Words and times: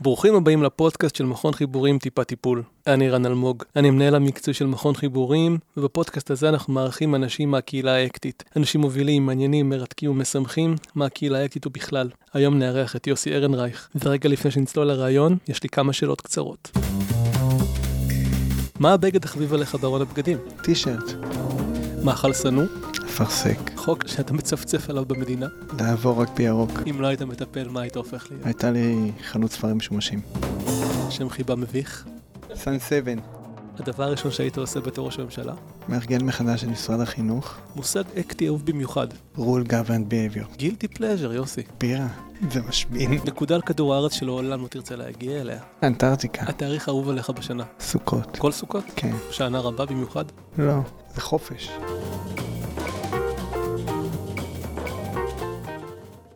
ברוכים 0.00 0.34
הבאים 0.34 0.62
לפודקאסט 0.62 1.16
של 1.16 1.24
מכון 1.24 1.52
חיבורים 1.52 1.98
טיפה 1.98 2.24
טיפול. 2.24 2.62
אני 2.86 3.10
רן 3.10 3.26
אלמוג, 3.26 3.62
אני 3.76 3.90
מנהל 3.90 4.14
המקצועי 4.14 4.54
של 4.54 4.66
מכון 4.66 4.94
חיבורים, 4.94 5.58
ובפודקאסט 5.76 6.30
הזה 6.30 6.48
אנחנו 6.48 6.72
מארחים 6.72 7.14
אנשים 7.14 7.50
מהקהילה 7.50 7.94
האקטית. 7.94 8.44
אנשים 8.56 8.80
מובילים, 8.80 9.26
מעניינים, 9.26 9.68
מרתקים 9.68 10.10
ומשמחים 10.10 10.74
מהקהילה 10.94 11.38
האקטית 11.38 11.66
ובכלל. 11.66 12.10
היום 12.34 12.58
נארח 12.58 12.96
את 12.96 13.06
יוסי 13.06 13.34
ארנרייך, 13.34 13.88
ורגע 14.04 14.28
לפני 14.28 14.50
שנצלול 14.50 14.86
לרעיון, 14.86 15.36
יש 15.48 15.62
לי 15.62 15.68
כמה 15.68 15.92
שאלות 15.92 16.20
קצרות. 16.20 16.70
מה 18.80 18.92
הבגד 18.92 19.24
החביב 19.24 19.54
עליך 19.54 19.74
בארון 19.74 20.02
הבגדים? 20.02 20.38
טישרט, 20.62 21.12
מאכל 22.06 22.32
שנוא? 22.32 22.64
אפרסק, 23.04 23.58
חוק 23.76 24.06
שאתה 24.06 24.32
מצפצף 24.32 24.90
עליו 24.90 25.04
במדינה? 25.04 25.46
לעבור 25.80 26.22
רק 26.22 26.28
בירוק. 26.36 26.70
אם 26.90 27.00
לא 27.00 27.06
היית 27.06 27.22
מטפל, 27.22 27.68
מה 27.68 27.80
היית 27.80 27.96
הופך 27.96 28.26
להיות? 28.30 28.46
הייתה 28.46 28.70
לי 28.70 29.12
חנות 29.30 29.50
ספרים 29.50 29.76
משומשים. 29.76 30.20
שם 31.10 31.28
חיבה 31.28 31.54
מביך? 31.56 32.04
סן 32.54 32.78
סבן, 32.78 33.18
הדבר 33.78 34.04
הראשון 34.04 34.30
שהיית 34.30 34.58
עושה 34.58 34.80
בתור 34.80 35.06
ראש 35.06 35.18
הממשלה? 35.18 35.54
מארגן 35.88 36.24
מחדש 36.24 36.60
של 36.60 36.68
משרד 36.68 37.00
החינוך, 37.00 37.54
מושג 37.76 38.02
אקטי 38.20 38.46
אהוב 38.46 38.66
במיוחד. 38.66 39.06
rule 39.36 39.68
governed 39.68 40.10
behavior. 40.10 40.56
גילטי 40.56 40.88
פלז'ר, 40.88 41.32
יוסי. 41.32 41.62
בירה, 41.80 42.08
זה 42.50 42.60
משמין. 42.62 43.12
נקודה 43.12 43.54
על 43.54 43.60
כדור 43.60 43.94
הארץ 43.94 44.12
שלעולם 44.12 44.62
לא 44.62 44.68
תרצה 44.68 44.96
להגיע 44.96 45.40
אליה. 45.40 45.60
אנטארקטיקה, 45.82 46.42
התאריך 46.48 46.88
האהוב 46.88 47.08
עליך 47.08 47.30
בשנה. 47.30 47.64
סוכות. 47.80 48.36
כל 48.38 48.52
סוכות? 48.52 48.84
כן. 48.96 49.12
שנה 49.30 49.60
רבה 49.60 49.86
במיוחד? 49.86 50.24
לא, 50.58 50.74
זה 51.16 51.22
חופש. 51.22 51.70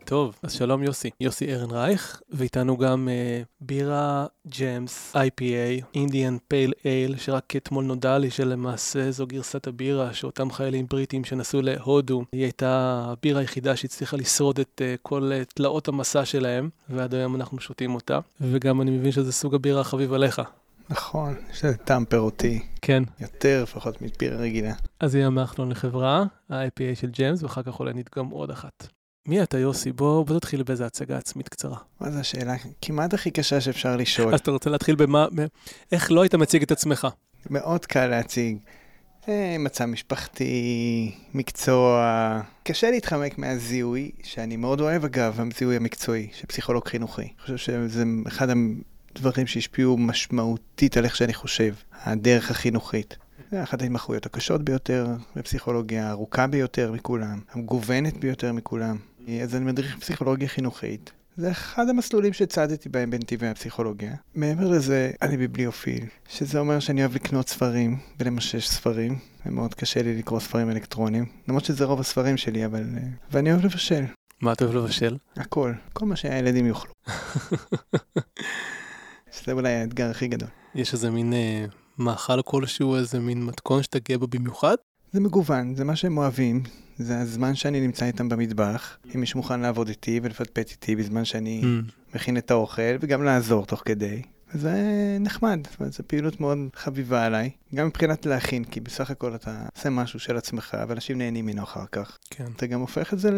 טוב, 0.05 0.35
אז 0.43 0.53
שלום 0.53 0.83
יוסי. 0.83 1.11
יוסי 1.21 1.55
ארנרייך, 1.55 2.21
ואיתנו 2.31 2.77
גם 2.77 3.09
אה, 3.09 3.43
בירה 3.61 4.27
ג'מס, 4.59 5.17
IPA, 5.17 5.85
אינדיאן 5.95 6.37
פייל 6.49 6.73
אייל, 6.85 7.17
שרק 7.17 7.57
אתמול 7.57 7.85
נודע 7.85 8.19
לי 8.19 8.31
שלמעשה 8.31 9.11
זו 9.11 9.27
גרסת 9.27 9.67
הבירה 9.67 10.15
שאותם 10.15 10.51
חיילים 10.51 10.87
בריטים 10.91 11.25
שנסעו 11.25 11.63
להודו, 11.63 12.25
היא 12.33 12.43
הייתה 12.43 13.03
הבירה 13.07 13.41
היחידה 13.41 13.77
שהצליחה 13.77 14.17
לשרוד 14.17 14.61
את 14.61 14.83
אה, 14.85 14.95
כל 15.03 15.31
אה, 15.33 15.43
תלאות 15.45 15.89
המסע 15.89 16.25
שלהם, 16.25 16.69
ועד 16.89 17.15
היום 17.15 17.37
אנחנו 17.37 17.61
שותים 17.61 17.95
אותה, 17.95 18.19
וגם 18.41 18.81
אני 18.81 18.91
מבין 18.91 19.13
שזה 19.13 19.33
סוג 19.33 19.55
הבירה 19.55 19.81
החביב 19.81 20.13
עליך. 20.13 20.43
נכון, 20.91 21.35
יש 21.51 21.65
לזה 21.65 21.77
טעם 21.77 22.05
פירותי. 22.05 22.63
כן. 22.83 23.03
יותר 23.21 23.63
לפחות 23.63 24.03
מבירה 24.03 24.37
רגילה. 24.37 24.73
אז 25.01 25.15
יהיה 25.15 25.31
מאכלון 25.31 25.71
לחברה, 25.71 26.25
ה-IPA 26.51 27.01
של 27.01 27.11
ג'מס, 27.19 27.43
ואחר 27.43 27.63
כך 27.63 27.81
אולי 27.81 27.93
נדגם 27.95 28.27
עוד 28.27 28.51
אחת. 28.51 28.87
מי 29.29 29.43
אתה 29.43 29.59
יוסי? 29.59 29.93
בוא, 29.93 30.27
בוא 30.27 30.39
תתחיל 30.39 30.63
באיזה 30.63 30.87
הצגה 30.87 31.17
עצמית 31.17 31.49
קצרה. 31.49 31.77
מה 32.01 32.11
זו 32.11 32.19
השאלה 32.19 32.55
כמעט 32.83 33.15
הכי 33.15 33.31
קשה 33.31 33.61
שאפשר 33.61 33.97
לשאול. 33.97 34.35
אז 34.35 34.41
אתה 34.41 34.51
רוצה 34.51 34.71
להתחיל 34.71 34.95
במה, 34.95 35.27
איך 35.93 36.13
לא 36.13 36.23
היית 36.23 36.35
מציג 36.35 36.63
את 36.63 36.71
עצמך? 36.71 37.09
מאוד 37.51 37.87
קל 37.87 38.07
להציג. 38.07 38.59
אה, 39.29 39.57
מצע 39.59 39.87
משפחתי, 39.87 41.15
מקצוע. 41.35 42.41
קשה 42.65 42.91
להתחמק 42.91 43.39
מהזיהוי, 43.39 44.11
שאני 44.23 44.57
מאוד 44.57 44.81
אוהב 44.81 45.05
אגב, 45.05 45.41
הזיהוי 45.41 45.77
המקצועי, 45.77 46.29
של 46.33 46.47
פסיכולוג 46.47 46.89
חינוכי. 46.89 47.23
אני 47.23 47.33
חושב 47.43 47.57
שזה 47.57 48.05
אחד 48.29 48.49
הדברים 49.17 49.47
שהשפיעו 49.47 49.97
משמעותית 49.97 50.97
על 50.97 51.05
איך 51.05 51.17
שאני 51.17 51.35
חושב, 51.35 51.75
הדרך 51.93 52.51
החינוכית. 52.51 53.17
זה 53.51 53.63
אחת 53.63 53.83
ההתמחויות 53.83 54.27
הקשות 54.27 54.63
ביותר 54.63 55.07
בפסיכולוגיה, 55.37 56.09
הארוכה 56.09 56.47
ביותר 56.47 56.93
מכולם, 56.93 57.41
המגוונת 57.53 58.17
ביותר 58.17 58.53
מכולם. 58.53 58.97
אז 59.43 59.57
אני 59.57 59.65
מדריך 59.65 59.99
פסיכולוגיה 59.99 60.49
חינוכית. 60.49 61.13
זה 61.37 61.51
אחד 61.51 61.89
המסלולים 61.89 62.33
שצעדתי 62.33 62.89
בהם 62.89 63.11
בנתיבי 63.11 63.49
הפסיכולוגיה. 63.49 64.15
מעבר 64.35 64.69
לזה, 64.69 65.11
אני 65.23 65.37
ביבליופיל, 65.37 66.05
שזה 66.29 66.59
אומר 66.59 66.81
שאני 66.81 67.01
אוהב 67.01 67.15
לקנות 67.15 67.49
ספרים 67.49 67.99
ולמשש 68.21 68.69
ספרים, 68.69 69.19
ומאוד 69.47 69.75
קשה 69.75 70.03
לי 70.03 70.19
לקרוא 70.19 70.41
ספרים 70.41 70.71
אלקטרונים, 70.71 71.27
למרות 71.49 71.65
שזה 71.65 71.85
רוב 71.85 72.01
הספרים 72.01 72.37
שלי, 72.37 72.65
אבל... 72.67 72.85
אה, 72.97 73.03
ואני 73.31 73.53
אוהב 73.53 73.65
לבשל, 73.65 74.05
מה 74.41 74.53
אתה 74.53 74.65
אוהב 74.65 74.77
לבשל? 74.77 75.17
הכל, 75.37 75.73
כל 75.93 76.07
מה 76.07 76.17
שהילדים 76.17 76.67
יאכלו. 76.67 76.93
שזה 79.33 79.53
אולי 79.53 79.73
האתגר 79.73 80.11
הכי 80.11 80.29
גדול. 80.29 80.49
יש 80.75 80.93
איזה 80.93 81.11
מין 81.11 81.33
אה, 81.33 81.65
מאכל 81.99 82.43
כלשהו, 82.45 82.97
איזה 82.97 83.21
מין 83.21 83.45
מתכון 83.45 83.83
שאתה 83.83 83.99
גאה 84.09 84.19
בו 84.19 84.27
במיוחד? 84.27 84.75
זה 85.13 85.21
מגוון, 85.21 85.75
זה 85.75 85.85
מה 85.85 85.97
שהם 85.97 86.19
אוהבים, 86.19 86.63
זה 86.99 87.21
הזמן 87.21 87.55
שאני 87.55 87.81
נמצא 87.81 88.07
איתם 88.07 88.29
במטבח, 88.29 88.97
אם 89.15 89.21
מישהו 89.21 89.41
מוכן 89.41 89.61
לעבוד 89.61 89.89
איתי 89.89 90.21
ולפטפט 90.23 90.71
איתי 90.71 90.97
בזמן 90.97 91.25
שאני 91.25 91.61
Mm. 91.63 92.15
מכין 92.15 92.37
את 92.37 92.51
האוכל, 92.51 92.97
וגם 93.01 93.23
לעזור 93.23 93.67
תוך 93.67 93.83
כדי. 93.85 94.23
וזה 94.55 94.73
נחמד, 95.21 95.59
זאת 95.71 95.81
אומרת, 95.81 95.93
זו 95.93 96.03
פעילות 96.07 96.41
מאוד 96.41 96.59
חביבה 96.75 97.25
עליי, 97.27 97.51
גם 97.75 97.87
מבחינת 97.87 98.27
להכין, 98.27 98.65
כי 98.65 98.81
בסך 98.81 99.11
הכל 99.11 99.35
אתה 99.35 99.63
עושה 99.77 99.91
משהו 99.91 100.21
של 100.21 100.37
עצמך, 100.37 100.77
ואנשים 100.89 101.19
נהנים 101.19 101.47
ממנו 101.47 101.63
אחר 101.63 101.85
כך. 101.93 102.19
כן. 102.31 102.45
אתה 102.57 102.67
גם 102.67 102.81
הופך 102.81 103.13
את 103.15 103.19
זה 103.19 103.31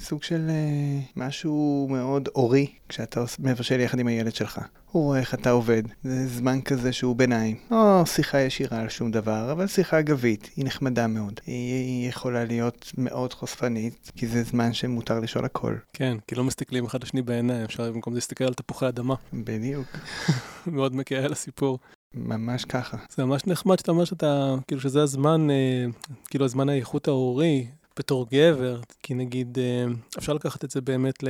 לסוג 0.00 0.22
של 0.22 0.46
אה, 0.50 1.00
משהו 1.16 1.86
מאוד 1.90 2.28
אורי, 2.34 2.66
כשאתה 2.88 3.24
מבשל 3.38 3.80
יחד 3.80 3.98
עם 3.98 4.06
הילד 4.06 4.34
שלך. 4.34 4.60
הוא 4.92 5.04
רואה 5.04 5.18
איך 5.18 5.34
אתה 5.34 5.50
עובד, 5.50 5.82
זה 6.02 6.26
זמן 6.26 6.60
כזה 6.60 6.92
שהוא 6.92 7.16
ביניים. 7.16 7.56
לא 7.70 8.02
שיחה 8.06 8.40
ישירה 8.40 8.80
על 8.80 8.88
שום 8.88 9.10
דבר, 9.10 9.52
אבל 9.52 9.66
שיחה 9.66 9.98
אגבית, 9.98 10.50
היא 10.56 10.64
נחמדה 10.64 11.06
מאוד. 11.06 11.40
היא, 11.46 11.74
היא 11.74 12.08
יכולה 12.08 12.44
להיות 12.44 12.92
מאוד 12.98 13.32
חושפנית, 13.32 14.10
כי 14.16 14.26
זה 14.26 14.42
זמן 14.42 14.72
שמותר 14.72 15.20
לשאול 15.20 15.44
הכל. 15.44 15.74
כן, 15.92 16.16
כי 16.26 16.34
לא 16.34 16.44
מסתכלים 16.44 16.84
אחד 16.84 17.02
לשני 17.02 17.22
בעיניים, 17.22 17.64
אפשר 17.64 17.92
במקום 17.92 18.12
זה 18.12 18.16
להסתכל 18.16 18.44
על 18.44 18.54
תפוחי 18.54 18.88
אדמה. 18.88 19.14
בדיוק, 19.32 19.86
מאוד 20.66 20.94
מקל 20.94 21.14
על 21.14 21.32
הסיפור. 21.32 21.78
ממש 22.14 22.64
ככה. 22.64 22.96
זה 23.10 23.24
ממש 23.24 23.46
נחמד 23.46 23.78
שאתה 23.78 23.90
אומר 23.90 24.04
שאתה, 24.04 24.54
כאילו 24.66 24.80
שזה 24.80 25.02
הזמן, 25.02 25.50
אה, 25.50 25.86
כאילו 26.30 26.44
הזמן 26.44 26.68
האיכות 26.68 27.08
ההורי 27.08 27.66
בתור 27.98 28.26
גבר, 28.32 28.80
כי 29.02 29.14
נגיד, 29.14 29.58
אה, 29.58 29.92
אפשר 30.18 30.32
לקחת 30.32 30.64
את 30.64 30.70
זה 30.70 30.80
באמת 30.80 31.22
ל... 31.22 31.28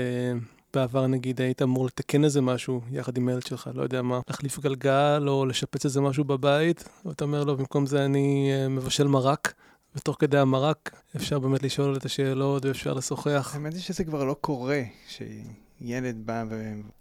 בעבר 0.74 1.06
נגיד 1.06 1.40
היית 1.40 1.62
אמור 1.62 1.86
לתקן 1.86 2.24
איזה 2.24 2.40
משהו 2.40 2.80
יחד 2.92 3.16
עם 3.16 3.28
הילד 3.28 3.46
שלך, 3.46 3.70
לא 3.74 3.82
יודע 3.82 4.02
מה, 4.02 4.20
להחליף 4.28 4.58
גלגל 4.58 5.24
או 5.28 5.46
לשפץ 5.46 5.84
איזה 5.84 6.00
משהו 6.00 6.24
בבית, 6.24 6.88
ואתה 7.04 7.24
אומר 7.24 7.44
לו, 7.44 7.56
במקום 7.56 7.86
זה 7.86 8.04
אני 8.04 8.50
אה, 8.52 8.68
מבשל 8.68 9.06
מרק, 9.06 9.54
ותוך 9.96 10.16
כדי 10.18 10.38
המרק 10.38 10.90
אפשר 11.16 11.38
באמת 11.38 11.62
לשאול 11.62 11.96
את 11.96 12.04
השאלות 12.04 12.64
ואפשר 12.64 12.94
לשוחח. 12.94 13.50
האמת 13.54 13.72
היא 13.72 13.82
שזה 13.82 14.04
כבר 14.04 14.24
לא 14.24 14.36
קורה, 14.40 14.82
שילד 15.08 16.26
בא 16.26 16.44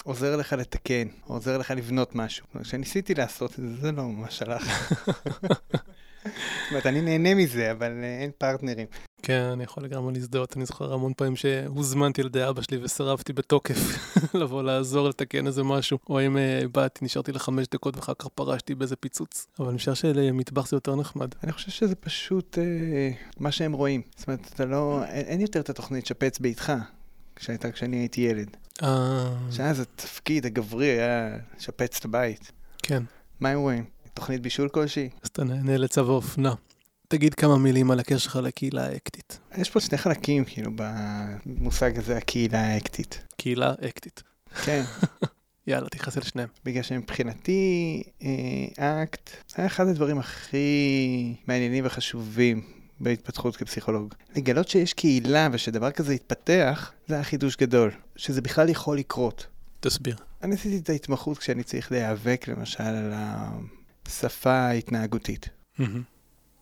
ועוזר 0.05 0.35
לך 0.35 0.53
לתקן, 0.53 1.07
או 1.29 1.33
עוזר 1.33 1.57
לך 1.57 1.71
לבנות 1.71 2.15
משהו. 2.15 2.45
כשניסיתי 2.61 3.15
לעשות 3.15 3.51
את 3.51 3.55
זה, 3.55 3.75
זה 3.81 3.91
לא 3.91 4.03
ממש 4.03 4.41
הלך. 4.41 4.63
זאת 6.23 6.71
אומרת, 6.71 6.85
אני 6.85 7.01
נהנה 7.01 7.35
מזה, 7.35 7.71
אבל 7.71 7.91
אה, 8.03 8.19
אין 8.21 8.31
פרטנרים. 8.37 9.08
כן, 9.29 9.41
אני 9.53 9.63
יכול 9.63 9.83
לגמרי 9.83 10.13
להזדהות, 10.13 10.57
אני 10.57 10.65
זוכר 10.65 10.93
המון 10.93 11.13
פעמים 11.17 11.35
שהוזמנתי 11.35 12.21
על 12.21 12.27
ידי 12.27 12.49
אבא 12.49 12.61
שלי 12.61 12.77
וסירבתי 12.83 13.33
בתוקף 13.33 13.77
לבוא 14.41 14.63
לעזור 14.63 15.09
לתקן 15.09 15.47
איזה 15.47 15.63
משהו, 15.63 15.99
או 16.09 16.25
אם 16.25 16.37
אה, 16.37 16.61
באתי, 16.73 17.05
נשארתי 17.05 17.31
לחמש 17.31 17.67
דקות 17.71 17.95
ואחר 17.95 18.13
כך 18.19 18.27
פרשתי 18.27 18.75
באיזה 18.75 18.95
פיצוץ. 18.95 19.47
אבל 19.59 19.67
אני 19.67 19.77
חושב 19.77 19.93
שלמטבח 19.93 20.67
זה 20.67 20.75
יותר 20.75 20.95
נחמד. 20.95 21.27
אני 21.43 21.51
חושב 21.51 21.71
שזה 21.71 21.95
פשוט 21.95 22.57
אה, 22.57 23.11
מה 23.39 23.51
שהם 23.51 23.73
רואים. 23.73 24.01
זאת 24.15 24.27
אומרת, 24.27 24.49
אתה 24.53 24.65
לא... 24.65 25.03
אין, 25.03 25.25
אין 25.25 25.41
יותר 25.41 25.59
את 25.59 25.69
התוכנית 25.69 26.05
שפץ 26.05 26.39
ביתך, 26.39 26.73
שהייתה 27.39 27.71
כשאני 27.71 27.97
הייתי 27.97 28.21
ילד. 28.21 28.57
אה, 28.83 29.33
שאז 29.51 29.79
התפקיד 29.79 30.45
הגברי 30.45 30.87
היה 30.87 31.37
לשפץ 31.57 31.97
את 31.97 32.05
הבית. 32.05 32.51
כן, 32.77 33.03
מה 33.39 33.49
הם 33.49 33.59
רואים? 33.59 33.85
תוכנית 34.13 34.41
בישול 34.41 34.69
כלשהי? 34.69 35.09
אז 35.23 35.29
אתה 35.29 35.43
נהנה 35.43 35.77
לצו 35.77 36.01
האופנה. 36.01 36.53
תגיד 37.11 37.33
כמה 37.33 37.57
מילים 37.57 37.91
על 37.91 37.99
הקשר 37.99 38.17
שלך 38.17 38.35
לקהילה 38.35 38.85
האקטית. 38.85 39.39
יש 39.57 39.69
פה 39.69 39.79
שני 39.79 39.97
חלקים, 39.97 40.45
כאילו, 40.45 40.71
במושג 40.75 41.97
הזה, 41.97 42.17
הקהילה 42.17 42.61
האקטית. 42.61 43.23
קהילה 43.37 43.73
אקטית. 43.87 44.23
כן. 44.65 44.83
יאללה, 45.67 45.89
תכנס 45.89 46.17
אל 46.17 46.23
שניהם. 46.23 46.47
בגלל 46.65 46.83
שמבחינתי 46.83 48.03
אה, 48.23 49.03
אקט 49.03 49.29
היה 49.55 49.67
אחד 49.67 49.87
הדברים 49.87 50.19
הכי 50.19 51.35
מעניינים 51.47 51.85
וחשובים 51.85 52.61
בהתפתחות 52.99 53.55
כפסיכולוג. 53.55 54.13
לגלות 54.35 54.67
שיש 54.67 54.93
קהילה 54.93 55.47
ושדבר 55.51 55.91
כזה 55.91 56.13
יתפתח, 56.13 56.91
זה 57.07 57.15
היה 57.15 57.23
חידוש 57.23 57.55
גדול. 57.55 57.91
שזה 58.15 58.41
בכלל 58.41 58.69
יכול 58.69 58.97
לקרות. 58.97 59.47
תסביר. 59.79 60.15
אני 60.43 60.55
עשיתי 60.55 60.77
את 60.77 60.89
ההתמחות 60.89 61.37
כשאני 61.37 61.63
צריך 61.63 61.91
להיאבק 61.91 62.45
למשל 62.47 62.83
על 62.83 63.13
השפה 64.05 64.53
ההתנהגותית. 64.53 65.49
מהמם. 65.79 66.18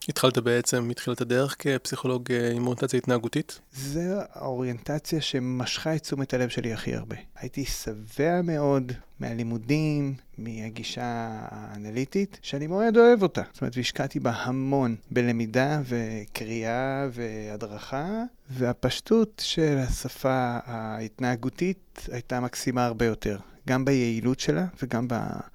התחלת 0.10 0.38
בעצם 0.38 0.88
מתחילת 0.88 1.22
הדרך 1.22 1.56
כפסיכולוג 1.60 2.32
אה, 2.32 2.52
עם 2.52 2.68
אוריינטציה 2.68 2.98
התנהגותית? 2.98 3.60
זו 3.74 4.00
האוריינטציה 4.34 5.22
שמשכה 5.22 5.96
את 5.96 6.02
תשומת 6.02 6.34
הלב 6.34 6.50
שלי 6.50 6.74
הכי 6.74 6.96
הרבה. 6.96 7.16
הייתי 7.36 7.66
שבע 7.66 8.42
מאוד 8.42 8.92
מהלימודים, 9.20 10.16
מהגישה 10.38 11.28
האנליטית, 11.52 12.40
שאני 12.42 12.68
מאוד 12.68 12.98
אוהב 12.98 13.24
אותה. 13.24 13.42
זאת 13.54 13.62
אומרת, 13.62 13.78
והשקעתי 13.78 14.20
בה 14.20 14.32
המון 14.32 14.96
בלמידה 15.12 15.82
וקריאה 15.86 17.08
והדרכה, 17.12 18.24
והפשטות 18.50 19.42
של 19.46 19.78
השפה 19.78 20.60
ההתנהגותית 20.66 22.08
הייתה 22.12 22.40
מקסימה 22.40 22.86
הרבה 22.86 23.06
יותר. 23.06 23.38
גם 23.68 23.86
ביעילות 23.86 24.40
שלה 24.40 24.66
וגם 24.84 25.08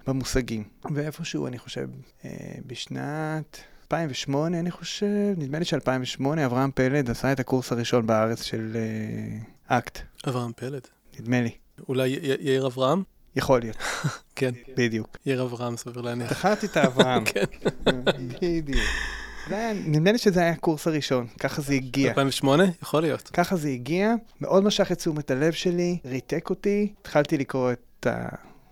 במושגים. 0.07 0.65
ואיפשהו, 0.95 1.47
אני 1.47 1.59
חושב, 1.59 1.89
אה, 2.25 2.31
בשנת 2.67 3.61
2008, 3.93 4.59
אני 4.59 4.71
חושב, 4.71 5.07
נדמה 5.37 5.59
לי 5.59 5.65
ש-2008, 5.65 6.25
אברהם 6.47 6.71
פלד 6.75 7.11
עשה 7.11 7.33
את 7.33 7.41
הקורס 7.41 7.73
הראשון 7.73 8.07
בארץ 8.07 8.43
של 8.43 8.77
אה, 8.77 9.79
אקט. 9.79 9.99
אברהם 10.29 10.53
פלד. 10.57 10.81
נדמה 11.21 11.41
לי. 11.41 11.51
אולי 11.89 12.09
יאיר 12.41 12.67
אברהם? 12.67 13.03
יכול 13.37 13.61
להיות. 13.61 13.77
כן. 14.37 14.51
בדיוק. 14.77 15.17
יאיר 15.27 15.43
אברהם, 15.43 15.77
סביר 15.77 16.01
להניח. 16.03 16.31
זכרתי 16.31 16.67
את 16.67 16.77
האברהם. 16.77 17.25
כן. 17.31 17.45
בדיוק. 18.43 18.87
נדמה 19.75 20.13
לי 20.13 20.19
שזה 20.19 20.41
היה 20.41 20.51
הקורס 20.51 20.87
הראשון, 20.87 21.27
ככה 21.41 21.63
זה 21.63 21.75
הגיע. 21.75 22.09
2008? 22.09 22.65
יכול 22.83 23.03
להיות. 23.03 23.31
ככה 23.33 23.57
זה 23.57 23.69
הגיע, 23.69 24.15
מאוד 24.41 24.65
משך 24.65 24.93
את 24.93 24.99
תשומת 24.99 25.31
הלב 25.31 25.53
שלי, 25.53 25.99
ריתק 26.05 26.51
אותי, 26.51 26.93
התחלתי 27.01 27.39
לקרוא 27.39 27.73
את 27.73 28.07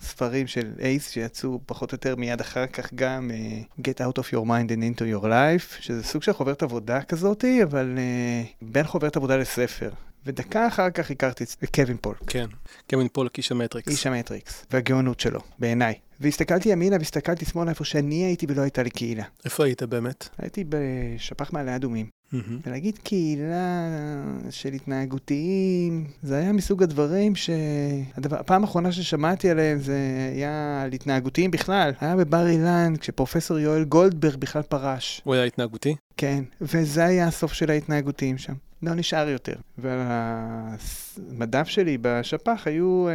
הספרים 0.02 0.47
של 0.47 0.73
הייס 0.81 1.11
שיצאו 1.11 1.61
פחות 1.67 1.93
או 1.93 1.94
יותר 1.94 2.17
מיד 2.17 2.41
אחר 2.41 2.67
כך 2.67 2.94
גם 2.94 3.31
אה, 3.31 3.81
Get 3.81 4.00
Out 4.00 4.19
of 4.19 4.32
Your 4.32 4.44
Mind 4.47 4.70
and 4.70 4.99
Into 4.99 5.02
Your 5.02 5.25
Life, 5.25 5.81
שזה 5.81 6.02
סוג 6.02 6.23
של 6.23 6.32
חוברת 6.32 6.62
עבודה 6.62 7.02
כזאתי, 7.02 7.62
אבל 7.62 7.99
אה, 7.99 8.65
בין 8.64 8.87
חוברת 8.87 9.17
עבודה 9.17 9.37
לספר. 9.37 9.91
ודקה 10.26 10.67
אחר 10.67 10.91
כך 10.91 11.11
הכרתי 11.11 11.44
את 11.44 11.76
קווין 11.76 11.97
פולק. 12.00 12.19
כן, 12.26 12.47
קווין 12.91 13.08
פולק, 13.12 13.38
איש 13.38 13.52
המטריקס. 13.52 13.88
איש 13.88 14.06
המטריקס, 14.06 14.67
והגאונות 14.70 15.20
שלו, 15.20 15.41
בעיניי. 15.58 15.94
והסתכלתי 16.21 16.69
ימינה 16.69 16.97
והסתכלתי 16.97 17.45
שמאלה 17.45 17.71
איפה 17.71 17.85
שאני 17.85 18.25
הייתי 18.25 18.47
ולא 18.49 18.63
הייתה 18.63 18.83
לי 18.83 18.91
קהילה. 18.91 19.25
איפה 19.45 19.65
היית 19.65 19.83
באמת? 19.83 20.29
הייתי 20.39 20.65
בשפ"ח 20.69 21.53
מעלה 21.53 21.77
אדומים. 21.77 22.07
Mm-hmm. 22.07 22.67
ולהגיד 22.67 22.99
קהילה 22.99 23.89
של 24.51 24.73
התנהגותיים, 24.73 26.05
זה 26.23 26.37
היה 26.37 26.53
מסוג 26.53 26.83
הדברים 26.83 27.35
שהפעם 27.37 28.63
האחרונה 28.63 28.93
ששמעתי 28.93 29.51
עליהם 29.51 29.79
זה 29.79 29.99
היה 30.35 30.83
על 30.83 30.93
התנהגותיים 30.93 31.51
בכלל. 31.51 31.93
היה 32.01 32.17
בבר 32.17 32.49
אילן 32.49 32.95
כשפרופסור 33.01 33.59
יואל 33.59 33.85
גולדברג 33.85 34.37
בכלל 34.37 34.63
פרש. 34.63 35.21
הוא 35.25 35.35
היה 35.35 35.45
התנהגותי? 35.45 35.95
כן, 36.17 36.45
וזה 36.61 37.05
היה 37.05 37.27
הסוף 37.27 37.53
של 37.53 37.71
ההתנהגותיים 37.71 38.39
שם. 38.39 38.55
לא 38.83 38.95
נשאר 38.95 39.29
יותר. 39.29 39.55
והמדף 39.79 41.69
שלי 41.69 41.99
בשפ"ח 42.01 42.67
היו 42.67 43.07
uh, 43.09 43.11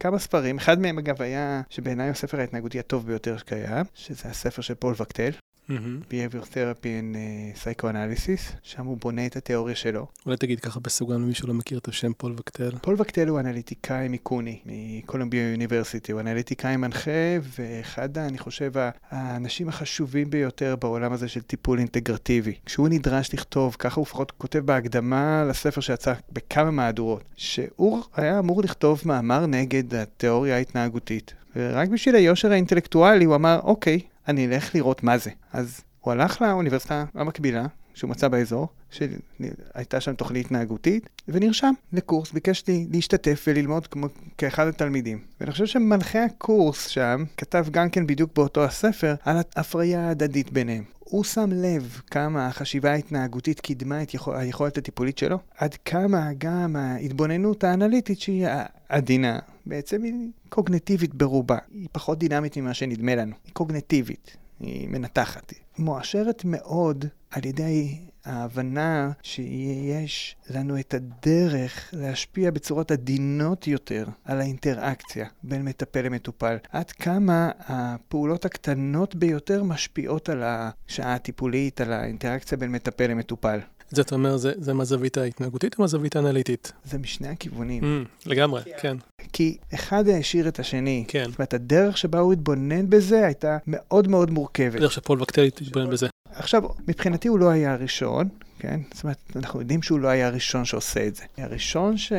כמה 0.00 0.18
ספרים, 0.18 0.56
אחד 0.56 0.80
מהם 0.80 0.98
אגב 0.98 1.22
היה, 1.22 1.62
שבעיניי 1.70 2.08
הספר 2.08 2.40
ההתנהגותי 2.46 2.78
הטוב 2.78 3.06
ביותר 3.06 3.36
שקיים, 3.36 3.84
שזה 3.94 4.28
הספר 4.28 4.62
של 4.62 4.74
פול 4.74 4.94
וקטל. 4.98 5.30
Mm-hmm. 5.68 6.10
Behavior 6.10 6.44
Therapy 6.44 6.92
and 7.00 7.16
uh, 7.16 7.58
Psychoanalysis, 7.58 8.56
שם 8.62 8.86
הוא 8.86 8.96
בונה 8.96 9.26
את 9.26 9.36
התיאוריה 9.36 9.74
שלו. 9.74 10.06
אולי 10.26 10.36
תגיד 10.36 10.60
ככה 10.60 10.80
בסוגריים 10.80 11.22
למי 11.22 11.34
שלא 11.34 11.54
מכיר 11.54 11.78
את 11.78 11.88
השם 11.88 12.12
פול 12.12 12.34
וקטל. 12.36 12.70
פול 12.82 12.94
וקטל 12.98 13.28
הוא 13.28 13.40
אנליטיקאי 13.40 14.08
מ-CUNY, 14.08 14.60
מ 14.66 14.76
Columbia 14.76 15.52
University, 15.52 16.12
הוא 16.12 16.20
אנליטיקאי 16.20 16.76
מנחה, 16.76 17.10
ואחד, 17.42 18.18
אני 18.18 18.38
חושב, 18.38 18.72
האנשים 19.10 19.68
החשובים 19.68 20.30
ביותר 20.30 20.76
בעולם 20.76 21.12
הזה 21.12 21.28
של 21.28 21.40
טיפול 21.40 21.78
אינטגרטיבי. 21.78 22.54
כשהוא 22.66 22.88
נדרש 22.88 23.34
לכתוב, 23.34 23.76
ככה 23.78 23.96
הוא 23.96 24.06
לפחות 24.06 24.30
כותב 24.30 24.58
בהקדמה 24.58 25.44
לספר 25.48 25.80
שיצא 25.80 26.12
בכמה 26.32 26.70
מהדורות, 26.70 27.22
שהוא 27.36 28.02
היה 28.14 28.38
אמור 28.38 28.62
לכתוב 28.62 29.02
מאמר 29.04 29.46
נגד 29.46 29.94
התיאוריה 29.94 30.56
ההתנהגותית. 30.56 31.34
ורק 31.56 31.88
בשביל 31.88 32.14
היושר 32.14 32.52
האינטלקטואלי 32.52 33.24
הוא 33.24 33.34
אמר, 33.34 33.60
אוקיי, 33.62 34.00
אני 34.28 34.46
אלך 34.46 34.74
לראות 34.74 35.02
מה 35.02 35.18
זה. 35.18 35.30
אז 35.52 35.80
הוא 36.00 36.12
הלך 36.12 36.42
לאוניברסיטה 36.42 37.04
המקבילה, 37.14 37.66
שהוא 37.96 38.10
מצא 38.10 38.28
באזור, 38.28 38.68
שהייתה 38.90 40.00
שם 40.00 40.14
תוכנית 40.14 40.46
התנהגותית, 40.46 41.08
ונרשם 41.28 41.72
לקורס, 41.92 42.32
ביקש 42.32 42.64
לי 42.68 42.86
להשתתף 42.92 43.44
וללמוד 43.46 43.86
כמו, 43.86 44.06
כאחד 44.38 44.66
התלמידים. 44.66 45.20
ואני 45.40 45.52
חושב 45.52 45.66
שמנחה 45.66 46.24
הקורס 46.24 46.86
שם 46.86 47.24
כתב 47.36 47.66
גם 47.70 47.90
כן 47.90 48.06
בדיוק 48.06 48.30
באותו 48.36 48.64
הספר 48.64 49.14
על 49.24 49.36
ההפריה 49.56 50.08
ההדדית 50.08 50.52
ביניהם. 50.52 50.84
הוא 50.98 51.24
שם 51.24 51.50
לב 51.52 52.00
כמה 52.10 52.46
החשיבה 52.46 52.90
ההתנהגותית 52.92 53.60
קידמה 53.60 54.02
את 54.02 54.14
יכול, 54.14 54.36
היכולת 54.36 54.78
הטיפולית 54.78 55.18
שלו, 55.18 55.38
עד 55.56 55.74
כמה 55.74 56.30
גם 56.38 56.76
ההתבוננות 56.76 57.64
האנליטית 57.64 58.20
שהיא 58.20 58.46
עדינה, 58.88 59.38
בעצם 59.66 60.02
היא 60.02 60.30
קוגנטיבית 60.48 61.14
ברובה. 61.14 61.58
היא 61.74 61.88
פחות 61.92 62.18
דינמית 62.18 62.56
ממה 62.56 62.74
שנדמה 62.74 63.14
לנו. 63.14 63.34
היא 63.44 63.52
קוגנטיבית, 63.52 64.36
היא 64.60 64.88
מנתחת. 64.88 65.50
היא 65.50 65.84
מואשרת 65.84 66.42
מאוד 66.44 67.04
על 67.30 67.46
ידי 67.46 67.98
ההבנה 68.24 69.10
שיש 69.22 70.36
לנו 70.50 70.78
את 70.80 70.94
הדרך 70.94 71.90
להשפיע 71.92 72.50
בצורות 72.50 72.90
עדינות 72.90 73.66
יותר 73.66 74.06
על 74.24 74.40
האינטראקציה 74.40 75.26
בין 75.42 75.64
מטפל 75.64 76.02
למטופל. 76.02 76.56
עד 76.70 76.90
כמה 76.90 77.50
הפעולות 77.58 78.44
הקטנות 78.44 79.14
ביותר 79.14 79.62
משפיעות 79.62 80.28
על 80.28 80.42
השעה 80.44 81.14
הטיפולית, 81.14 81.80
על 81.80 81.92
האינטראקציה 81.92 82.58
בין 82.58 82.72
מטפל 82.72 83.06
למטופל. 83.06 83.60
זה 83.90 84.02
אתה 84.02 84.14
אומר, 84.14 84.36
זה, 84.36 84.52
זה 84.56 84.74
מהזווית 84.74 85.18
ההתנהגותית 85.18 85.78
או 85.78 85.82
מהזווית 85.82 86.16
האנליטית? 86.16 86.72
זה 86.84 86.98
משני 86.98 87.28
הכיוונים. 87.28 87.82
Mm, 87.82 88.08
לגמרי, 88.26 88.62
כן. 88.80 88.96
כי 89.32 89.56
אחד 89.74 90.08
העשיר 90.08 90.48
את 90.48 90.58
השני. 90.58 91.04
כן. 91.08 91.24
זאת 91.30 91.38
אומרת, 91.38 91.54
הדרך 91.54 91.98
שבה 91.98 92.18
הוא 92.18 92.32
התבונן 92.32 92.90
בזה 92.90 93.26
הייתה 93.26 93.58
מאוד 93.66 94.08
מאוד 94.08 94.30
מורכבת. 94.30 94.74
הדרך 94.74 94.92
שפול 94.92 95.22
וקטל 95.22 95.42
התבונן 95.42 95.90
בזה. 95.90 96.06
עכשיו, 96.30 96.62
מבחינתי 96.88 97.28
הוא 97.28 97.38
לא 97.38 97.48
היה 97.48 97.72
הראשון, 97.72 98.28
כן? 98.58 98.80
זאת 98.94 99.04
אומרת, 99.04 99.18
אנחנו 99.36 99.60
יודעים 99.60 99.82
שהוא 99.82 99.98
לא 99.98 100.08
היה 100.08 100.26
הראשון 100.26 100.64
שעושה 100.64 101.06
את 101.06 101.16
זה. 101.16 101.22
הראשון 101.38 101.96
ש... 101.96 102.12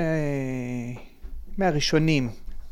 מהראשונים, 1.57 2.29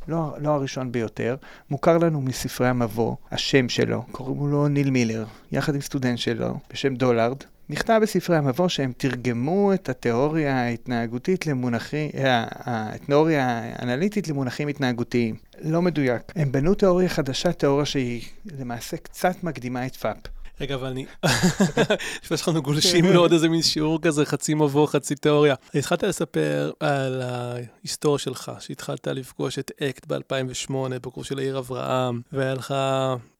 לא, 0.07 0.35
לא 0.41 0.49
הראשון 0.49 0.91
ביותר, 0.91 1.35
מוכר 1.69 1.97
לנו 1.97 2.21
מספרי 2.21 2.67
המבוא, 2.67 3.15
השם 3.31 3.69
שלו, 3.69 4.03
קוראים 4.11 4.51
לו 4.51 4.67
ניל 4.67 4.89
מילר, 4.89 5.25
יחד 5.51 5.75
עם 5.75 5.81
סטודנט 5.81 6.17
שלו, 6.17 6.59
בשם 6.71 6.95
דולארד. 6.95 7.37
נכתב 7.69 7.99
בספרי 8.01 8.37
המבוא 8.37 8.67
שהם 8.67 8.91
תרגמו 8.97 9.73
את 9.73 9.89
התיאוריה 9.89 10.61
ההתנהגותית 10.61 11.47
למונחים, 11.47 12.09
אה, 12.17 12.45
התיאוריה 12.65 13.47
האנליטית 13.47 14.27
למונחים 14.27 14.67
התנהגותיים. 14.67 15.35
לא 15.61 15.81
מדויק. 15.81 16.21
הם 16.35 16.51
בנו 16.51 16.73
תיאוריה 16.73 17.09
חדשה, 17.09 17.51
תיאוריה 17.51 17.85
שהיא 17.85 18.21
למעשה 18.59 18.97
קצת 18.97 19.43
מקדימה 19.43 19.85
את 19.85 19.95
FAP. 19.95 20.17
רגע, 20.61 20.75
אבל 20.75 20.87
אני... 20.87 21.05
לפני 22.23 22.37
שאנחנו 22.37 22.61
גולשים 22.61 23.05
לעוד 23.05 23.33
איזה 23.33 23.49
מין 23.49 23.61
שיעור 23.61 24.01
כזה, 24.01 24.25
חצי 24.25 24.53
מבוא, 24.53 24.87
חצי 24.87 25.15
תיאוריה. 25.15 25.55
התחלת 25.75 26.03
לספר 26.03 26.71
על 26.79 27.21
ההיסטוריה 27.21 28.19
שלך, 28.19 28.51
שהתחלת 28.59 29.07
לפגוש 29.07 29.59
את 29.59 29.71
אקט 29.83 30.05
ב-2008, 30.07 30.73
בקורס 31.01 31.27
של 31.27 31.39
העיר 31.39 31.57
אברהם, 31.57 32.21
והיה 32.33 32.53
לך 32.53 32.73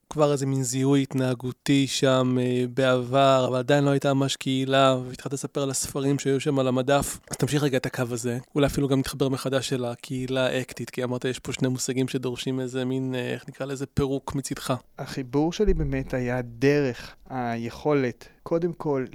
כבר 0.10 0.32
איזה 0.32 0.46
מין 0.46 0.64
זיהוי 0.64 1.02
התנהגותי 1.02 1.88
שם 1.88 2.38
אה, 2.42 2.66
בעבר, 2.74 3.46
אבל 3.50 3.58
עדיין 3.58 3.84
לא 3.84 3.90
הייתה 3.90 4.14
ממש 4.14 4.36
קהילה, 4.36 4.96
והתחלת 5.08 5.34
לספר 5.34 5.62
על 5.62 5.70
הספרים 5.70 6.20
שהיו 6.20 6.40
שם 6.40 6.60
על 6.60 6.68
המדף. 6.68 7.20
אז 7.32 7.38
תמשיך 7.38 7.64
רגע 7.64 7.78
את 7.78 7.86
הקו 7.86 8.04
הזה. 8.12 8.38
אולי 8.56 8.68
אפילו 8.68 8.88
גם 8.88 9.00
נתחבר 9.00 9.30
מחדש 9.30 9.70
של 9.70 9.86
הקהילה 9.86 10.46
האקטית, 10.46 10.90
כי 10.90 11.04
אמרת 11.04 11.26
יש 11.26 11.40
פה 11.40 11.54
שני 11.54 11.68
מושגים 11.68 12.08
שדורשים 12.08 12.60
איזה 12.60 12.86
מין, 12.86 13.16
אה, 13.16 13.34
איך 13.34 13.46
נקרא 13.50 13.66
לזה, 13.66 13.86
פירוק 13.86 14.36
מצידך. 14.36 14.74
החיבור 15.00 15.54
שלי 15.54 15.74
באמת 15.74 16.14
היה 16.14 16.42
דרך 16.42 17.16
היכולת, 17.30 18.28
קודם 18.44 18.74
כל. 18.74 19.06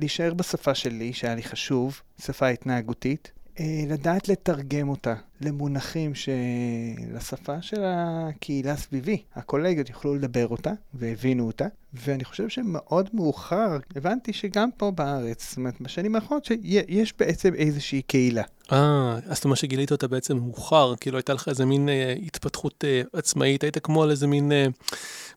להישאר 0.00 0.34
בשפה 0.34 0.74
שלי, 0.74 1.12
שהיה 1.12 1.34
לי 1.34 1.42
חשוב, 1.42 2.00
שפה 2.22 2.48
התנהגותית, 2.48 3.32
לדעת 3.88 4.28
לתרגם 4.28 4.88
אותה 4.88 5.14
למונחים 5.40 6.12
שלשפה 6.14 7.62
של 7.62 7.82
הקהילה 7.84 8.76
סביבי. 8.76 9.22
הקולגות 9.34 9.88
יוכלו 9.88 10.14
לדבר 10.14 10.48
אותה 10.48 10.72
והבינו 10.94 11.46
אותה, 11.46 11.66
ואני 11.94 12.24
חושב 12.24 12.48
שמאוד 12.48 13.08
מאוחר 13.12 13.76
הבנתי 13.96 14.32
שגם 14.32 14.68
פה 14.76 14.90
בארץ, 14.90 15.48
זאת 15.48 15.56
אומרת, 15.56 15.80
בשנים 15.80 16.14
האחרונות, 16.14 16.44
שיש 16.44 17.14
בעצם 17.18 17.54
איזושהי 17.54 18.02
קהילה. 18.02 18.42
אה, 18.72 19.18
אז 19.26 19.36
זאת 19.36 19.44
אומרת 19.44 19.58
שגילית 19.58 19.92
אותה 19.92 20.08
בעצם 20.08 20.36
מאוחר, 20.36 20.94
כאילו 21.00 21.16
הייתה 21.16 21.32
לך 21.32 21.48
איזה 21.48 21.64
מין 21.64 21.88
אה, 21.88 22.14
התפתחות 22.26 22.84
אה, 22.84 23.02
עצמאית, 23.12 23.62
היית 23.62 23.78
כמו 23.78 24.02
על 24.02 24.10
איזה 24.10 24.26
מין, 24.26 24.52
אה, 24.52 24.66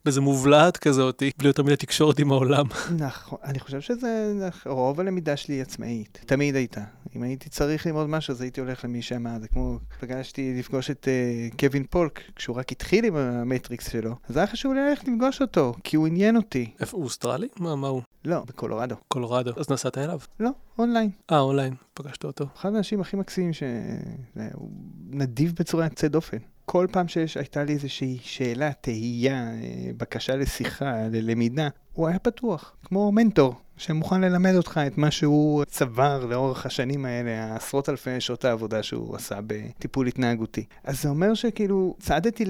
באיזה 0.06 0.22
מובלעת 0.22 0.78
כזאת, 0.78 1.24
בלי 1.38 1.48
יותר 1.48 1.64
מדי 1.64 1.76
תקשורת 1.76 2.20
עם 2.20 2.32
העולם. 2.32 2.66
נכון, 3.08 3.38
אני 3.44 3.60
חושב 3.60 3.82
שזה, 3.82 4.40
רוב 4.66 5.00
הלמידה 5.00 5.38
שלי 5.38 5.56
היא 5.56 5.62
עצמאית, 5.62 6.20
תמיד 6.26 6.56
הייתה. 6.56 6.82
אם 7.16 7.24
הייתי 7.24 7.50
צריך 7.50 7.86
ללמוד 7.86 8.10
משהו, 8.10 8.32
אז 8.32 8.42
הייתי 8.42 8.62
הולך 8.62 8.86
למי 8.86 9.02
שאמר, 9.02 9.40
זה 9.42 9.48
כמו, 9.48 9.80
פגשתי 10.00 10.54
לפגוש 10.60 10.92
את 10.92 11.08
אה, 11.08 11.58
קווין 11.60 11.84
פולק, 11.90 12.22
כשהוא 12.36 12.56
רק 12.56 12.72
התחיל 12.72 13.06
עם 13.06 13.16
המטריקס 13.16 13.92
שלו, 13.92 14.16
אז 14.30 14.38
היה 14.38 14.48
חשוב 14.48 14.74
לי 14.74 14.80
ללכת 14.90 15.08
לפגוש 15.08 15.42
אותו, 15.42 15.74
כי 15.84 15.96
הוא 15.96 16.08
עניין 16.08 16.38
אותי. 16.38 16.72
איפה, 16.80 16.98
הוא 16.98 17.06
אוסטרלי? 17.06 17.48
מה, 17.60 17.76
מה 17.76 17.88
הוא? 17.88 18.02
לא, 18.25 18.44
בקולורדו. 18.48 18.96
קולורדו. 19.08 19.51
אז 19.58 19.70
נסעת 19.70 19.98
אליו? 19.98 20.20
לא, 20.40 20.50
אונליין. 20.80 21.10
אה, 21.32 21.40
אונליין, 21.40 21.74
פגשת 21.94 22.24
אותו. 22.24 22.46
אחד 22.56 22.75
האנשים 22.75 23.01
הכי 23.01 23.18
מקסימים 23.18 23.54
שהוא 23.54 24.70
נדיב 25.10 25.54
בצורה 25.60 25.86
יוצאת 25.86 26.12
דופן. 26.12 26.38
כל 26.66 26.88
פעם 26.92 27.08
שהייתה 27.08 27.63
לי 27.63 27.74
איזושהי 27.74 28.18
שאלה, 28.22 28.72
תהייה, 28.82 29.51
אה, 29.51 29.92
בקשה 29.98 30.36
לשיחה, 30.36 31.08
ללמידה, 31.12 31.68
הוא 31.94 32.08
היה 32.08 32.20
פתוח, 32.20 32.75
כמו 32.84 33.12
מנטור, 33.12 33.56
שמוכן 33.78 34.22
ללמד 34.22 34.56
אותך 34.56 34.80
את 34.88 34.98
מה 34.98 35.12
שהוא 35.12 35.66
צבר 35.66 36.25
לאורך 36.25 36.66
השנים 36.66 37.06
האלה, 37.06 37.46
העשרות 37.46 37.90
אלפי 37.90 38.22
שעות 38.22 38.46
העבודה 38.46 38.84
שהוא 38.84 39.16
עשה 39.16 39.40
בטיפול 39.48 40.08
התנהגותי. 40.08 40.66
אז 40.84 41.01
זה 41.01 41.10
אומר 41.10 41.34
שכאילו 41.34 41.96
צעדתי 42.00 42.46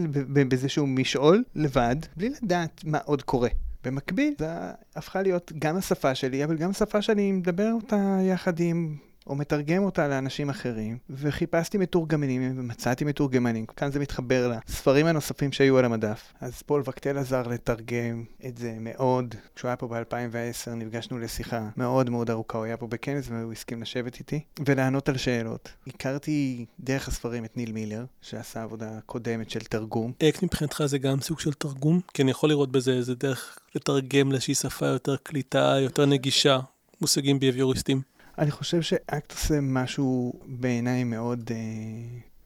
באיזשהו 0.49 0.87
משעול 0.87 1.43
לבד, 1.55 1.95
בלי 2.17 2.29
לדעת 2.43 2.81
מה 2.85 2.97
עוד 3.05 3.21
קורה. 3.21 3.49
במקביל, 3.83 4.33
זה 4.39 4.47
הפכה 4.95 5.21
להיות 5.21 5.51
גם 5.59 5.77
השפה 5.77 6.15
שלי, 6.15 6.43
אבל 6.43 6.57
גם 6.57 6.69
השפה 6.69 7.01
שאני 7.01 7.31
מדבר 7.31 7.71
אותה 7.73 8.17
יחד 8.21 8.59
עם 8.59 8.95
או 9.27 9.35
מתרגם 9.35 9.83
אותה 9.83 10.07
לאנשים 10.07 10.49
אחרים, 10.49 10.97
וחיפשתי 11.09 11.77
מתורגמנים 11.77 12.59
ומצאתי 12.59 13.05
מתורגמנים. 13.05 13.65
כאן 13.65 13.91
זה 13.91 13.99
מתחבר 13.99 14.51
לספרים 14.67 15.05
הנוספים 15.05 15.51
שהיו 15.51 15.77
על 15.77 15.85
המדף. 15.85 16.33
אז 16.41 16.61
פול 16.61 16.83
וקטל 16.85 17.17
עזר 17.17 17.47
לתרגם 17.47 18.23
את 18.45 18.57
זה 18.57 18.75
מאוד. 18.79 19.35
כשהוא 19.55 19.69
היה 19.69 19.75
פה 19.75 19.87
ב-2010 19.87 20.69
נפגשנו 20.75 21.19
לשיחה 21.19 21.69
מאוד 21.77 22.09
מאוד 22.09 22.29
ארוכה, 22.29 22.57
הוא 22.57 22.65
היה 22.65 22.77
פה 22.77 22.87
בכנס 22.87 23.27
והוא 23.29 23.51
הסכים 23.51 23.81
לשבת 23.81 24.19
איתי 24.19 24.39
ולענות 24.65 25.09
על 25.09 25.17
שאלות. 25.17 25.69
הכרתי 25.87 26.65
דרך 26.79 27.07
הספרים 27.07 27.45
את 27.45 27.57
ניל 27.57 27.71
מילר, 27.71 28.05
שעשה 28.21 28.63
עבודה 28.63 28.99
קודמת 29.05 29.49
של 29.49 29.59
תרגום. 29.59 30.11
איך 30.21 30.43
מבחינתך 30.43 30.83
זה 30.85 30.97
גם 30.97 31.21
סוג 31.21 31.39
של 31.39 31.53
תרגום? 31.53 31.99
כי 32.13 32.21
אני 32.21 32.31
יכול 32.31 32.49
לראות 32.49 32.71
בזה 32.71 32.91
איזה 32.91 33.15
דרך 33.15 33.57
לתרגם 33.75 34.31
לאיזושהי 34.31 34.55
שפה 34.55 34.85
יותר 34.85 35.15
קליטה, 35.23 35.75
יותר 35.79 36.05
נגישה, 36.05 36.59
מושגים 37.01 37.39
ביביוריסטים. 37.39 38.01
אני 38.37 38.51
חושב 38.51 38.81
שאקט 38.81 39.31
עושה 39.31 39.61
משהו 39.61 40.33
בעיניי 40.45 41.03
מאוד... 41.03 41.51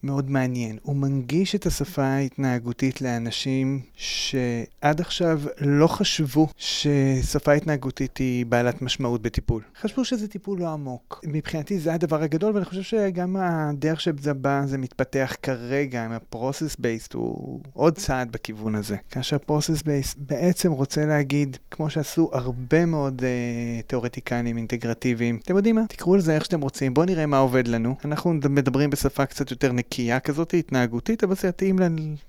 מאוד 0.06 0.30
מעניין. 0.30 0.78
הוא 0.82 0.96
מנגיש 0.96 1.56
את 1.56 1.66
השפה 1.66 2.04
ההתנהגותית 2.04 3.02
לאנשים 3.02 3.82
שעד 3.96 5.02
עכשיו 5.02 5.42
לא 5.62 5.88
חשבו 5.88 6.48
ששפה 6.58 7.54
התנהגותית 7.54 8.18
היא 8.18 8.46
בעלת 8.46 8.82
משמעות 8.82 9.22
בטיפול. 9.22 9.64
חשבו 9.82 10.06
שזה 10.06 10.28
טיפול 10.28 10.60
לא 10.60 10.70
עמוק. 10.70 11.22
מבחינתי 11.28 11.80
זה 11.80 11.94
הדבר 11.94 12.24
הגדול, 12.24 12.54
ואני 12.54 12.66
חושב 12.66 12.82
שגם 12.82 13.36
הדרך 13.40 14.02
שזה 14.02 14.34
בא, 14.34 14.62
זה 14.66 14.78
מתפתח 14.78 15.36
כרגע 15.44 16.06
עם 16.06 16.12
ה-process 16.12 16.76
based, 16.82 17.14
הוא 17.14 17.60
עוד 17.74 17.98
צעד 17.98 18.32
בכיוון 18.32 18.76
הזה. 18.76 18.96
כאשר 19.10 19.38
process 19.38 19.82
based 19.82 20.18
בעצם 20.18 20.72
רוצה 20.72 21.06
להגיד, 21.06 21.58
כמו 21.72 21.90
שעשו 21.90 22.30
הרבה 22.34 22.86
מאוד 22.86 23.22
uh, 23.22 23.88
תיאורטיקנים 23.88 24.58
אינטגרטיביים, 24.58 25.40
אתם 25.44 25.58
יודעים 25.58 25.76
מה? 25.76 25.88
תקראו 25.90 26.16
לזה 26.16 26.36
איך 26.36 26.46
שאתם 26.46 26.62
רוצים, 26.62 26.94
בואו 26.94 27.06
נראה 27.06 27.26
מה 27.26 27.38
עובד 27.38 27.68
לנו. 27.68 27.96
אנחנו 28.06 28.34
מדברים 28.34 28.90
בשפה 28.90 29.26
קצת 29.26 29.52
יותר 29.52 29.72
נקייה. 29.72 29.95
נקייה 29.96 30.20
כזאת 30.20 30.54
התנהגותית, 30.54 31.24
אבל 31.24 31.36
זה 31.36 31.48
יתאים 31.48 31.78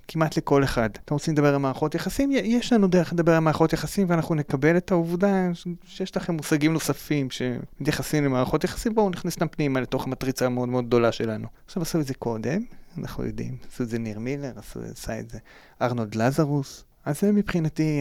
כמעט 0.08 0.36
לכל 0.36 0.64
אחד. 0.64 0.88
אתם 1.04 1.14
רוצים 1.14 1.34
לדבר 1.34 1.54
על 1.54 1.56
מערכות 1.56 1.94
יחסים? 1.94 2.30
יש 2.32 2.72
לנו 2.72 2.86
דרך 2.86 3.12
לדבר 3.12 3.32
על 3.32 3.38
מערכות 3.38 3.72
יחסים, 3.72 4.10
ואנחנו 4.10 4.34
נקבל 4.34 4.76
את 4.76 4.90
העובדה 4.92 5.50
שיש 5.84 6.16
לכם 6.16 6.34
מושגים 6.34 6.72
נוספים 6.72 7.28
שמתייחסים 7.30 8.24
למערכות 8.24 8.64
יחסים, 8.64 8.94
בואו 8.94 9.10
נכניס 9.10 9.34
אותם 9.34 9.48
פנימה 9.48 9.80
לתוך 9.80 10.04
המטריצה 10.04 10.46
המאוד 10.46 10.68
מאוד 10.68 10.86
גדולה 10.86 11.12
שלנו. 11.12 11.48
עכשיו 11.66 11.82
עשו 11.82 12.00
את 12.00 12.06
זה 12.06 12.14
קודם, 12.14 12.62
אנחנו 12.98 13.24
יודעים, 13.24 13.56
עשו 13.72 13.82
את 13.82 13.88
זה 13.88 13.98
ניר 13.98 14.18
מילר, 14.18 14.52
עשה 14.92 15.20
את 15.20 15.30
זה 15.30 15.38
ארנולד 15.82 16.14
לזרוס. 16.14 16.84
אז 17.04 17.20
זה 17.20 17.32
מבחינתי 17.32 18.00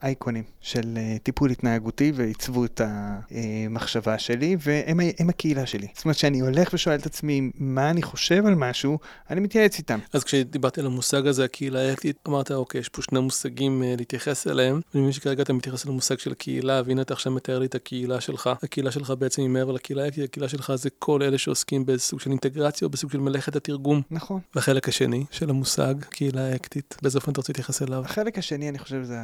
האייקונים 0.00 0.44
של 0.60 0.80
uh, 0.80 1.22
טיפול 1.22 1.50
התנהגותי 1.50 2.12
ועיצבו 2.14 2.64
את 2.64 2.80
המחשבה 2.84 4.18
שלי, 4.18 4.56
והם 4.60 5.28
הקהילה 5.28 5.66
שלי. 5.66 5.86
זאת 5.94 6.04
אומרת, 6.04 6.16
כשאני 6.16 6.40
הולך 6.40 6.70
ושואל 6.72 6.98
את 6.98 7.06
עצמי 7.06 7.50
מה 7.54 7.90
אני 7.90 8.02
חושב 8.02 8.46
על 8.46 8.54
משהו, 8.54 8.98
אני 9.30 9.40
מתייעץ 9.40 9.78
איתם. 9.78 9.98
אז 10.12 10.24
כשדיברתי 10.24 10.80
על 10.80 10.86
המושג 10.86 11.26
הזה, 11.26 11.44
הקהילה 11.44 11.88
האקטית, 11.88 12.16
אמרת, 12.28 12.50
אוקיי, 12.50 12.80
יש 12.80 12.88
פה 12.88 13.02
שני 13.02 13.20
מושגים 13.20 13.82
uh, 13.82 13.98
להתייחס 13.98 14.46
אליהם. 14.46 14.80
אני 14.94 15.00
מבין 15.00 15.12
שכרגע 15.12 15.42
אתה 15.42 15.52
מתייחס 15.52 15.86
למושג 15.86 16.18
של 16.18 16.34
קהילה, 16.34 16.82
והנה 16.86 17.02
אתה 17.02 17.14
עכשיו 17.14 17.32
מתאר 17.32 17.58
לי 17.58 17.66
את 17.66 17.74
הקהילה 17.74 18.20
שלך. 18.20 18.50
הקהילה 18.62 18.90
שלך 18.90 19.12
בעצם 19.18 19.42
היא 19.42 19.50
מעבר 19.50 19.72
לקהילה 19.72 20.04
האקטית, 20.04 20.24
הקהילה 20.24 20.48
שלך 20.48 20.74
זה 20.74 20.90
כל 20.98 21.22
אלה 21.22 21.38
שעוסקים 21.38 21.86
בסוג 21.86 22.20
של 22.20 22.30
אינטגרציה 22.30 22.86
או 22.86 22.90
בסוג 22.90 23.10
של 23.10 23.18
מלאכת 23.18 23.56
התרגום. 23.56 24.02
נכון. 24.10 24.40
והחלק 24.54 24.88
השני 24.88 25.24
של 25.30 25.50
המושג, 25.50 25.94
קהילה 26.10 26.52
האקטית, 26.52 26.96
באיזה 27.02 27.18
אופן 27.18 27.32
אתה 27.32 27.40
רוצה 27.40 27.52
להתייחס 27.52 27.82
אליו? 27.82 28.04
החלק 28.04 28.38
השני, 28.38 28.68
אני 28.68 28.78
חושב, 28.78 29.02
זה 29.02 29.16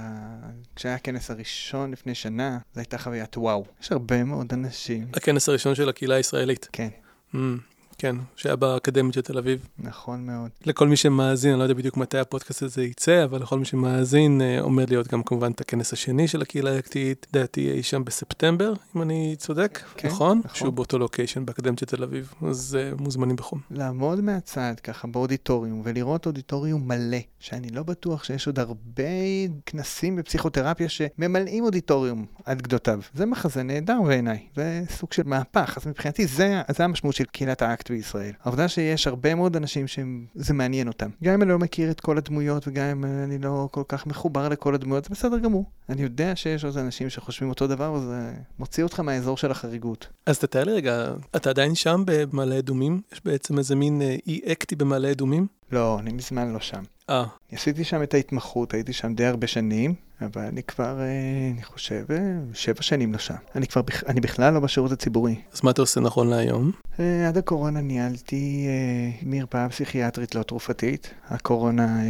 כשהיה 0.77 0.95
הכנס 0.95 1.31
הראשון 1.31 1.91
לפני 1.91 2.15
שנה, 2.15 2.59
זו 2.75 2.81
הייתה 2.81 2.99
חוויית 2.99 3.37
וואו. 3.37 3.65
יש 3.83 3.93
הרבה 3.93 4.25
מאוד 4.25 4.53
אנשים. 4.53 5.09
הכנס 5.15 5.49
הראשון 5.49 5.75
של 5.75 5.89
הקהילה 5.89 6.15
הישראלית. 6.15 6.69
כן. 6.73 6.89
Mm. 7.35 7.39
כן, 7.99 8.17
שהיה 8.37 8.57
באקדמית 8.57 9.15
של 9.15 9.21
תל 9.21 9.39
אביב. 9.39 9.69
נכון 9.79 10.27
מאוד. 10.27 10.51
לכל 10.67 10.89
מי 10.89 10.97
שמאזין, 10.97 11.51
אני 11.51 11.59
לא 11.59 11.65
יודע 11.65 11.75
בדיוק 11.75 11.97
מתי 11.97 12.19
הפודקאסט 12.19 12.63
הזה 12.63 12.85
יצא, 12.85 13.25
אבל 13.25 13.43
לכל 13.43 13.59
מי 13.59 13.65
שמאזין, 13.65 14.41
אה, 14.41 14.61
עומד 14.61 14.91
להיות 14.91 15.09
גם 15.09 15.23
כמובן 15.23 15.53
את 15.53 15.61
הכנס 15.61 15.93
השני 15.93 16.29
של 16.29 16.43
הקהילה 16.43 16.75
האקטית, 16.75 17.27
דעתי 17.33 17.71
אי 17.71 17.83
שם 17.83 18.05
בספטמבר, 18.05 18.73
אם 18.97 19.03
אני 19.03 19.35
צודק, 19.39 19.81
כן, 19.97 20.09
נכון? 20.09 20.41
נכון. 20.45 20.57
שהוא 20.57 20.73
באותו 20.73 20.99
לוקיישן 20.99 21.47
באקדמית 21.47 21.79
של 21.79 21.87
תל 21.87 22.03
אביב, 22.03 22.35
אז 22.49 22.79
uh, 22.79 23.03
מוזמנים 23.03 23.37
בחום. 23.37 23.61
לעמוד 23.71 24.21
מהצד 24.21 24.75
ככה 24.83 25.09
באודיטוריום 25.09 25.83
ולראות 25.85 26.27
אודיטוריום 26.27 26.89
מלא, 26.89 27.19
שאני 27.39 27.69
לא 27.69 27.83
בטוח 27.83 28.25
שיש 28.25 28.47
עוד 28.47 28.59
הרבה 28.59 29.03
כנסים 29.67 30.17
בפסיכותרפיה 30.17 30.89
שממלאים 30.89 31.65
אודיטוריום 31.65 32.27
עד 32.45 32.63
גדותיו. 32.63 33.01
זה 33.15 33.27
מחזה 33.27 33.63
נהדר 33.63 34.03
בעיניי, 34.07 34.47
זה 34.57 34.83
סוג 34.91 35.13
של 35.13 35.23
מהפך, 35.27 35.75
אז 35.77 35.87
מבחינתי 35.87 36.27
זה, 36.27 36.63
זה 36.77 36.85
המשמעות 36.85 37.17
של 37.17 37.25
קהילת 37.25 37.63
האקט. 37.63 37.86
פרויקט 37.87 37.91
בישראל. 37.91 38.33
העובדה 38.43 38.69
שיש 38.69 39.07
הרבה 39.07 39.35
מאוד 39.35 39.57
אנשים 39.57 39.87
שזה 39.87 40.55
מעניין 40.55 40.89
אותם. 40.89 41.11
גם 41.25 41.35
אם 41.35 41.43
אני 41.43 41.51
לא 41.51 41.59
מכיר 41.59 41.91
את 41.91 42.01
כל 42.01 42.19
הדמויות 42.19 42.69
וגם 42.69 42.87
אם 42.87 43.05
אני 43.05 43.39
לא 43.39 43.69
כל 43.71 43.83
כך 43.89 44.07
מחובר 44.07 44.49
לכל 44.49 44.75
הדמויות, 44.75 45.05
זה 45.05 45.11
בסדר 45.11 45.39
גמור. 45.39 45.65
אני 45.89 46.03
יודע 46.03 46.37
שיש 46.37 46.65
עוד 46.65 46.79
אנשים 46.79 47.11
שחושבים 47.11 47.51
אותו 47.51 47.67
דבר 47.67 47.93
וזה 47.93 48.33
מוציא 48.59 48.85
אותך 48.85 49.01
מהאזור 49.01 49.37
של 49.37 49.51
החריגות. 49.51 50.09
אז 50.27 50.39
תתאר 50.39 50.65
לי 50.65 50.73
רגע, 50.73 51.13
אתה 51.37 51.51
עדיין 51.51 51.75
שם 51.75 52.03
במעלה 52.07 52.59
אדומים? 52.59 53.01
יש 53.13 53.21
בעצם 53.25 53.59
איזה 53.59 53.75
מין 53.77 54.03
אה, 54.03 54.17
אי 54.27 54.41
אקטי 54.53 54.77
במעלה 54.77 55.11
אדומים? 55.11 55.47
לא, 55.73 55.99
אני 56.01 56.13
מזמן 56.13 56.53
לא 56.53 56.61
שם. 56.61 56.83
אה. 57.11 57.25
עשיתי 57.53 57.85
שם 57.85 58.03
את 58.03 58.15
ההתמחות, 58.15 58.75
הייתי 58.75 58.93
שם 58.93 59.15
די 59.15 59.25
הרבה 59.25 59.47
שנים. 59.47 59.95
אבל 60.23 60.43
אני 60.43 60.63
כבר, 60.63 61.01
אה, 61.01 61.51
אני 61.55 61.63
חושב, 61.63 62.05
אה, 62.11 62.19
שבע 62.53 62.83
שנים 62.83 63.13
לא 63.13 63.19
שם. 63.19 63.35
אני 63.55 63.67
כבר, 63.67 63.81
אני 64.07 64.21
בכלל 64.21 64.55
לא 64.55 64.61
בשירות 64.61 64.93
הציבורי. 64.93 65.35
אז 65.53 65.61
מה 65.65 65.71
אתה 65.71 65.83
עושה 65.83 66.01
נכון 66.01 66.29
להיום? 66.29 66.73
אה, 67.01 67.29
עד 67.29 67.39
הקורונה 67.39 67.81
ניהלתי 67.81 68.67
מרפאה 69.23 69.69
פסיכיאטרית 69.69 70.35
לא 70.35 70.43
תרופתית. 70.43 71.15
הקורונה 71.29 72.01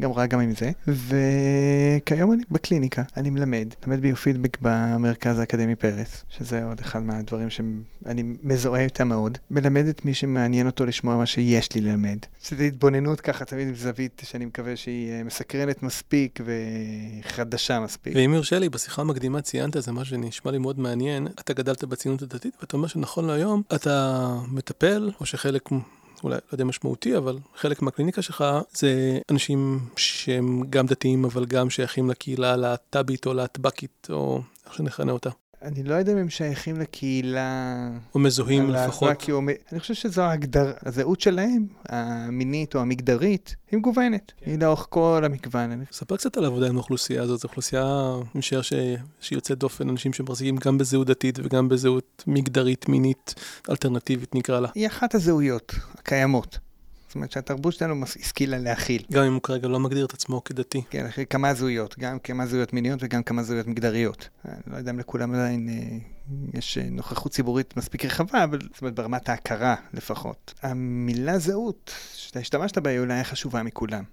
גמרה 0.00 0.26
גם 0.26 0.40
עם 0.40 0.52
זה. 0.54 0.70
וכיום 0.86 2.32
אני 2.32 2.42
בקליניקה, 2.50 3.02
אני 3.16 3.30
מלמד. 3.30 3.68
מלמד 3.86 4.00
ביופידבק 4.00 4.58
במרכז 4.60 5.38
האקדמי 5.38 5.76
פרס, 5.76 6.24
שזה 6.28 6.64
עוד 6.64 6.80
אחד 6.80 7.02
מהדברים 7.02 7.50
שאני 7.50 8.22
מזוהה 8.42 8.82
איתה 8.82 9.04
מאוד. 9.04 9.38
מלמד 9.50 9.86
את 9.86 10.04
מי 10.04 10.14
שמעניין 10.14 10.66
אותו 10.66 10.86
לשמוע 10.86 11.16
מה 11.16 11.26
שיש 11.26 11.74
לי 11.74 11.80
ללמד. 11.80 12.18
שזו 12.42 12.62
התבוננות 12.62 13.20
ככה, 13.20 13.44
תמיד 13.44 13.68
עם 13.68 13.74
זווית 13.74 14.22
שאני 14.24 14.44
מקווה 14.44 14.76
שהיא 14.76 15.24
מסקרנת 15.24 15.82
מספיק 15.82 16.40
וחד... 16.44 17.51
חדשה 17.52 17.80
מספיק. 17.80 18.12
ואם 18.16 18.34
יורשה 18.34 18.58
לי, 18.58 18.68
בשיחה 18.68 19.02
המקדימה 19.02 19.42
ציינת 19.42 19.76
איזה 19.76 19.92
משהו 19.92 20.16
שנשמע 20.16 20.50
לי 20.50 20.58
מאוד 20.58 20.80
מעניין. 20.80 21.26
אתה 21.40 21.52
גדלת 21.52 21.84
בציונות 21.84 22.22
הדתית, 22.22 22.54
ואתה 22.60 22.76
אומר 22.76 22.88
שנכון 22.88 23.26
להיום 23.26 23.62
אתה 23.74 24.28
מטפל, 24.48 25.10
או 25.20 25.26
שחלק... 25.26 25.68
אולי 26.24 26.34
לא 26.34 26.40
יודע 26.52 26.64
משמעותי, 26.64 27.16
אבל 27.16 27.38
חלק 27.56 27.82
מהקליניקה 27.82 28.22
שלך 28.22 28.44
זה 28.74 29.18
אנשים 29.30 29.80
שהם 29.96 30.62
גם 30.70 30.86
דתיים, 30.86 31.24
אבל 31.24 31.44
גם 31.44 31.70
שייכים 31.70 32.10
לקהילה 32.10 32.52
הלהט"בית 32.52 33.26
או 33.26 33.34
להטבקית, 33.34 34.08
או 34.10 34.42
איך 34.66 34.74
שנכנה 34.74 35.12
אותה. 35.12 35.30
אני 35.62 35.82
לא 35.82 35.94
יודע 35.94 36.12
אם 36.12 36.18
הם 36.18 36.30
שייכים 36.30 36.80
לקהילה... 36.80 37.88
או 38.14 38.20
מזוהים 38.20 38.70
לפחות. 38.70 39.30
או... 39.30 39.40
אני 39.72 39.80
חושב 39.80 39.94
שזו 39.94 40.22
ההגדר... 40.22 40.72
הזהות 40.86 41.20
שלהם, 41.20 41.66
המינית 41.88 42.74
או 42.74 42.80
המגדרית, 42.80 43.56
היא 43.70 43.78
מגוונת. 43.78 44.32
כן. 44.36 44.50
היא 44.50 44.58
לאורך 44.58 44.86
כל 44.90 45.22
המגוון. 45.24 45.84
ספר 45.92 46.16
קצת 46.16 46.36
על 46.36 46.44
העבודה 46.44 46.68
עם 46.68 46.76
האוכלוסייה 46.76 47.22
הזאת. 47.22 47.40
זו 47.40 47.48
אוכלוסייה, 47.48 48.12
אני 48.16 48.38
משער 48.38 48.62
ש... 48.62 48.72
שיוצאת 49.20 49.58
דופן, 49.58 49.88
אנשים 49.88 50.12
שמחזיקים 50.12 50.56
גם 50.56 50.78
בזהות 50.78 51.06
דתית 51.06 51.38
וגם 51.42 51.68
בזהות 51.68 52.24
מגדרית, 52.26 52.88
מינית, 52.88 53.34
אלטרנטיבית 53.70 54.34
נקרא 54.34 54.60
לה. 54.60 54.68
היא 54.74 54.86
אחת 54.86 55.14
הזהויות 55.14 55.74
הקיימות. 55.98 56.58
זאת 57.12 57.14
אומרת 57.14 57.32
שהתרבות 57.32 57.74
שלנו 57.74 58.04
השכילה 58.04 58.58
להכיל. 58.58 59.02
גם 59.12 59.24
אם 59.24 59.32
הוא 59.32 59.42
כרגע 59.42 59.68
לא 59.68 59.80
מגדיר 59.80 60.04
את 60.04 60.14
עצמו 60.14 60.44
כדתי. 60.44 60.82
כן, 60.90 61.06
אחרי 61.06 61.26
כמה 61.26 61.54
זהויות, 61.54 61.98
גם 61.98 62.18
כמה 62.18 62.46
זהויות 62.46 62.72
מיניות 62.72 63.00
וגם 63.02 63.22
כמה 63.22 63.42
זהויות 63.42 63.66
מגדריות. 63.66 64.28
אני 64.44 64.54
לא 64.66 64.76
יודע 64.76 64.90
אם 64.90 64.98
לכולם 64.98 65.34
עדיין 65.34 65.68
אה, 65.68 65.98
יש 66.54 66.78
אה, 66.78 66.90
נוכחות 66.90 67.32
ציבורית 67.32 67.76
מספיק 67.76 68.04
רחבה, 68.04 68.44
אבל 68.44 68.58
זאת 68.72 68.82
אומרת 68.82 68.94
ברמת 68.94 69.28
ההכרה 69.28 69.74
לפחות. 69.94 70.54
המילה 70.62 71.38
זהות, 71.38 71.94
שאתה 72.14 72.38
השתמשת 72.38 72.78
בה, 72.78 72.90
היא 72.90 72.98
אולי 72.98 73.24
חשובה 73.24 73.62
מכולם. 73.62 74.04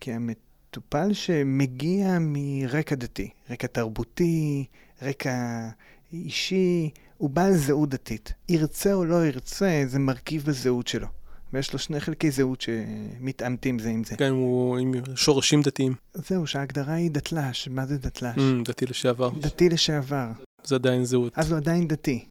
כי 0.00 0.12
המטופל 0.12 1.12
שמגיע 1.12 2.18
מרקע 2.20 2.94
דתי, 2.94 3.30
רקע 3.50 3.66
תרבותי, 3.66 4.64
רקע 5.02 5.68
אישי, 6.12 6.90
הוא 7.16 7.30
בעל 7.30 7.56
זהות 7.56 7.88
דתית. 7.88 8.32
ירצה 8.48 8.94
או 8.94 9.04
לא 9.04 9.26
ירצה, 9.26 9.84
זה 9.86 9.98
מרכיב 9.98 10.44
בזהות 10.44 10.86
שלו. 10.86 11.17
ויש 11.52 11.72
לו 11.72 11.78
שני 11.78 12.00
חלקי 12.00 12.30
זהות 12.30 12.60
שמתעמתים 12.60 13.78
זה 13.78 13.88
עם 13.88 14.04
זה. 14.04 14.14
אם 14.28 14.34
הוא 14.34 14.78
עם 14.78 14.92
שורשים 15.14 15.62
דתיים. 15.62 15.94
זהו, 16.14 16.46
שההגדרה 16.46 16.94
היא 16.94 17.10
דתל"ש. 17.10 17.68
מה 17.68 17.86
זה 17.86 17.98
דתל"ש? 17.98 18.38
Mm, 18.38 18.64
דתי 18.64 18.86
לשעבר. 18.86 19.30
דתי 19.40 19.68
לשעבר. 19.68 20.28
זה 20.64 20.74
עדיין 20.74 21.04
זהות. 21.04 21.32
אז 21.38 21.50
הוא 21.50 21.56
עדיין 21.56 21.88
דתי. 21.88 22.24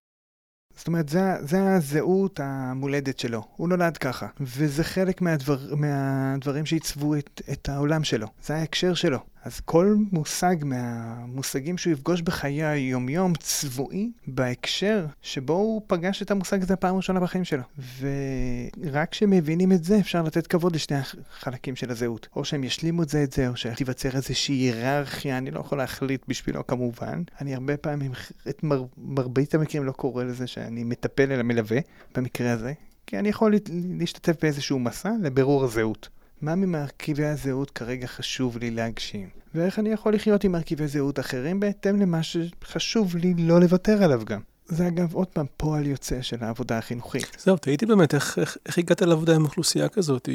זאת 0.77 0.87
אומרת, 0.87 1.09
זה, 1.09 1.21
זה 1.41 1.75
הזהות 1.75 2.39
המולדת 2.43 3.19
שלו. 3.19 3.43
הוא 3.55 3.69
נולד 3.69 3.97
ככה. 3.97 4.27
וזה 4.41 4.83
חלק 4.83 5.21
מהדבר, 5.21 5.75
מהדברים 5.75 6.65
שעיצבו 6.65 7.15
את, 7.15 7.41
את 7.51 7.69
העולם 7.69 8.03
שלו. 8.03 8.27
זה 8.43 8.55
ההקשר 8.55 8.93
שלו. 8.93 9.19
אז 9.47 9.59
כל 9.59 9.95
מושג 10.11 10.55
מהמושגים 10.61 11.77
שהוא 11.77 11.93
יפגוש 11.93 12.21
בחיי 12.21 12.63
היומיום 12.63 13.33
צבועי 13.35 14.11
בהקשר 14.27 15.05
שבו 15.21 15.53
הוא 15.53 15.81
פגש 15.87 16.21
את 16.21 16.31
המושג 16.31 16.61
הזה 16.61 16.75
פעם 16.75 16.95
ראשונה 16.95 17.19
בחיים 17.19 17.43
שלו. 17.43 17.63
ורק 17.99 19.11
כשמבינים 19.11 19.71
את 19.71 19.83
זה 19.83 19.99
אפשר 19.99 20.23
לתת 20.23 20.47
כבוד 20.47 20.75
לשני 20.75 20.97
החלקים 20.97 21.75
של 21.75 21.91
הזהות. 21.91 22.27
או 22.35 22.45
שהם 22.45 22.63
ישלימו 22.63 23.03
את 23.03 23.09
זה 23.09 23.23
את 23.23 23.33
זה, 23.33 23.47
או 23.47 23.55
שתיווצר 23.55 24.15
איזושהי 24.15 24.55
היררכיה, 24.55 25.37
אני 25.37 25.51
לא 25.51 25.59
יכול 25.59 25.77
להחליט 25.77 26.21
בשבילו 26.27 26.67
כמובן. 26.67 27.23
אני 27.41 27.53
הרבה 27.53 27.77
פעמים, 27.77 28.11
את 28.49 28.63
מר, 28.63 28.83
מרבית 28.97 29.55
המקרים 29.55 29.83
לא 29.83 29.91
קורא 29.91 30.23
לזה 30.23 30.47
שאני 30.47 30.83
מטפל 30.83 31.31
אלא 31.31 31.43
מלווה, 31.43 31.79
במקרה 32.15 32.51
הזה. 32.51 32.73
כי 33.05 33.19
אני 33.19 33.29
יכול 33.29 33.55
להשתתף 33.99 34.35
באיזשהו 34.41 34.79
מסע 34.79 35.11
לבירור 35.21 35.63
הזהות. 35.63 36.09
מה 36.41 36.55
ממרכיבי 36.55 37.25
הזהות 37.25 37.71
כרגע 37.71 38.07
חשוב 38.07 38.57
לי 38.57 38.71
להגשים, 38.71 39.29
ואיך 39.55 39.79
אני 39.79 39.89
יכול 39.89 40.13
לחיות 40.13 40.43
עם 40.43 40.51
מרכיבי 40.51 40.87
זהות 40.87 41.19
אחרים 41.19 41.59
בהתאם 41.59 41.99
למה 41.99 42.19
שחשוב 42.23 43.15
לי 43.15 43.33
לא 43.37 43.59
לוותר 43.59 44.03
עליו 44.03 44.21
גם. 44.25 44.39
זה 44.65 44.87
אגב 44.87 45.13
עוד 45.13 45.27
פעם 45.27 45.45
פועל 45.57 45.85
יוצא 45.85 46.21
של 46.21 46.37
העבודה 46.41 46.77
החינוכית. 46.77 47.37
זהו, 47.39 47.57
תהיתי 47.57 47.85
באמת, 47.85 48.13
איך, 48.13 48.39
איך, 48.39 48.57
איך 48.65 48.77
הגעת 48.77 49.01
לעבודה 49.01 49.35
עם 49.35 49.45
אוכלוסייה 49.45 49.89
כזאת? 49.89 50.29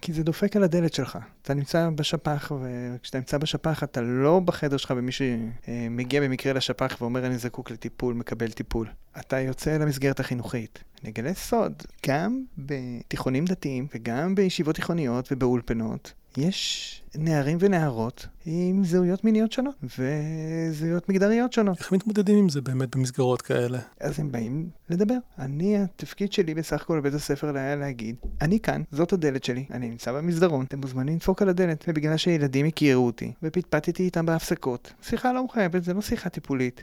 כי 0.00 0.12
זה 0.12 0.22
דופק 0.22 0.56
על 0.56 0.64
הדלת 0.64 0.94
שלך. 0.94 1.18
אתה 1.42 1.54
נמצא 1.54 1.90
בשפ"ח, 1.94 2.52
וכשאתה 2.62 3.18
נמצא 3.18 3.38
בשפ"ח 3.38 3.82
אתה 3.82 4.00
לא 4.00 4.40
בחדר 4.40 4.76
שלך 4.76 4.94
ומי 4.96 5.12
שמגיע 5.12 6.20
במקרה 6.20 6.52
לשפ"ח 6.52 6.96
ואומר 7.00 7.26
אני 7.26 7.38
זקוק 7.38 7.70
לטיפול, 7.70 8.14
מקבל 8.14 8.50
טיפול. 8.50 8.88
אתה 9.20 9.40
יוצא 9.40 9.76
למסגרת 9.76 10.20
החינוכית. 10.20 10.84
אני 11.02 11.10
אגלה 11.10 11.34
סוד, 11.34 11.82
גם 12.06 12.42
בתיכונים 12.58 13.44
דתיים 13.44 13.86
וגם 13.94 14.34
בישיבות 14.34 14.74
תיכוניות 14.74 15.28
ובאולפנות, 15.32 16.12
יש 16.38 17.02
נערים 17.14 17.58
ונערות 17.60 18.26
עם 18.46 18.84
זהויות 18.84 19.24
מיניות 19.24 19.52
שונות 19.52 19.74
וזהויות 19.82 21.08
מגדריות 21.08 21.52
שונות. 21.52 21.78
איך 21.78 21.92
מתמודדים 21.92 22.38
עם 22.38 22.48
זה 22.48 22.60
באמת 22.60 22.96
במסגרות 22.96 23.42
כאלה? 23.42 23.78
אז 24.00 24.20
הם 24.20 24.32
באים 24.32 24.68
לדבר. 24.90 25.14
אני, 25.38 25.78
התפקיד 25.78 26.32
שלי 26.32 26.54
בסך 26.54 26.82
הכל 26.82 27.00
בבית 27.00 27.14
הספר 27.14 27.56
היה 27.56 27.76
להגיד, 27.76 28.16
אני 28.40 28.60
כאן, 28.60 28.82
זאת 28.92 29.12
הדלת 29.12 29.44
שלי, 29.44 29.64
אני 29.70 29.88
נמצא 29.88 30.12
במסדרון, 30.12 30.64
אתם 30.64 30.78
מוזמנים 30.78 31.14
לדפוק 31.14 31.42
על 31.42 31.48
הדלת, 31.48 31.84
ובגלל 31.88 32.16
שילדים 32.16 32.66
הכירו 32.66 33.06
אותי, 33.06 33.32
ופטפטתי 33.42 34.02
איתם 34.02 34.26
בהפסקות, 34.26 34.92
שיחה 35.02 35.32
לא 35.32 35.44
מחייבת, 35.44 35.84
זה 35.84 35.94
לא 35.94 36.00
שיחה 36.00 36.28
טיפולית. 36.28 36.82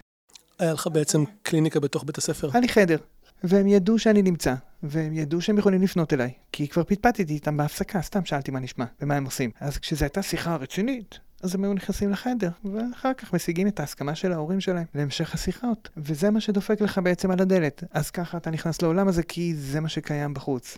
היה 0.60 0.74
לך 0.74 0.88
בעצם 0.88 1.24
קליניקה 1.42 1.80
בתוך 1.80 2.04
בית 2.04 2.18
הספר? 2.18 2.50
היה 2.54 2.62
לי 2.62 2.68
חדר. 2.68 2.98
והם 3.44 3.68
ידעו 3.68 4.00
שאני 4.00 4.22
נמצא, 4.22 4.56
והם 4.84 5.14
ידעו 5.14 5.42
שהם 5.42 5.58
יכולים 5.58 5.82
לפנות 5.82 6.14
אליי, 6.14 6.32
כי 6.52 6.68
כבר 6.68 6.84
פטפטתי 6.84 7.34
איתם 7.34 7.58
בהפסקה, 7.58 8.02
סתם 8.02 8.26
שאלתי 8.26 8.52
מה 8.52 8.60
נשמע 8.60 8.86
ומה 9.02 9.16
הם 9.16 9.26
עושים. 9.26 9.52
אז 9.60 9.78
כשזו 9.78 10.06
הייתה 10.06 10.22
שיחה 10.22 10.56
רצינית, 10.56 11.20
אז 11.44 11.56
הם 11.56 11.64
היו 11.64 11.74
נכנסים 11.74 12.10
לחדר, 12.10 12.50
ואחר 12.74 13.14
כך 13.14 13.34
משיגים 13.34 13.68
את 13.68 13.80
ההסכמה 13.80 14.16
של 14.16 14.32
ההורים 14.32 14.62
שלהם 14.62 14.86
להמשך 14.96 15.34
השיחות. 15.34 15.90
וזה 15.98 16.30
מה 16.30 16.42
שדופק 16.42 16.82
לך 16.82 17.00
בעצם 17.04 17.32
על 17.32 17.42
הדלת. 17.42 17.84
אז 17.92 18.12
ככה 18.12 18.38
אתה 18.38 18.50
נכנס 18.50 18.82
לעולם 18.82 19.08
הזה, 19.08 19.24
כי 19.24 19.56
זה 19.56 19.80
מה 19.80 19.90
שקיים 19.90 20.34
בחוץ. 20.34 20.78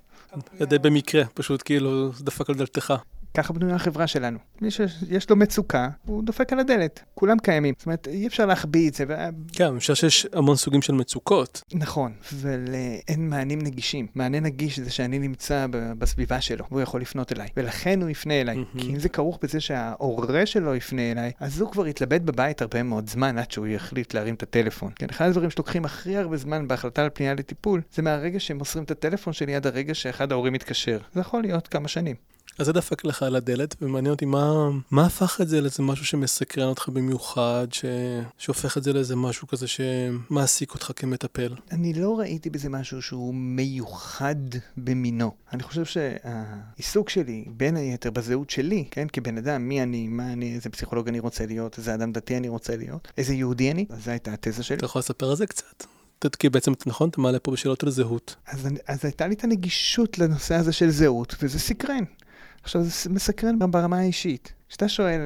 זה 0.59 0.65
די 0.65 0.79
במקרה, 0.79 1.25
פשוט 1.33 1.61
כאילו 1.65 2.11
דפק 2.21 2.49
על 2.49 2.55
דלתך. 2.55 2.93
ככה 3.33 3.53
בנויה 3.53 3.75
החברה 3.75 4.07
שלנו. 4.07 4.39
מי 4.61 4.71
שיש 4.71 5.29
לו 5.29 5.35
מצוקה, 5.35 5.89
הוא 6.05 6.23
דופק 6.23 6.53
על 6.53 6.59
הדלת. 6.59 7.03
כולם 7.13 7.39
קיימים. 7.39 7.73
זאת 7.77 7.85
אומרת, 7.85 8.07
אי 8.07 8.27
אפשר 8.27 8.45
להחביא 8.45 8.89
את 8.89 8.93
זה. 8.93 9.05
כן, 9.53 9.79
חושב 9.79 9.95
שיש 9.95 10.27
המון 10.33 10.55
סוגים 10.55 10.81
של 10.81 10.93
מצוקות. 10.93 11.61
נכון, 11.73 12.13
ואין 12.33 13.29
מענים 13.29 13.61
נגישים. 13.61 14.07
מענה 14.15 14.39
נגיש 14.39 14.79
זה 14.79 14.91
שאני 14.91 15.19
נמצא 15.19 15.65
בסביבה 15.71 16.41
שלו, 16.41 16.65
והוא 16.71 16.81
יכול 16.81 17.01
לפנות 17.01 17.33
אליי. 17.33 17.47
ולכן 17.57 18.01
הוא 18.01 18.09
יפנה 18.09 18.41
אליי. 18.41 18.57
Mm-hmm. 18.57 18.81
כי 18.81 18.89
אם 18.89 18.99
זה 18.99 19.09
כרוך 19.09 19.39
בזה 19.41 19.59
שההורה 19.59 20.45
שלו 20.45 20.75
יפנה 20.75 21.11
אליי, 21.11 21.31
אז 21.39 21.61
הוא 21.61 21.71
כבר 21.71 21.87
יתלבט 21.87 22.21
בבית 22.21 22.61
הרבה 22.61 22.83
מאוד 22.83 23.09
זמן 23.09 23.37
עד 23.37 23.51
שהוא 23.51 23.67
יחליט 23.67 24.13
להרים 24.13 24.35
את 24.35 24.43
הטלפון. 24.43 24.91
כן, 24.95 25.07
אחד 25.09 25.27
הדברים 25.27 25.49
שלוקחים 25.49 25.85
הכי 25.85 26.17
הרבה 26.17 26.37
זמן 26.37 26.67
בהחלטה 26.67 27.03
על 27.03 27.09
פנייה 27.13 27.33
לטיפול, 27.33 27.81
זה 27.93 28.01
מהרגע 28.01 28.39
שהם 28.39 28.57
מוסרים 28.57 28.83
את 28.83 28.91
הטלפון 28.91 29.33
שלי 29.33 29.55
עד 29.55 29.67
הרגע 29.67 29.93
שאחד 29.93 30.31
ההורים 30.31 30.53
מתקשר. 30.53 30.99
זה 31.13 31.19
יכול 31.19 31.41
להיות 31.41 31.67
כמה 31.67 31.87
שנים. 31.87 32.15
אז 32.59 32.65
זה 32.65 32.73
דפק 32.73 33.05
לך 33.05 33.23
על 33.23 33.35
הדלת, 33.35 33.75
ומעניין 33.81 34.13
אותי 34.13 34.25
מה, 34.25 34.69
מה 34.91 35.05
הפך 35.05 35.41
את 35.41 35.47
זה 35.47 35.61
לאיזה 35.61 35.83
משהו 35.83 36.05
שמסקרן 36.05 36.67
אותך 36.67 36.89
במיוחד, 36.89 37.67
ש... 37.71 37.85
שהופך 38.37 38.77
את 38.77 38.83
זה 38.83 38.93
לאיזה 38.93 39.15
משהו 39.15 39.47
כזה 39.47 39.65
שמעסיק 39.67 40.73
אותך 40.73 40.91
כמטפל. 40.95 41.55
אני 41.71 41.93
לא 41.93 42.19
ראיתי 42.19 42.49
בזה 42.49 42.69
משהו 42.69 43.01
שהוא 43.01 43.33
מיוחד 43.35 44.35
במינו. 44.77 45.31
אני 45.53 45.63
חושב 45.63 45.85
שהעיסוק 45.85 47.09
שלי, 47.09 47.45
בין 47.47 47.75
היתר 47.75 48.11
בזהות 48.11 48.49
שלי, 48.49 48.85
כן, 48.91 49.07
כבן 49.13 49.37
אדם, 49.37 49.61
מי 49.61 49.83
אני, 49.83 50.07
מה 50.07 50.33
אני, 50.33 50.55
איזה 50.55 50.69
פסיכולוג 50.69 51.07
אני 51.07 51.19
רוצה 51.19 51.45
להיות, 51.45 51.77
איזה 51.77 51.93
אדם 51.93 52.11
דתי 52.11 52.37
אני 52.37 52.49
רוצה 52.49 52.75
להיות, 52.75 53.07
איזה 53.17 53.33
יהודי 53.33 53.71
אני, 53.71 53.85
זו 54.05 54.11
הייתה 54.11 54.33
התזה 54.33 54.63
שלי. 54.63 54.77
אתה 54.77 54.85
יכול 54.85 54.99
לספר 54.99 55.29
על 55.29 55.35
זה 55.35 55.47
קצת? 55.47 55.83
כי 56.39 56.49
בעצם, 56.49 56.71
נכון, 56.85 57.09
אתה 57.09 57.21
מעלה 57.21 57.39
פה 57.39 57.51
בשאלות 57.51 57.83
על 57.83 57.89
זהות. 57.89 58.35
אז, 58.47 58.67
אז 58.87 59.05
הייתה 59.05 59.27
לי 59.27 59.33
את 59.33 59.43
הנגישות 59.43 60.19
לנושא 60.19 60.55
הזה 60.55 60.73
של 60.73 60.89
זהות, 60.89 61.35
וזה 61.41 61.59
סקרן. 61.59 62.03
עכשיו, 62.67 62.83
זה 62.83 63.09
מסקרן 63.09 63.59
ברמה 63.71 63.99
האישית. 63.99 64.53
כשאתה 64.69 64.89
שואל, 64.89 65.21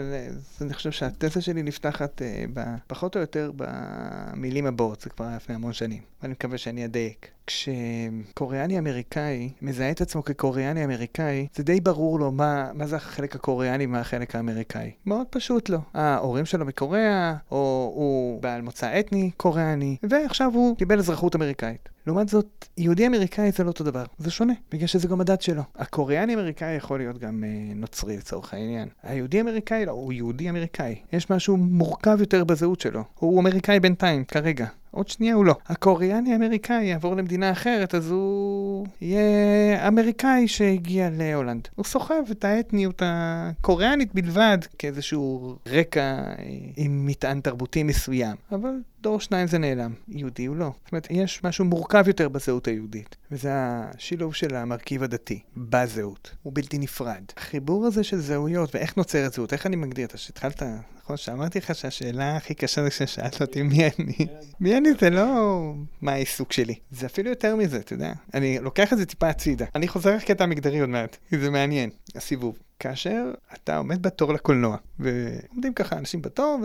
אני 0.61 0.73
חושב 0.73 0.91
שהתזה 0.91 1.41
שלי 1.41 1.63
נפתחת 1.63 2.21
אה, 2.21 2.75
פחות 2.87 3.15
או 3.15 3.21
יותר 3.21 3.51
במילים 3.55 4.65
הבאות, 4.65 5.01
זה 5.01 5.09
כבר 5.09 5.25
היה 5.25 5.35
לפני 5.35 5.55
המון 5.55 5.73
שנים, 5.73 6.01
ואני 6.21 6.31
מקווה 6.31 6.57
שאני 6.57 6.85
אדייק. 6.85 7.31
כשקוריאני 7.47 8.79
אמריקאי 8.79 9.49
מזהה 9.61 9.91
את 9.91 10.01
עצמו 10.01 10.23
כקוריאני 10.23 10.85
אמריקאי, 10.85 11.47
זה 11.55 11.63
די 11.63 11.81
ברור 11.81 12.19
לו 12.19 12.31
מה, 12.31 12.71
מה 12.73 12.87
זה 12.87 12.95
החלק 12.95 13.35
הקוריאני 13.35 13.85
ומה 13.85 13.99
החלק 13.99 14.35
האמריקאי. 14.35 14.91
מאוד 15.05 15.27
פשוט 15.29 15.69
לו. 15.69 15.79
ההורים 15.93 16.45
שלו 16.45 16.65
מקוריאה, 16.65 17.35
או 17.51 17.91
הוא 17.95 18.41
בעל 18.41 18.61
מוצא 18.61 18.99
אתני 18.99 19.31
קוריאני, 19.37 19.97
ועכשיו 20.03 20.51
הוא 20.53 20.77
קיבל 20.77 20.99
אזרחות 20.99 21.35
אמריקאית. 21.35 21.89
לעומת 22.07 22.29
זאת, 22.29 22.65
יהודי 22.77 23.07
אמריקאי 23.07 23.51
זה 23.51 23.63
לא 23.63 23.69
אותו 23.69 23.83
דבר, 23.83 24.03
זה 24.17 24.31
שונה, 24.31 24.53
בגלל 24.71 24.87
שזה 24.87 25.07
גם 25.07 25.21
הדת 25.21 25.41
שלו. 25.41 25.63
הקוריאני 25.75 26.35
אמריקאי 26.35 26.75
יכול 26.75 26.99
להיות 26.99 27.17
גם 27.17 27.43
אה, 27.43 27.73
נוצרי 27.75 28.17
לצורך 28.17 28.53
העניין. 28.53 28.87
היהודי 29.33 29.49
אמריקאי 29.49 29.85
לא, 29.85 29.91
הוא 29.91 30.13
יהודי 30.13 30.49
אמריקאי. 30.49 30.95
יש 31.13 31.29
משהו 31.29 31.57
מורכב 31.57 32.17
יותר 32.19 32.43
בזהות 32.43 32.81
שלו. 32.81 33.03
הוא 33.19 33.41
אמריקאי 33.41 33.79
בינתיים, 33.79 34.25
כרגע. 34.25 34.67
עוד 34.91 35.07
שנייה 35.07 35.35
הוא 35.35 35.45
לא. 35.45 35.55
הקוריאני 35.67 36.33
האמריקאי 36.33 36.85
יעבור 36.85 37.15
למדינה 37.15 37.51
אחרת, 37.51 37.95
אז 37.95 38.11
הוא 38.11 38.87
יהיה 39.01 39.87
אמריקאי 39.87 40.47
שהגיע 40.47 41.09
להולנד. 41.11 41.67
הוא 41.75 41.85
סוחב 41.85 42.23
את 42.31 42.45
האתניות 42.45 43.01
הקוריאנית 43.05 44.13
בלבד 44.13 44.57
כאיזשהו 44.79 45.55
רקע 45.67 46.01
אה, 46.01 46.35
עם 46.75 47.05
מטען 47.05 47.41
תרבותי 47.41 47.83
מסוים. 47.83 48.35
אבל 48.51 48.71
דור 49.01 49.19
שניים 49.19 49.47
זה 49.47 49.57
נעלם, 49.57 49.93
יהודי 50.07 50.45
הוא 50.45 50.55
לא. 50.55 50.71
זאת 50.83 50.91
אומרת, 50.91 51.07
יש 51.09 51.43
משהו 51.43 51.65
מורכב 51.65 52.07
יותר 52.07 52.29
בזהות 52.29 52.67
היהודית, 52.67 53.15
וזה 53.31 53.49
השילוב 53.53 54.35
של 54.35 54.55
המרכיב 54.55 55.03
הדתי 55.03 55.39
בזהות. 55.57 56.31
הוא 56.43 56.53
בלתי 56.55 56.77
נפרד. 56.77 57.23
החיבור 57.37 57.85
הזה 57.85 58.03
של 58.03 58.17
זהויות, 58.17 58.75
ואיך 58.75 58.97
נוצרת 58.97 59.33
זהות, 59.33 59.53
איך 59.53 59.65
אני 59.65 59.75
מגדיר 59.75 60.05
את 60.05 60.11
זה? 60.11 60.17
שהתחלת, 60.17 60.63
נכון? 61.03 61.17
שאמרתי 61.17 61.59
לך 61.59 61.75
שהשאלה 61.75 62.35
הכי 62.37 62.53
קשה 62.53 62.83
זה 62.83 62.89
כששאלת 62.89 63.41
אותי 63.41 63.61
מי 63.61 63.89
אני. 63.99 64.27
מי 64.59 64.77
אני 64.81 64.89
זה 64.99 65.09
לא 65.09 65.73
מה 66.01 66.11
העיסוק 66.11 66.53
שלי. 66.53 66.75
זה 66.91 67.05
אפילו 67.05 67.29
יותר 67.29 67.55
מזה, 67.55 67.77
אתה 67.77 67.93
יודע. 67.93 68.13
אני 68.33 68.59
לוקח 68.59 68.93
את 68.93 68.97
זה 68.97 69.05
טיפה 69.05 69.29
הצידה. 69.29 69.65
אני 69.75 69.87
חוזר 69.87 70.15
לקטע 70.15 70.43
המגדרי 70.43 70.79
עוד 70.79 70.89
מעט, 70.89 71.17
כי 71.29 71.37
זה 71.37 71.49
מעניין, 71.49 71.89
הסיבוב. 72.15 72.57
כאשר 72.81 73.31
אתה 73.53 73.77
עומד 73.77 74.01
בתור 74.01 74.33
לקולנוע, 74.33 74.77
ועומדים 74.99 75.73
ככה 75.73 75.97
אנשים 75.97 76.21
בתור, 76.21 76.59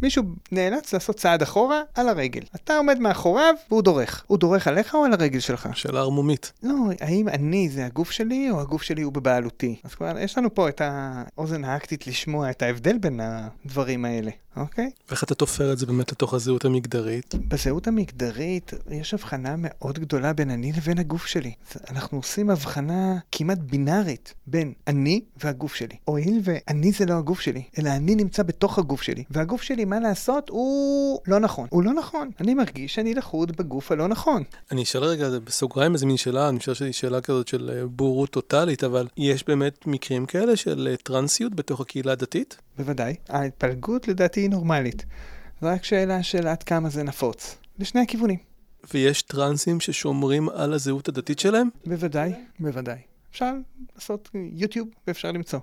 ומישהו 0.00 0.22
נאלץ 0.52 0.92
לעשות 0.92 1.16
צעד 1.16 1.42
אחורה 1.42 1.82
על 1.94 2.08
הרגל. 2.08 2.42
אתה 2.54 2.76
עומד 2.76 2.98
מאחוריו, 2.98 3.54
והוא 3.68 3.82
דורך. 3.82 4.24
הוא 4.26 4.38
דורך 4.38 4.68
עליך 4.68 4.94
או 4.94 5.04
על 5.04 5.12
הרגל 5.12 5.40
שלך? 5.40 5.68
שאלה 5.74 6.00
ערמומית. 6.00 6.52
לא, 6.62 6.74
האם 7.00 7.28
אני 7.28 7.68
זה 7.68 7.86
הגוף 7.86 8.10
שלי, 8.10 8.50
או 8.50 8.60
הגוף 8.60 8.82
שלי 8.82 9.02
הוא 9.02 9.12
בבעלותי? 9.12 9.76
אז 9.84 9.94
כבר 9.94 10.18
יש 10.18 10.38
לנו 10.38 10.54
פה 10.54 10.68
את 10.68 10.80
האוזן 10.84 11.64
האקטית 11.64 12.06
לשמוע 12.06 12.50
את 12.50 12.62
ההבדל 12.62 12.98
בין 12.98 13.20
הדברים 13.22 14.04
האלה. 14.04 14.30
אוקיי? 14.56 14.90
ואיך 15.08 15.24
אתה 15.24 15.34
תופר 15.34 15.72
את 15.72 15.78
זה 15.78 15.86
באמת 15.86 16.12
לתוך 16.12 16.34
הזהות 16.34 16.64
המגדרית? 16.64 17.34
בזהות 17.48 17.86
המגדרית 17.86 18.72
יש 18.90 19.14
הבחנה 19.14 19.54
מאוד 19.58 19.98
גדולה 19.98 20.32
בין 20.32 20.50
אני 20.50 20.72
לבין 20.72 20.98
הגוף 20.98 21.26
שלי. 21.26 21.52
אנחנו 21.90 22.18
עושים 22.18 22.50
הבחנה 22.50 23.18
כמעט 23.32 23.58
בינארית 23.58 24.34
בין 24.46 24.72
אני 24.86 25.20
והגוף 25.48 25.74
שלי. 25.74 25.96
הואיל 26.04 26.40
ואני 26.42 26.92
זה 26.92 27.06
לא 27.06 27.14
הגוף 27.14 27.40
שלי, 27.40 27.62
אלא 27.78 27.90
אני 27.90 28.14
נמצא 28.14 28.42
בתוך 28.42 28.78
הגוף 28.78 29.02
שלי. 29.02 29.24
והגוף 29.30 29.62
שלי, 29.62 29.84
מה 29.84 30.00
לעשות, 30.00 30.48
הוא 30.48 31.20
לא 31.26 31.40
נכון. 31.40 31.68
הוא 31.70 31.82
לא 31.82 31.92
נכון. 31.92 32.30
אני 32.40 32.54
מרגיש 32.54 32.94
שאני 32.94 33.14
לכוד 33.14 33.56
בגוף 33.56 33.92
הלא 33.92 34.08
נכון. 34.08 34.42
אני 34.72 34.82
אשאל 34.82 35.04
רגע 35.04 35.28
בסוגריים 35.44 35.94
איזה 35.94 36.06
מין 36.06 36.16
שאלה, 36.16 36.48
אני 36.48 36.58
חושב 36.58 36.74
שזו 36.74 36.92
שאלה 36.92 37.20
כזאת 37.20 37.48
של 37.48 37.70
אה, 37.70 37.86
בורות 37.86 38.30
טוטאלית, 38.30 38.84
אבל 38.84 39.06
יש 39.16 39.44
באמת 39.46 39.86
מקרים 39.86 40.26
כאלה 40.26 40.56
של 40.56 40.88
אה, 40.90 40.96
טרנסיות 40.96 41.54
בתוך 41.54 41.80
הקהילה 41.80 42.12
הדתית? 42.12 42.56
בוודאי. 42.78 43.14
ההתפלגות 43.28 44.08
לדעתי 44.08 44.40
היא 44.40 44.50
נורמלית. 44.50 45.04
זו 45.60 45.68
רק 45.68 45.84
שאלה 45.84 46.22
של 46.22 46.46
עד 46.46 46.62
כמה 46.62 46.88
זה 46.88 47.02
נפוץ. 47.02 47.56
לשני 47.78 48.00
הכיוונים. 48.00 48.38
ויש 48.94 49.22
טרנסים 49.22 49.80
ששומרים 49.80 50.48
על 50.48 50.72
הזהות 50.72 51.08
הדתית 51.08 51.38
שלהם? 51.38 51.68
בוודאי, 51.86 52.32
בוודאי. 52.60 52.98
אפשר 53.30 53.52
לעשות 53.94 54.30
יוטיוב 54.52 54.88
ואפשר 55.06 55.32
למצוא. 55.32 55.60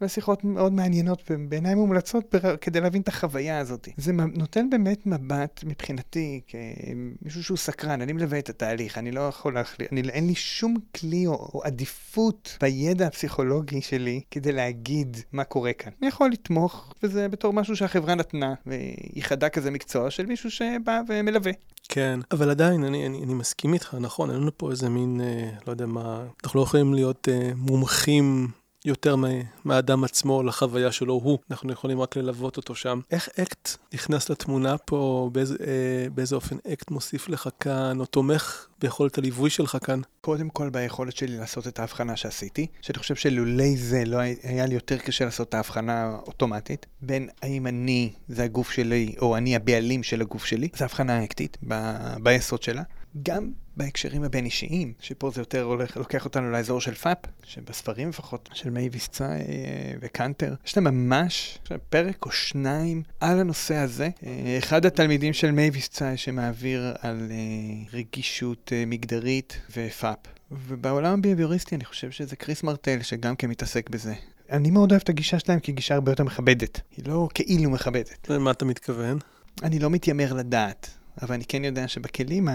ושיחות 0.00 0.44
מאוד 0.44 0.72
מעניינות 0.72 1.22
ובעיניי 1.30 1.74
מומלצות 1.74 2.34
כדי 2.60 2.80
להבין 2.80 3.02
את 3.02 3.08
החוויה 3.08 3.58
הזאת. 3.58 3.88
זה 3.96 4.12
נותן 4.12 4.70
באמת 4.70 5.06
מבט 5.06 5.64
מבחינתי 5.66 6.40
כמישהו 6.46 7.44
שהוא 7.44 7.58
סקרן, 7.58 8.00
אני 8.02 8.12
מלווה 8.12 8.38
את 8.38 8.48
התהליך, 8.48 8.98
אני 8.98 9.10
לא 9.10 9.20
יכול 9.20 9.54
להחליט, 9.54 9.92
אני, 9.92 10.08
אין 10.08 10.26
לי 10.26 10.34
שום 10.34 10.76
כלי 10.96 11.26
או, 11.26 11.32
או 11.32 11.62
עדיפות 11.64 12.58
בידע 12.60 13.06
הפסיכולוגי 13.06 13.82
שלי 13.82 14.20
כדי 14.30 14.52
להגיד 14.52 15.16
מה 15.32 15.44
קורה 15.44 15.72
כאן. 15.72 15.92
אני 16.00 16.08
יכול 16.08 16.30
לתמוך, 16.30 16.94
וזה 17.02 17.28
בתור 17.28 17.52
משהו 17.52 17.76
שהחברה 17.76 18.14
נתנה, 18.14 18.54
וייחדה 18.66 19.48
כזה 19.48 19.70
מקצוע 19.70 20.10
של 20.10 20.26
מישהו 20.26 20.50
שבא 20.50 21.00
ומלווה. 21.08 21.52
כן, 21.88 22.20
אבל 22.30 22.50
עדיין, 22.50 22.84
אני, 22.84 23.06
אני, 23.06 23.22
אני 23.22 23.34
מסכים 23.34 23.74
איתך, 23.74 23.96
נכון, 24.00 24.30
אין 24.30 24.40
לנו 24.40 24.58
פה 24.58 24.70
איזה 24.70 24.88
מין, 24.88 25.20
אה, 25.20 25.50
לא 25.66 25.72
יודע 25.72 25.86
מה, 25.86 26.26
אנחנו 26.44 26.60
לא 26.60 26.64
יכולים 26.64 26.94
להיות 26.94 27.28
אה, 27.28 27.50
מומחים 27.56 28.48
יותר 28.86 29.16
מהאדם 29.64 30.04
עצמו 30.04 30.42
לחוויה 30.42 30.92
שלו 30.92 31.14
הוא, 31.14 31.38
אנחנו 31.50 31.72
יכולים 31.72 32.00
רק 32.00 32.16
ללוות 32.16 32.56
אותו 32.56 32.74
שם. 32.74 33.00
איך 33.10 33.28
אקט 33.40 33.76
נכנס 33.94 34.30
לתמונה 34.30 34.78
פה, 34.78 35.30
באיזה, 35.32 35.56
אה, 35.66 36.10
באיזה 36.14 36.34
אופן 36.34 36.56
אקט 36.72 36.90
מוסיף 36.90 37.28
לך 37.28 37.48
כאן, 37.60 38.00
או 38.00 38.06
תומך 38.06 38.66
ביכולת 38.80 39.18
הליווי 39.18 39.50
שלך 39.50 39.78
כאן? 39.84 40.00
קודם 40.20 40.48
כל 40.48 40.70
ביכולת 40.70 41.16
שלי 41.16 41.36
לעשות 41.36 41.66
את 41.66 41.78
ההבחנה 41.78 42.16
שעשיתי, 42.16 42.66
שאני 42.80 42.98
חושב 42.98 43.14
שלולי 43.14 43.76
זה 43.76 44.04
לא 44.04 44.18
היה 44.42 44.66
לי 44.66 44.74
יותר 44.74 44.98
קשה 44.98 45.24
לעשות 45.24 45.48
את 45.48 45.54
ההבחנה 45.54 46.16
אוטומטית, 46.26 46.86
בין 47.00 47.28
האם 47.42 47.66
אני 47.66 48.12
זה 48.28 48.44
הגוף 48.44 48.70
שלי, 48.70 49.14
או 49.20 49.36
אני 49.36 49.56
הבעלים 49.56 50.02
של 50.02 50.20
הגוף 50.20 50.44
שלי, 50.44 50.68
זו 50.76 50.84
הבחנה 50.84 51.24
אקטית 51.24 51.56
ב- 51.68 52.16
ביסוד 52.22 52.62
שלה. 52.62 52.82
גם 53.22 53.50
בהקשרים 53.76 54.24
הבין-אישיים, 54.24 54.92
שפה 55.00 55.30
זה 55.30 55.40
יותר 55.40 55.62
הולך, 55.62 55.96
לוקח 55.96 56.24
אותנו 56.24 56.50
לאזור 56.50 56.80
של 56.80 56.94
FAP, 56.94 57.18
שבספרים 57.44 58.08
לפחות, 58.08 58.48
של 58.52 58.70
מייביס 58.70 59.08
צאי 59.08 59.26
אה, 59.26 59.92
וקנטר, 60.00 60.54
יש 60.66 60.76
להם 60.76 60.84
ממש 60.84 61.58
פרק 61.90 62.26
או 62.26 62.30
שניים 62.30 63.02
על 63.20 63.40
הנושא 63.40 63.76
הזה. 63.76 64.08
אה, 64.26 64.58
אחד 64.58 64.86
התלמידים 64.86 65.32
של 65.32 65.50
מייביס 65.50 65.88
צאי 65.88 66.16
שמעביר 66.16 66.94
על 67.00 67.28
אה, 67.30 67.98
רגישות 67.98 68.72
מגדרית 68.86 69.60
ו 69.76 69.84
FAP. 69.84 70.18
ובעולם 70.50 71.20
הביהביוריסטי 71.24 71.74
אני 71.74 71.84
חושב 71.84 72.10
שזה 72.10 72.36
קריס 72.36 72.62
מרטל, 72.62 73.02
שגם 73.02 73.36
כן 73.36 73.48
מתעסק 73.48 73.90
בזה. 73.90 74.14
אני 74.50 74.70
מאוד 74.70 74.92
אוהב 74.92 75.02
את 75.02 75.08
הגישה 75.08 75.38
שלהם, 75.38 75.60
כי 75.60 75.70
היא 75.70 75.76
גישה 75.76 75.94
הרבה 75.94 76.12
יותר 76.12 76.24
מכבדת. 76.24 76.80
היא 76.96 77.04
לא 77.08 77.28
כאילו 77.34 77.70
מכבדת. 77.70 78.30
למה 78.30 78.50
אתה 78.50 78.64
מתכוון? 78.64 79.18
אני 79.62 79.78
לא 79.78 79.90
מתיימר 79.90 80.32
לדעת. 80.32 80.90
אבל 81.22 81.34
אני 81.34 81.44
כן 81.44 81.64
יודע 81.64 81.88
שבכלים 81.88 82.48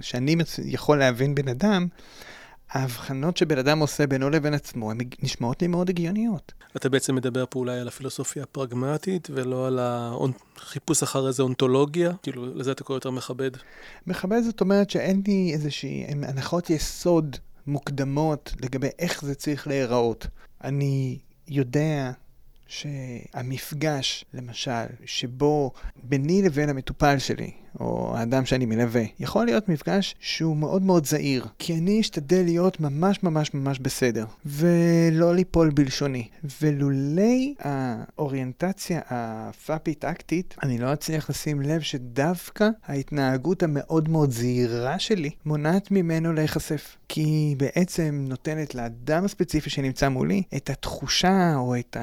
שאני 0.00 0.36
יכול 0.64 0.98
להבין 0.98 1.34
בן 1.34 1.48
אדם, 1.48 1.86
ההבחנות 2.70 3.36
שבן 3.36 3.58
אדם 3.58 3.78
עושה 3.78 4.06
בינו 4.06 4.30
לבין 4.30 4.54
עצמו, 4.54 4.90
הן 4.90 4.98
נשמעות 5.22 5.62
לי 5.62 5.68
מאוד 5.68 5.88
הגיוניות. 5.88 6.52
אתה 6.76 6.88
בעצם 6.88 7.14
מדבר 7.14 7.44
פה 7.50 7.58
אולי 7.58 7.78
על 7.78 7.88
הפילוסופיה 7.88 8.42
הפרגמטית, 8.42 9.28
ולא 9.32 9.66
על 9.66 9.78
החיפוש 9.82 11.02
אחר 11.02 11.28
איזה 11.28 11.42
אונתולוגיה? 11.42 12.12
כאילו, 12.22 12.54
לזה 12.54 12.72
אתה 12.72 12.84
קורא 12.84 12.96
יותר 12.96 13.10
מכבד? 13.10 13.50
מכבד 14.06 14.42
זאת 14.42 14.60
אומרת 14.60 14.90
שאין 14.90 15.22
לי 15.26 15.50
איזושהי 15.52 16.04
הנחות 16.08 16.70
יסוד 16.70 17.36
מוקדמות 17.66 18.54
לגבי 18.60 18.88
איך 18.98 19.24
זה 19.24 19.34
צריך 19.34 19.66
להיראות. 19.66 20.26
אני 20.64 21.18
יודע 21.48 22.12
שהמפגש, 22.66 24.24
למשל, 24.34 24.86
שבו 25.04 25.72
ביני 26.02 26.42
לבין 26.42 26.68
המטופל 26.68 27.18
שלי, 27.18 27.50
או 27.80 28.16
האדם 28.16 28.44
שאני 28.44 28.66
מלווה, 28.66 29.02
יכול 29.20 29.46
להיות 29.46 29.68
מפגש 29.68 30.14
שהוא 30.20 30.56
מאוד 30.56 30.82
מאוד 30.82 31.06
זהיר, 31.06 31.46
כי 31.58 31.74
אני 31.74 32.00
אשתדל 32.00 32.42
להיות 32.44 32.80
ממש 32.80 33.22
ממש 33.22 33.54
ממש 33.54 33.78
בסדר, 33.78 34.24
ולא 34.46 35.34
ליפול 35.34 35.70
בלשוני. 35.70 36.28
ולולי 36.62 37.54
האוריינטציה 37.58 39.00
הפאפית-אקטית, 39.10 40.54
אני 40.62 40.78
לא 40.78 40.92
אצליח 40.92 41.30
לשים 41.30 41.62
לב 41.62 41.80
שדווקא 41.80 42.68
ההתנהגות 42.86 43.62
המאוד 43.62 44.08
מאוד 44.08 44.30
זהירה 44.30 44.98
שלי 44.98 45.30
מונעת 45.46 45.90
ממנו 45.90 46.32
להיחשף. 46.32 46.96
כי 47.08 47.54
בעצם 47.58 48.24
נותנת 48.28 48.74
לאדם 48.74 49.24
הספציפי 49.24 49.70
שנמצא 49.70 50.08
מולי 50.08 50.42
את 50.56 50.70
התחושה 50.70 51.54
או 51.56 51.76
את 51.76 51.96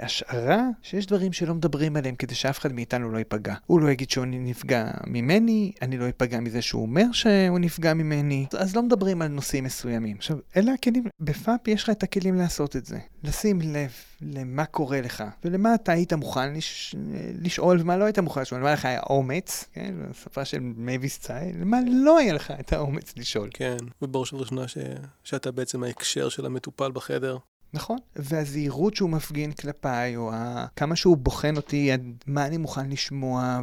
ההשערה 0.00 0.62
שיש 0.82 1.06
דברים 1.06 1.32
שלא 1.32 1.54
מדברים 1.54 1.96
עליהם 1.96 2.14
כדי 2.14 2.34
שאף 2.34 2.58
אחד 2.58 2.72
מאיתנו 2.72 3.10
לא 3.12 3.18
ייפגע. 3.18 3.54
הוא 3.66 3.80
לא 3.80 3.90
יגיד 3.90 4.10
שהוא 4.10 4.24
נפגע 4.44 4.90
ממני, 5.06 5.72
אני 5.82 5.98
לא 5.98 6.08
אפגע 6.08 6.40
מזה 6.40 6.62
שהוא 6.62 6.82
אומר 6.82 7.12
שהוא 7.12 7.58
נפגע 7.58 7.94
ממני, 7.94 8.46
אז 8.58 8.76
לא 8.76 8.82
מדברים 8.82 9.22
על 9.22 9.28
נושאים 9.28 9.64
מסוימים. 9.64 10.16
עכשיו, 10.16 10.38
אלה 10.56 10.72
הכלים, 10.72 11.04
ב 11.20 11.32
FAP 11.32 11.68
יש 11.68 11.82
לך 11.82 11.90
את 11.90 12.02
הכלים 12.02 12.34
לעשות 12.34 12.76
את 12.76 12.86
זה. 12.86 12.98
לשים 13.22 13.60
לב 13.60 13.90
למה 14.20 14.64
קורה 14.64 15.00
לך, 15.00 15.24
ולמה 15.44 15.74
אתה 15.74 15.92
היית 15.92 16.12
מוכן 16.12 16.54
לש... 16.54 16.94
לשאול 17.40 17.80
ומה 17.80 17.96
לא 17.96 18.04
היית 18.04 18.18
מוכן 18.18 18.40
לשאול, 18.40 18.60
למה 18.60 18.72
לך 18.72 18.84
היה 18.84 19.00
אומץ, 19.10 19.64
כן, 19.72 19.94
בשפה 20.10 20.44
של 20.44 20.58
מייביס 20.60 21.18
צאי, 21.18 21.52
למה 21.60 21.78
לא 22.04 22.18
היה 22.18 22.32
לך 22.32 22.52
את 22.60 22.72
האומץ 22.72 23.12
לשאול. 23.16 23.50
כן, 23.54 23.76
ובראש 24.02 24.32
ובראשונה 24.32 24.68
ש... 24.68 24.78
שאתה 25.24 25.50
בעצם 25.50 25.82
ההקשר 25.82 26.28
של 26.28 26.46
המטופל 26.46 26.92
בחדר. 26.92 27.38
נכון, 27.74 27.98
והזהירות 28.16 28.96
שהוא 28.96 29.10
מפגין 29.10 29.52
כלפיי, 29.52 30.16
או 30.16 30.30
כמה 30.76 30.96
שהוא 30.96 31.16
בוחן 31.16 31.56
אותי 31.56 31.92
עד 31.92 32.00
מה 32.26 32.46
אני 32.46 32.56
מוכן 32.56 32.90
לשמוע 32.90 33.60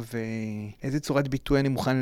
ואיזה 0.82 1.00
צורת 1.00 1.28
ביטוי 1.28 1.60
אני 1.60 1.68
מוכן 1.68 1.96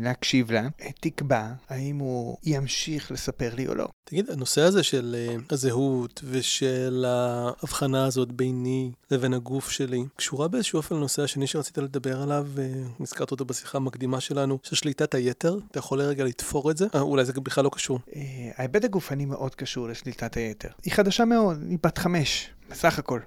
להקשיב 0.00 0.52
לה, 0.52 0.68
תקבע 1.00 1.52
האם 1.68 1.98
הוא 1.98 2.36
ימשיך 2.44 3.12
לספר 3.12 3.54
לי 3.54 3.66
או 3.66 3.74
לא. 3.74 3.88
תגיד, 4.04 4.30
הנושא 4.30 4.60
הזה 4.60 4.82
של 4.82 5.16
אה, 5.18 5.36
הזהות 5.50 6.22
ושל 6.24 7.04
ההבחנה 7.08 8.04
הזאת 8.04 8.32
ביני 8.32 8.90
לבין 9.10 9.34
הגוף 9.34 9.70
שלי, 9.70 10.04
קשורה 10.16 10.48
באיזשהו 10.48 10.76
אופן 10.76 10.94
לנושא 10.94 11.22
השני 11.22 11.46
שרצית 11.46 11.78
לדבר 11.78 12.22
עליו, 12.22 12.46
ונזכרת 12.54 13.28
אה, 13.28 13.30
אותו 13.30 13.44
בשיחה 13.44 13.78
המקדימה 13.78 14.20
שלנו, 14.20 14.58
של 14.62 14.76
שליטת 14.76 15.14
היתר? 15.14 15.58
אתה 15.70 15.78
יכול 15.78 15.98
לרגע 15.98 16.24
לתפור 16.24 16.70
את 16.70 16.76
זה? 16.76 16.86
אה, 16.94 17.00
אולי 17.00 17.24
זה 17.24 17.32
בכלל 17.32 17.64
לא 17.64 17.70
קשור. 17.72 17.98
אה, 18.16 18.20
ההיבט 18.56 18.84
הגופני 18.84 19.24
מאוד 19.24 19.54
קשור 19.54 19.88
לשליטת 19.88 20.36
היתר. 20.36 20.68
היא 20.84 20.92
חדשה 20.92 21.24
מאוד, 21.24 21.39
היא 21.68 21.78
בת 21.82 21.98
חמש, 21.98 22.50
בסך 22.70 22.98
הכל. 22.98 23.20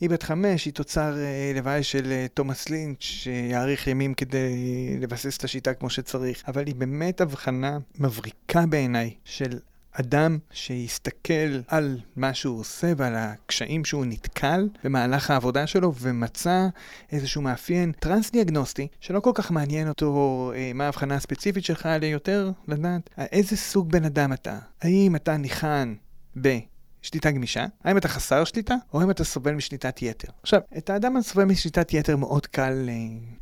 היא 0.00 0.10
בת 0.10 0.22
חמש, 0.22 0.64
היא 0.64 0.74
תוצר 0.74 1.18
אה, 1.18 1.52
לוואי 1.54 1.82
של 1.82 2.12
אה, 2.12 2.26
תומאס 2.34 2.68
לינץ', 2.68 3.00
שיאריך 3.00 3.86
ימים 3.86 4.14
כדי 4.14 4.96
לבסס 5.00 5.36
את 5.36 5.44
השיטה 5.44 5.74
כמו 5.74 5.90
שצריך, 5.90 6.42
אבל 6.48 6.66
היא 6.66 6.74
באמת 6.74 7.20
הבחנה 7.20 7.78
מבריקה 7.98 8.66
בעיניי 8.66 9.14
של 9.24 9.58
אדם 9.92 10.38
שיסתכל 10.50 11.60
על 11.68 11.98
מה 12.16 12.34
שהוא 12.34 12.60
עושה 12.60 12.92
ועל 12.96 13.14
הקשיים 13.16 13.84
שהוא 13.84 14.04
נתקל 14.04 14.68
במהלך 14.84 15.30
העבודה 15.30 15.66
שלו 15.66 15.94
ומצא 16.00 16.66
איזשהו 17.12 17.42
מאפיין 17.42 17.92
טרנס-דיאגנוסטי 17.92 18.88
שלא 19.00 19.20
כל 19.20 19.32
כך 19.34 19.50
מעניין 19.50 19.88
אותו 19.88 20.52
אה, 20.56 20.70
מה 20.74 20.84
ההבחנה 20.84 21.14
הספציפית 21.14 21.64
שלך, 21.64 21.86
אלא 21.86 22.06
יותר 22.06 22.50
לדעת 22.68 23.10
איזה 23.18 23.56
סוג 23.56 23.90
בן 23.90 24.04
אדם 24.04 24.32
אתה. 24.32 24.58
האם 24.82 25.16
אתה 25.16 25.36
ניחן 25.36 25.94
ב... 26.40 26.58
שליטה 27.04 27.30
גמישה, 27.30 27.66
האם 27.84 27.96
אתה 27.96 28.08
חסר 28.08 28.44
שליטה, 28.44 28.74
או 28.92 29.00
האם 29.00 29.10
אתה 29.10 29.24
סובל 29.24 29.54
משליטת 29.54 30.02
יתר. 30.02 30.28
עכשיו, 30.42 30.60
את 30.78 30.90
האדם 30.90 31.16
הסובל 31.16 31.44
משליטת 31.44 31.94
יתר 31.94 32.16
מאוד 32.16 32.46
קל 32.46 32.88
אה, 32.88 32.94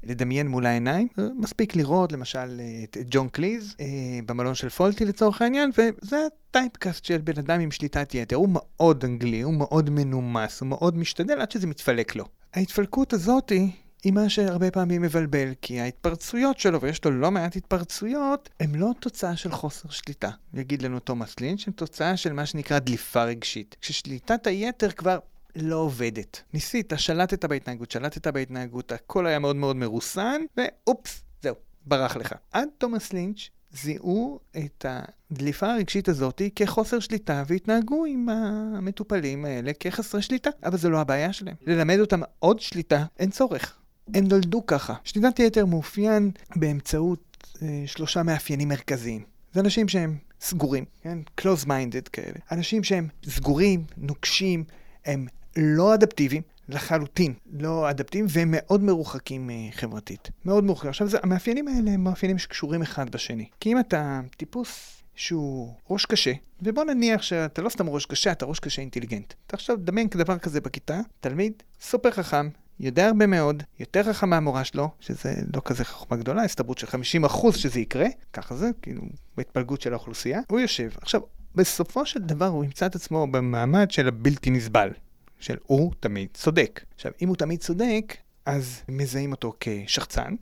לדמיין 0.04 0.48
מול 0.48 0.66
העיניים, 0.66 1.08
אה, 1.18 1.24
מספיק 1.38 1.76
לראות 1.76 2.12
למשל 2.12 2.60
אה, 2.60 2.84
את 2.84 2.96
ג'ון 3.10 3.28
קליז 3.28 3.74
אה, 3.80 3.86
במלון 4.26 4.54
של 4.54 4.68
פולטי 4.68 5.04
לצורך 5.04 5.42
העניין, 5.42 5.70
וזה 5.78 6.16
ה 6.50 6.56
typecast 6.56 7.04
של 7.04 7.18
בן 7.18 7.38
אדם 7.38 7.60
עם 7.60 7.70
שליטת 7.70 8.14
יתר. 8.14 8.36
הוא 8.36 8.48
מאוד 8.52 9.04
אנגלי, 9.04 9.40
הוא 9.40 9.54
מאוד 9.54 9.90
מנומס, 9.90 10.60
הוא 10.60 10.68
מאוד 10.68 10.96
משתדל 10.96 11.40
עד 11.40 11.50
שזה 11.50 11.66
מתפלק 11.66 12.16
לו. 12.16 12.24
ההתפלקות 12.54 13.12
הזאתי 13.12 13.70
היא 14.02 14.12
מה 14.12 14.28
שהרבה 14.28 14.70
פעמים 14.70 15.02
מבלבל, 15.02 15.52
כי 15.62 15.80
ההתפרצויות 15.80 16.58
שלו, 16.58 16.80
ויש 16.80 17.04
לו 17.04 17.10
לא 17.10 17.30
מעט 17.30 17.56
התפרצויות, 17.56 18.48
הן 18.60 18.74
לא 18.74 18.90
תוצאה 19.00 19.36
של 19.36 19.50
חוסר 19.50 19.88
שליטה. 19.88 20.30
יגיד 20.54 20.82
לנו 20.82 21.00
תומאס 21.00 21.40
לינץ', 21.40 21.66
הן 21.66 21.72
תוצאה 21.72 22.16
של 22.16 22.32
מה 22.32 22.46
שנקרא 22.46 22.78
דליפה 22.78 23.24
רגשית. 23.24 23.76
כששליטת 23.80 24.46
היתר 24.46 24.90
כבר 24.90 25.18
לא 25.56 25.76
עובדת. 25.76 26.42
ניסית, 26.54 26.92
שלטת 26.96 27.44
בהתנהגות, 27.44 27.90
שלטת 27.90 28.26
בהתנהגות, 28.26 28.92
הכל 28.92 29.26
היה 29.26 29.38
מאוד 29.38 29.56
מאוד 29.56 29.76
מרוסן, 29.76 30.40
ואופס, 30.56 31.22
זהו, 31.42 31.54
ברח 31.86 32.16
לך. 32.16 32.34
עד 32.52 32.68
תומאס 32.78 33.12
לינץ' 33.12 33.48
זיהו 33.72 34.40
את 34.58 34.86
הדליפה 34.88 35.72
הרגשית 35.72 36.08
הזאת 36.08 36.42
כחוסר 36.56 37.00
שליטה 37.00 37.42
והתנהגו 37.46 38.04
עם 38.04 38.28
המטופלים 38.28 39.44
האלה 39.44 39.72
כחסרי 39.80 40.22
שליטה. 40.22 40.50
אבל 40.64 40.78
זו 40.78 40.90
לא 40.90 40.98
הבעיה 41.00 41.32
שלהם. 41.32 41.54
ללמד 41.66 41.98
אותם 41.98 42.20
עוד 42.38 42.60
שליטה, 42.60 43.04
אין 43.18 43.30
צורך. 43.30 43.81
הם 44.14 44.24
נולדו 44.24 44.66
ככה. 44.66 44.94
שליטת 45.04 45.38
יתר 45.38 45.66
מאופיין 45.66 46.30
באמצעות 46.56 47.46
אה, 47.62 47.82
שלושה 47.86 48.22
מאפיינים 48.22 48.68
מרכזיים. 48.68 49.22
זה 49.52 49.60
אנשים 49.60 49.88
שהם 49.88 50.16
סגורים, 50.40 50.84
כן? 51.02 51.18
close-minded 51.40 52.08
כאלה. 52.12 52.38
אנשים 52.52 52.84
שהם 52.84 53.08
סגורים, 53.24 53.84
נוקשים, 53.96 54.64
הם 55.04 55.26
לא 55.56 55.94
אדפטיביים, 55.94 56.42
לחלוטין 56.68 57.34
לא 57.52 57.90
אדפטיביים 57.90 58.26
והם 58.28 58.48
מאוד 58.52 58.82
מרוחקים 58.82 59.50
אה, 59.50 59.68
חברתית. 59.72 60.30
מאוד 60.44 60.64
מרוחקים. 60.64 60.90
עכשיו, 60.90 61.08
זה, 61.08 61.18
המאפיינים 61.22 61.68
האלה 61.68 61.90
הם 61.90 62.04
מאפיינים 62.04 62.38
שקשורים 62.38 62.82
אחד 62.82 63.10
בשני. 63.10 63.46
כי 63.60 63.72
אם 63.72 63.80
אתה 63.80 64.20
טיפוס 64.36 65.02
שהוא 65.14 65.74
ראש 65.90 66.06
קשה, 66.06 66.32
ובוא 66.62 66.84
נניח 66.84 67.22
שאתה 67.22 67.62
לא 67.62 67.68
סתם 67.68 67.88
ראש 67.88 68.06
קשה, 68.06 68.32
אתה 68.32 68.46
ראש 68.46 68.58
קשה 68.58 68.82
אינטליגנט. 68.82 69.34
אתה 69.46 69.56
עכשיו 69.56 69.76
דמיין 69.80 70.08
כדבר 70.08 70.38
כזה 70.38 70.60
בכיתה, 70.60 71.00
תלמיד 71.20 71.52
סופר 71.80 72.10
חכם, 72.10 72.48
יודע 72.82 73.06
הרבה 73.06 73.26
מאוד, 73.26 73.62
יותר 73.80 74.02
חכם 74.02 74.30
מהמורה 74.30 74.64
שלו, 74.64 74.90
שזה 75.00 75.34
לא 75.54 75.62
כזה 75.64 75.84
חכמה 75.84 76.16
גדולה, 76.16 76.42
הסתברות 76.42 76.78
של 76.78 76.86
50% 77.26 77.56
שזה 77.56 77.80
יקרה, 77.80 78.06
ככה 78.32 78.56
זה, 78.56 78.70
כאילו, 78.82 79.02
בהתפלגות 79.36 79.80
של 79.80 79.92
האוכלוסייה, 79.92 80.40
הוא 80.50 80.60
יושב. 80.60 80.90
עכשיו, 81.00 81.20
בסופו 81.54 82.06
של 82.06 82.20
דבר 82.20 82.46
הוא 82.46 82.64
ימצא 82.64 82.86
את 82.86 82.94
עצמו 82.94 83.26
במעמד 83.26 83.90
של 83.90 84.08
הבלתי 84.08 84.50
נסבל, 84.50 84.90
של 85.38 85.56
הוא 85.66 85.92
תמיד 86.00 86.28
צודק. 86.34 86.84
עכשיו, 86.94 87.12
אם 87.22 87.28
הוא 87.28 87.36
תמיד 87.36 87.60
צודק, 87.60 88.16
אז 88.46 88.80
מזהים 88.88 89.32
אותו 89.32 89.52
כשחצן, 89.60 90.34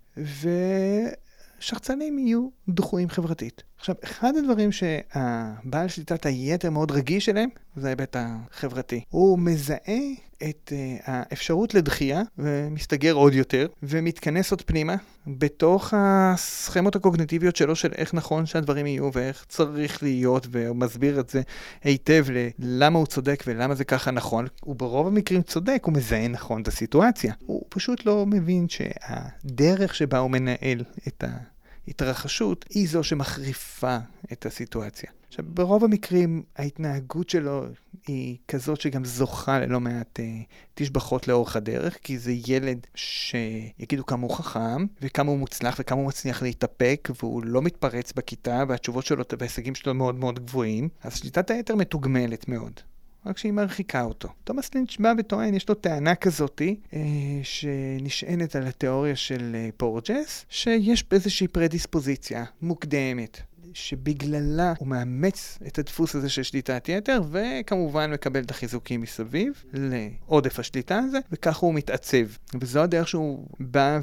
ושחצנים 1.59 2.19
יהיו 2.19 2.49
דחויים 2.69 3.09
חברתית. 3.09 3.63
עכשיו, 3.79 3.95
אחד 4.05 4.33
הדברים 4.37 4.73
שהבעל 4.73 5.89
שליטת 5.89 6.27
היתר 6.27 6.71
מאוד 6.71 6.91
רגיש 6.91 7.29
אליהם, 7.29 7.49
זה 7.77 7.87
ההיבט 7.87 8.17
החברתי. 8.19 9.05
הוא 9.09 9.39
מזהה 9.39 10.01
את 10.49 10.73
uh, 10.73 11.03
האפשרות 11.05 11.75
לדחייה, 11.75 12.23
ומסתגר 12.39 13.13
עוד 13.13 13.35
יותר, 13.35 13.67
ומתכנס 13.83 14.51
עוד 14.51 14.63
פנימה, 14.63 14.95
בתוך 15.27 15.95
הסכמות 15.97 16.97
הקוגנטיביות 16.97 17.57
שלו 17.57 17.77
של 17.77 17.93
איך 17.93 18.15
נכון 18.15 18.47
שהדברים 18.47 18.87
יהיו, 18.87 19.11
ואיך 19.13 19.45
צריך 19.49 20.03
להיות, 20.03 20.47
והוא 20.51 20.77
מסביר 20.77 21.21
את 21.21 21.31
זה 21.31 21.43
היטב 21.85 22.27
ללמה 22.59 22.99
הוא 22.99 23.07
צודק 23.07 23.45
ולמה 23.47 23.75
זה 23.75 23.85
ככה 23.85 24.11
נכון. 24.11 24.47
הוא 24.61 24.77
ברוב 24.77 25.07
המקרים 25.07 25.43
צודק, 25.43 25.83
הוא 25.85 25.95
מזהה 25.95 26.29
נכון 26.29 26.63
את 26.63 26.69
הסיטואציה. 26.69 27.35
הוא 27.47 27.63
פשוט 27.69 28.07
לא 28.07 28.27
מבין 28.27 28.67
שהדרך 28.69 29.95
שבה 29.95 30.19
הוא 30.19 30.31
מנהל 30.31 30.85
את 31.09 31.25
ה... 31.25 31.50
התרחשות 31.89 32.65
היא 32.71 32.89
זו 32.89 33.05
שמחריפה 33.05 33.99
את 34.33 34.47
הסיטואציה. 34.47 35.11
עכשיו, 35.29 35.45
ברוב 35.49 35.85
המקרים 35.85 36.43
ההתנהגות 36.57 37.31
שלו 37.31 37.65
היא 38.07 38.37
כזאת 38.49 38.81
שגם 38.81 39.05
זוכה 39.05 39.61
ללא 39.61 39.81
מעט 39.81 40.21
אה, 40.21 40.41
תשבחות 40.75 41.29
לאורך 41.29 41.57
הדרך, 41.57 41.99
כי 42.03 42.19
זה 42.19 42.33
ילד 42.47 42.87
שיגידו 42.95 44.07
כמה 44.07 44.23
הוא 44.23 44.37
חכם, 44.37 44.87
וכמה 45.03 45.31
הוא 45.31 45.39
מוצלח, 45.39 45.77
וכמה 45.81 46.01
הוא 46.01 46.09
מצליח 46.09 46.43
להתאפק, 46.43 47.09
והוא 47.23 47.43
לא 47.45 47.63
מתפרץ 47.63 48.13
בכיתה, 48.13 48.65
והתשובות 48.69 49.07
שלו 49.07 49.25
וההישגים 49.39 49.75
שלו 49.75 49.95
מאוד 49.95 50.15
מאוד 50.15 50.47
גבוהים, 50.47 50.89
אז 51.03 51.17
שליטת 51.17 51.51
היתר 51.51 51.75
מתוגמלת 51.75 52.49
מאוד. 52.49 52.81
רק 53.27 53.39
שהיא 53.39 53.53
מרחיקה 53.53 54.03
אותו. 54.03 54.29
תומאס 54.45 54.75
לינץ' 54.75 54.97
בא 54.97 55.13
וטוען, 55.19 55.55
יש 55.55 55.69
לו 55.69 55.75
טענה 55.75 56.15
כזאתי, 56.15 56.77
אה, 56.95 57.01
שנשענת 57.43 58.57
על 58.57 58.67
התיאוריה 58.67 59.17
של 59.17 59.53
אה, 59.55 59.69
פורג'ס, 59.77 60.45
שיש 60.49 61.05
איזושהי 61.13 61.49
פרדיספוזיציה 61.49 62.45
מוקדמת 62.63 63.41
שבגללה 63.75 64.73
הוא 64.79 64.89
מאמץ 64.89 65.59
את 65.67 65.79
הדפוס 65.79 66.15
הזה 66.15 66.29
של 66.29 66.43
שליטת 66.43 66.89
יתר, 66.89 67.21
וכמובן 67.31 68.11
מקבל 68.11 68.43
את 68.43 68.51
החיזוקים 68.51 69.01
מסביב 69.01 69.65
לעודף 69.73 70.59
השליטה 70.59 70.99
הזה, 70.99 71.19
וככה 71.33 71.67
הוא 71.67 71.75
מתעצב. 71.75 72.27
וזו 72.61 72.83
הדרך 72.83 73.09
שהוא 73.09 73.47
בא 73.61 74.01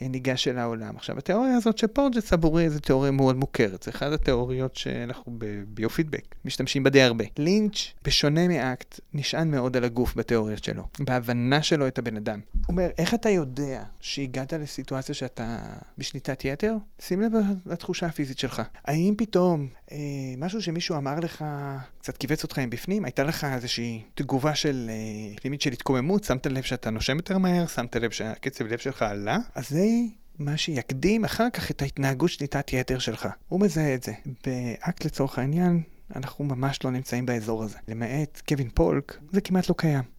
וניגש 0.00 0.48
אל 0.48 0.58
העולם. 0.58 0.96
עכשיו, 0.96 1.18
התיאוריה 1.18 1.56
הזאת 1.56 1.78
של 1.78 1.86
פורג'ס 1.86 2.32
עבורי 2.32 2.70
זו 2.70 2.80
תיאוריה 2.80 3.10
מאוד 3.10 3.36
מוכרת. 3.36 3.82
זו 3.82 3.90
אחת 3.90 4.12
התיאוריות 4.12 4.76
שאנחנו 4.76 5.32
בביופידבק 5.38 6.34
משתמשים 6.44 6.82
בה 6.82 6.90
די 6.90 7.02
הרבה. 7.02 7.24
לינץ', 7.38 7.92
בשונה 8.04 8.48
מאקט, 8.48 9.00
נשען 9.14 9.50
מאוד 9.50 9.76
על 9.76 9.84
הגוף 9.84 10.14
בתיאוריות 10.16 10.64
שלו, 10.64 10.82
בהבנה 10.98 11.62
שלו 11.62 11.86
את 11.86 11.98
הבן 11.98 12.16
אדם. 12.16 12.40
הוא 12.52 12.62
אומר, 12.68 12.88
איך 12.98 13.14
אתה 13.14 13.28
יודע 13.28 13.82
שהגעת 14.00 14.52
לסיטואציה 14.52 15.14
שאתה 15.14 15.58
בשליטת 15.98 16.44
יתר? 16.44 16.76
שים 17.00 17.20
לב 17.20 17.32
לתחושה 17.66 18.06
הפיזית 18.06 18.38
שלך. 18.38 18.62
האם 18.88 19.14
פתאום 19.16 19.68
אה, 19.92 19.96
משהו 20.38 20.62
שמישהו 20.62 20.96
אמר 20.96 21.20
לך 21.20 21.44
קצת 22.00 22.16
כיווץ 22.16 22.42
אותך 22.42 22.58
עם 22.58 22.70
בפנים? 22.70 23.04
הייתה 23.04 23.22
לך 23.22 23.44
איזושהי 23.44 24.02
תגובה 24.14 24.54
של 24.54 24.90
אה, 24.90 25.36
פנימית 25.36 25.62
של 25.62 25.72
התקוממות? 25.72 26.24
שמת 26.24 26.46
לב 26.46 26.62
שאתה 26.62 26.90
נושם 26.90 27.16
יותר 27.16 27.38
מהר? 27.38 27.66
שמת 27.66 27.96
לב 27.96 28.10
שהקצב 28.10 28.66
לב 28.66 28.78
שלך 28.78 29.02
עלה? 29.02 29.38
אז 29.54 29.68
זה 29.68 29.86
מה 30.38 30.56
שיקדים 30.56 31.24
אחר 31.24 31.50
כך 31.52 31.70
את 31.70 31.82
ההתנהגות 31.82 32.30
שליטת 32.30 32.72
יתר 32.72 32.98
שלך. 32.98 33.28
הוא 33.48 33.60
מזהה 33.60 33.94
את 33.94 34.02
זה. 34.02 34.12
באקט 34.46 35.04
לצורך 35.04 35.38
העניין, 35.38 35.82
אנחנו 36.16 36.44
ממש 36.44 36.84
לא 36.84 36.90
נמצאים 36.90 37.26
באזור 37.26 37.64
הזה. 37.64 37.78
למעט 37.88 38.42
קווין 38.48 38.68
פולק, 38.74 39.18
זה 39.32 39.40
כמעט 39.40 39.68
לא 39.68 39.74
קיים. 39.78 40.17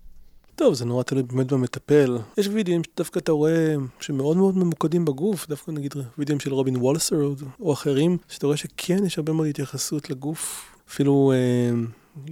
טוב, 0.60 0.74
זה 0.74 0.86
נורא 0.86 1.04
תלוי 1.04 1.24
באמת 1.24 1.54
במטפל. 1.54 2.17
יש 2.38 2.48
וידאים 2.48 2.84
שדווקא 2.84 3.19
אתה 3.19 3.32
רואה 3.32 3.76
שמאוד 4.00 4.38
מאוד 4.38 4.58
ממוקדים 4.58 5.06
בגוף, 5.06 5.48
דווקא 5.48 5.72
נגיד 5.72 5.93
וידאים 6.17 6.39
של 6.39 6.54
רובין 6.54 6.78
וולסר 6.78 7.34
או 7.60 7.74
אחרים, 7.74 8.17
שאתה 8.28 8.45
רואה 8.48 8.58
שכן 8.58 9.06
יש 9.06 9.17
הרבה 9.17 9.34
מאוד 9.34 9.48
התייחסות 9.48 10.10
לגוף, 10.10 10.72
אפילו 10.89 11.32
אה, 11.36 11.80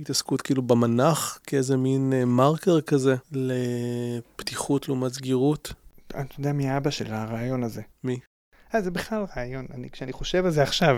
התעסקות 0.02 0.42
כאילו 0.42 0.62
במנח 0.62 1.40
כאיזה 1.48 1.78
מין 1.78 2.14
אה, 2.14 2.26
מרקר 2.26 2.82
כזה 2.82 3.16
לפתיחות 3.32 4.88
לעומת 4.88 5.14
סגירות. 5.14 5.74
אתה 6.08 6.22
יודע 6.40 6.54
מי 6.54 6.70
האבא 6.70 6.90
של 6.90 7.14
הרעיון 7.14 7.64
הזה? 7.64 7.82
מי? 8.04 8.20
אה, 8.76 8.82
זה 8.82 8.92
בכלל 8.92 9.26
רעיון, 9.38 9.66
אני, 9.74 9.90
כשאני 9.90 10.14
חושב 10.14 10.46
על 10.46 10.52
זה 10.52 10.64
עכשיו, 10.64 10.98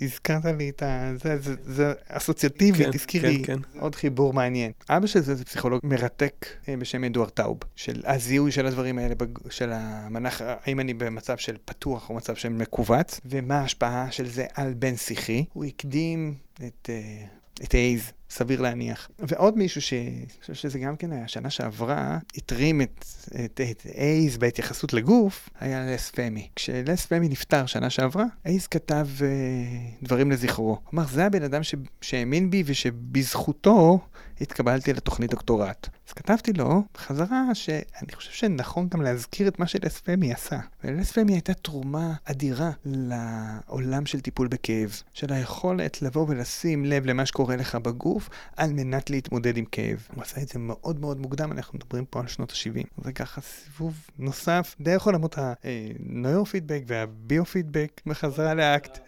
הזכרת 0.00 0.44
לי 0.44 0.70
את 0.70 0.82
ה... 0.82 1.12
זה, 1.22 1.38
זה, 1.38 1.54
זה 1.62 1.92
אסוציאטיבי, 2.08 2.84
כן, 2.84 2.90
תזכיר 2.92 3.22
כן, 3.22 3.28
לי 3.28 3.44
כן. 3.44 3.58
עוד 3.78 3.94
חיבור 3.94 4.32
מעניין. 4.32 4.72
אבא 4.90 5.06
של 5.06 5.20
זה 5.20 5.34
זה 5.34 5.44
פסיכולוג 5.44 5.80
מרתק 5.84 6.46
אה, 6.68 6.76
בשם 6.76 7.04
אדוארד 7.04 7.30
טאוב, 7.30 7.58
של 7.76 8.02
הזיהוי 8.04 8.52
של 8.52 8.66
הדברים 8.66 8.98
האלה, 8.98 9.14
של 9.50 9.70
המנח, 9.72 10.40
האם 10.42 10.80
אני 10.80 10.94
במצב 10.94 11.36
של 11.36 11.56
פתוח 11.64 12.10
או 12.10 12.14
מצב 12.14 12.34
של 12.34 12.48
מכווץ, 12.48 13.20
ומה 13.24 13.58
ההשפעה 13.58 14.10
של 14.10 14.28
זה 14.28 14.46
על 14.54 14.74
בן 14.74 14.96
שיחי. 14.96 15.44
הוא 15.52 15.64
הקדים 15.64 16.34
את... 16.66 16.90
אה, 16.92 17.26
את 17.64 17.74
אייז, 17.74 18.12
סביר 18.30 18.60
להניח. 18.60 19.10
ועוד 19.18 19.58
מישהו 19.58 19.82
שאני 19.82 20.26
חושב 20.40 20.54
שזה 20.54 20.78
גם 20.78 20.96
כן 20.96 21.12
היה, 21.12 21.28
שנה 21.28 21.50
שעברה, 21.50 22.18
התרים 22.34 22.82
את, 22.82 23.04
את, 23.44 23.60
את 23.70 23.86
אייז 23.94 24.36
בהתייחסות 24.36 24.92
לגוף, 24.92 25.48
היה 25.60 25.94
לס 25.94 26.10
פמי. 26.10 26.48
כשלס 26.56 27.06
פמי 27.06 27.28
נפטר 27.28 27.66
שנה 27.66 27.90
שעברה, 27.90 28.24
אייז 28.46 28.66
כתב 28.66 29.06
uh, 29.18 30.04
דברים 30.04 30.30
לזכרו. 30.30 30.66
הוא 30.66 30.78
אמר, 30.94 31.06
זה 31.06 31.26
הבן 31.26 31.42
אדם 31.42 31.62
ש, 31.62 31.74
שהאמין 32.00 32.50
בי 32.50 32.62
ושבזכותו 32.66 33.98
התקבלתי 34.40 34.92
לתוכנית 34.92 35.30
דוקטורט. 35.30 35.88
אז 36.08 36.12
כתבתי 36.12 36.52
לו 36.52 36.82
בחזרה 36.94 37.54
שאני 37.54 38.12
חושב 38.12 38.32
שנכון 38.32 38.88
גם 38.88 39.02
להזכיר 39.02 39.48
את 39.48 39.58
מה 39.58 39.66
שלס 39.66 40.00
פמי 40.00 40.32
עשה. 40.32 40.58
ולס 40.84 41.12
פמי 41.12 41.32
הייתה 41.32 41.54
תרומה 41.54 42.14
אדירה 42.24 42.70
לעולם 42.84 44.06
של 44.06 44.20
טיפול 44.20 44.48
בכאב, 44.48 45.00
של 45.12 45.32
היכולת 45.32 46.02
לבוא 46.02 46.26
ולשים 46.28 46.84
לב 46.84 47.06
למה 47.06 47.26
שקורה 47.26 47.56
לך 47.56 47.74
בגוף 47.74 48.15
על 48.56 48.72
מנת 48.72 49.10
להתמודד 49.10 49.56
עם 49.56 49.64
כאב. 49.64 50.08
הוא 50.14 50.22
עשה 50.22 50.40
את 50.42 50.48
זה 50.48 50.58
מאוד 50.58 51.00
מאוד 51.00 51.20
מוקדם, 51.20 51.52
אנחנו 51.52 51.78
מדברים 51.78 52.04
פה 52.04 52.20
על 52.20 52.28
שנות 52.28 52.50
ה-70. 52.50 53.04
זה 53.04 53.12
ככה 53.12 53.40
סיבוב 53.40 53.94
נוסף 54.18 54.76
דרך 54.80 55.02
עולמות 55.02 55.38
הנוירופידבק 55.38 56.82
והביופידבק 56.86 58.00
בחזרה 58.06 58.54
לאקט. 58.54 58.98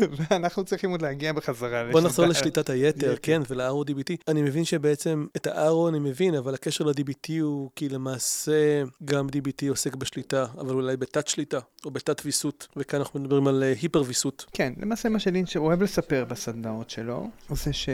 ואנחנו 0.00 0.64
צריכים 0.64 0.90
עוד 0.90 1.02
להגיע 1.02 1.32
בחזרה. 1.32 1.84
בוא 1.92 2.00
נחזור 2.00 2.26
לשליטת 2.26 2.70
היתר, 2.70 3.16
כן, 3.22 3.42
ול-RODBT. 3.48 4.16
אני 4.28 4.42
מבין 4.42 4.64
שבעצם 4.64 5.26
את 5.36 5.46
ה-RO 5.46 5.88
אני 5.88 5.98
מבין, 5.98 6.34
אבל 6.34 6.54
הקשר 6.54 6.84
ל-DBT 6.84 7.32
הוא 7.40 7.70
כי 7.76 7.88
למעשה 7.88 8.82
גם 9.04 9.26
DBT 9.26 9.68
עוסק 9.68 9.94
בשליטה, 9.94 10.46
אבל 10.58 10.74
אולי 10.74 10.96
בתת 10.96 11.28
שליטה, 11.28 11.58
או 11.84 11.90
בתת 11.90 12.22
ויסות, 12.24 12.68
וכאן 12.76 12.98
אנחנו 12.98 13.20
מדברים 13.20 13.48
על 13.48 13.62
היפר 13.62 14.02
ויסות. 14.06 14.46
כן, 14.52 14.72
למעשה 14.76 15.08
מה 15.08 15.18
שלינץ' 15.18 15.56
אוהב 15.56 15.82
לספר 15.82 16.24
בסדנאות 16.28 16.90
שלו, 16.90 17.28
זה 17.50 17.72
ש... 17.72 17.88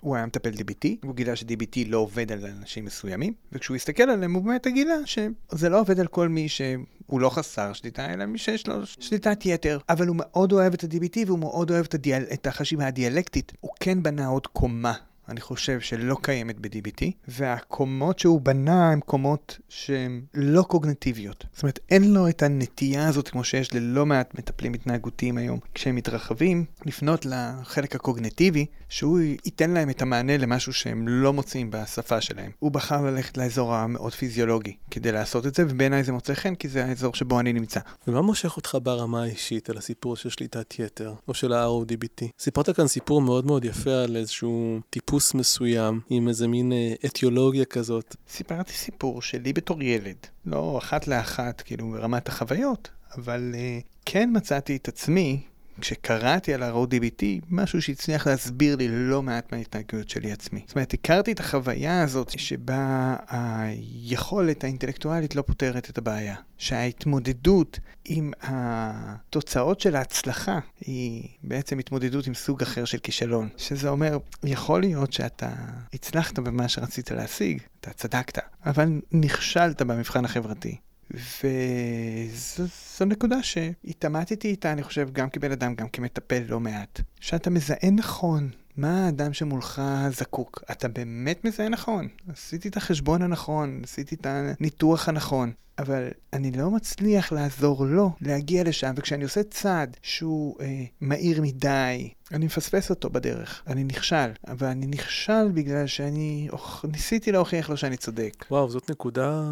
הוא 0.00 0.16
היה 0.16 0.26
מטפל 0.26 0.50
DBT, 0.50 0.88
והוא 1.02 1.14
גילה 1.14 1.36
ש-DBT 1.36 1.78
לא 1.86 1.98
עובד 1.98 2.32
על 2.32 2.46
אנשים 2.46 2.84
מסוימים, 2.84 3.32
וכשהוא 3.52 3.76
הסתכל 3.76 4.02
עליהם 4.02 4.34
הוא 4.34 4.42
באמת 4.42 4.66
גילה 4.66 4.96
שזה 5.04 5.68
לא 5.68 5.80
עובד 5.80 6.00
על 6.00 6.06
כל 6.06 6.28
מי 6.28 6.48
שהוא 6.48 7.20
לא 7.20 7.30
חסר 7.30 7.72
שליטה, 7.72 8.12
אלא 8.12 8.26
מי 8.26 8.38
שיש 8.38 8.66
לו 8.66 8.86
שליטת 8.86 9.46
יתר. 9.46 9.78
אבל 9.88 10.06
הוא 10.06 10.16
מאוד 10.18 10.52
אוהב 10.52 10.74
את 10.74 10.84
ה-DBT 10.84 11.18
והוא 11.26 11.38
מאוד 11.38 11.70
אוהב 11.70 11.84
את, 11.84 11.94
הדיאל... 11.94 12.24
את 12.32 12.46
החשיבה 12.46 12.86
הדיאלקטית. 12.86 13.52
הוא 13.60 13.70
כן 13.80 14.02
בנה 14.02 14.26
עוד 14.26 14.46
קומה 14.46 14.94
אני 15.28 15.40
חושב 15.40 15.80
שלא 15.80 16.16
קיימת 16.22 16.60
ב-DBT, 16.60 17.04
והקומות 17.28 18.18
שהוא 18.18 18.40
בנה 18.40 18.90
הן 18.90 19.00
קומות 19.00 19.58
שהן 19.68 20.22
לא 20.34 20.62
קוגנטיביות. 20.62 21.46
זאת 21.52 21.62
אומרת, 21.62 21.78
אין 21.90 22.14
לו 22.14 22.28
את 22.28 22.42
הנטייה 22.42 23.08
הזאת 23.08 23.28
כמו 23.28 23.44
שיש 23.44 23.74
ללא 23.74 24.06
מעט 24.06 24.38
מטפלים 24.38 24.74
התנהגותיים 24.74 25.38
היום, 25.38 25.58
כשהם 25.74 25.94
מתרחבים, 25.94 26.64
לפנות 26.86 27.26
לחלק 27.26 27.94
הקוגנטיבי, 27.94 28.66
שהוא 28.88 29.20
ייתן 29.20 29.70
להם 29.70 29.90
את 29.90 30.02
המענה 30.02 30.36
למשהו 30.36 30.72
שהם 30.72 31.08
לא 31.08 31.32
מוצאים 31.32 31.70
בשפה 31.70 32.20
שלהם. 32.20 32.50
הוא 32.58 32.70
בחר 32.70 33.02
ללכת 33.02 33.36
לאזור 33.36 33.74
המאוד 33.74 34.12
פיזיולוגי 34.12 34.76
כדי 34.90 35.12
לעשות 35.12 35.46
את 35.46 35.54
זה, 35.54 35.64
ובעיניי 35.68 36.04
זה 36.04 36.12
מוצא 36.12 36.34
חן, 36.34 36.54
כי 36.54 36.68
זה 36.68 36.84
האזור 36.84 37.14
שבו 37.14 37.40
אני 37.40 37.52
נמצא. 37.52 37.80
ומה 38.08 38.22
מושך 38.22 38.56
אותך 38.56 38.78
ברמה 38.82 39.22
האישית 39.22 39.70
על 39.70 39.78
הסיפור 39.78 40.16
של 40.16 40.28
שליטת 40.28 40.74
יתר, 40.78 41.14
או 41.28 41.34
של 41.34 41.52
ה-RODBT? 41.52 42.24
סיפרת 42.38 42.70
כאן 42.76 42.86
סיפור 42.86 43.22
מאוד 43.22 43.46
מאוד 43.46 43.64
יפה 43.64 44.02
על 44.04 44.16
איזשהו 44.16 44.80
טיפוס 44.90 45.34
מסוים, 45.34 46.00
עם 46.10 46.28
איזה 46.28 46.48
מין 46.48 46.72
אה, 46.72 46.94
אתיולוגיה 47.06 47.64
כזאת. 47.64 48.16
סיפרתי 48.28 48.72
סיפור 48.72 49.22
שלי 49.22 49.52
בתור 49.52 49.82
ילד, 49.82 50.16
לא 50.46 50.78
אחת 50.78 51.08
לאחת, 51.08 51.60
כאילו 51.60 51.90
ברמת 51.90 52.28
החוויות, 52.28 52.90
אבל 53.16 53.54
uh, 53.54 53.86
כן 54.04 54.30
מצאתי 54.32 54.76
את 54.76 54.88
עצמי 54.88 55.40
כשקראתי 55.80 56.54
על 56.54 56.62
ה-RODBT, 56.62 57.24
משהו 57.50 57.82
שהצליח 57.82 58.26
להסביר 58.26 58.76
לי 58.76 58.88
לא 58.90 59.22
מעט 59.22 59.52
מההתנהגויות 59.52 60.08
שלי 60.08 60.32
עצמי. 60.32 60.62
זאת 60.66 60.76
אומרת, 60.76 60.94
הכרתי 60.94 61.32
את 61.32 61.40
החוויה 61.40 62.02
הזאת 62.02 62.38
שבה 62.38 63.16
היכולת 63.28 64.64
האינטלקטואלית 64.64 65.36
לא 65.36 65.42
פותרת 65.42 65.90
את 65.90 65.98
הבעיה. 65.98 66.34
שההתמודדות 66.58 67.78
עם 68.04 68.32
התוצאות 68.42 69.80
של 69.80 69.96
ההצלחה 69.96 70.58
היא 70.80 71.28
בעצם 71.42 71.78
התמודדות 71.78 72.26
עם 72.26 72.34
סוג 72.34 72.62
אחר 72.62 72.84
של 72.84 72.98
כישלון. 72.98 73.48
שזה 73.56 73.88
אומר, 73.88 74.18
יכול 74.44 74.80
להיות 74.80 75.12
שאתה 75.12 75.50
הצלחת 75.94 76.38
במה 76.38 76.68
שרצית 76.68 77.10
להשיג, 77.10 77.62
אתה 77.80 77.90
צדקת, 77.90 78.38
אבל 78.66 79.00
נכשלת 79.12 79.82
במבחן 79.82 80.24
החברתי. 80.24 80.76
וזו 81.10 83.04
נקודה 83.04 83.42
שהתעמתתי 83.42 84.48
איתה, 84.48 84.72
אני 84.72 84.82
חושב, 84.82 85.08
גם 85.12 85.30
כבן 85.30 85.52
אדם, 85.52 85.74
גם 85.74 85.88
כמטפל 85.88 86.42
לא 86.48 86.60
מעט. 86.60 87.00
שאתה 87.20 87.50
מזהה 87.50 87.90
נכון 87.92 88.50
מה 88.76 89.06
האדם 89.06 89.32
שמולך 89.32 89.82
זקוק. 90.10 90.64
אתה 90.70 90.88
באמת 90.88 91.44
מזהה 91.44 91.68
נכון. 91.68 92.08
עשיתי 92.28 92.68
את 92.68 92.76
החשבון 92.76 93.22
הנכון, 93.22 93.80
עשיתי 93.84 94.14
את 94.14 94.26
הניתוח 94.26 95.08
הנכון. 95.08 95.52
אבל 95.78 96.08
אני 96.32 96.50
לא 96.50 96.70
מצליח 96.70 97.32
לעזור 97.32 97.86
לו 97.86 98.10
להגיע 98.20 98.64
לשם, 98.64 98.92
וכשאני 98.96 99.24
עושה 99.24 99.42
צעד 99.42 99.96
שהוא 100.02 100.56
אה, 100.60 100.84
מהיר 101.00 101.42
מדי, 101.42 102.10
אני 102.32 102.46
מפספס 102.46 102.90
אותו 102.90 103.10
בדרך. 103.10 103.62
אני 103.66 103.84
נכשל, 103.84 104.30
אבל 104.48 104.66
אני 104.66 104.86
נכשל 104.86 105.48
בגלל 105.54 105.86
שאני 105.86 106.48
אוכ... 106.52 106.84
ניסיתי 106.92 107.32
להוכיח 107.32 107.70
לו 107.70 107.76
שאני 107.76 107.96
צודק. 107.96 108.44
וואו, 108.50 108.70
זאת 108.70 108.90
נקודה 108.90 109.42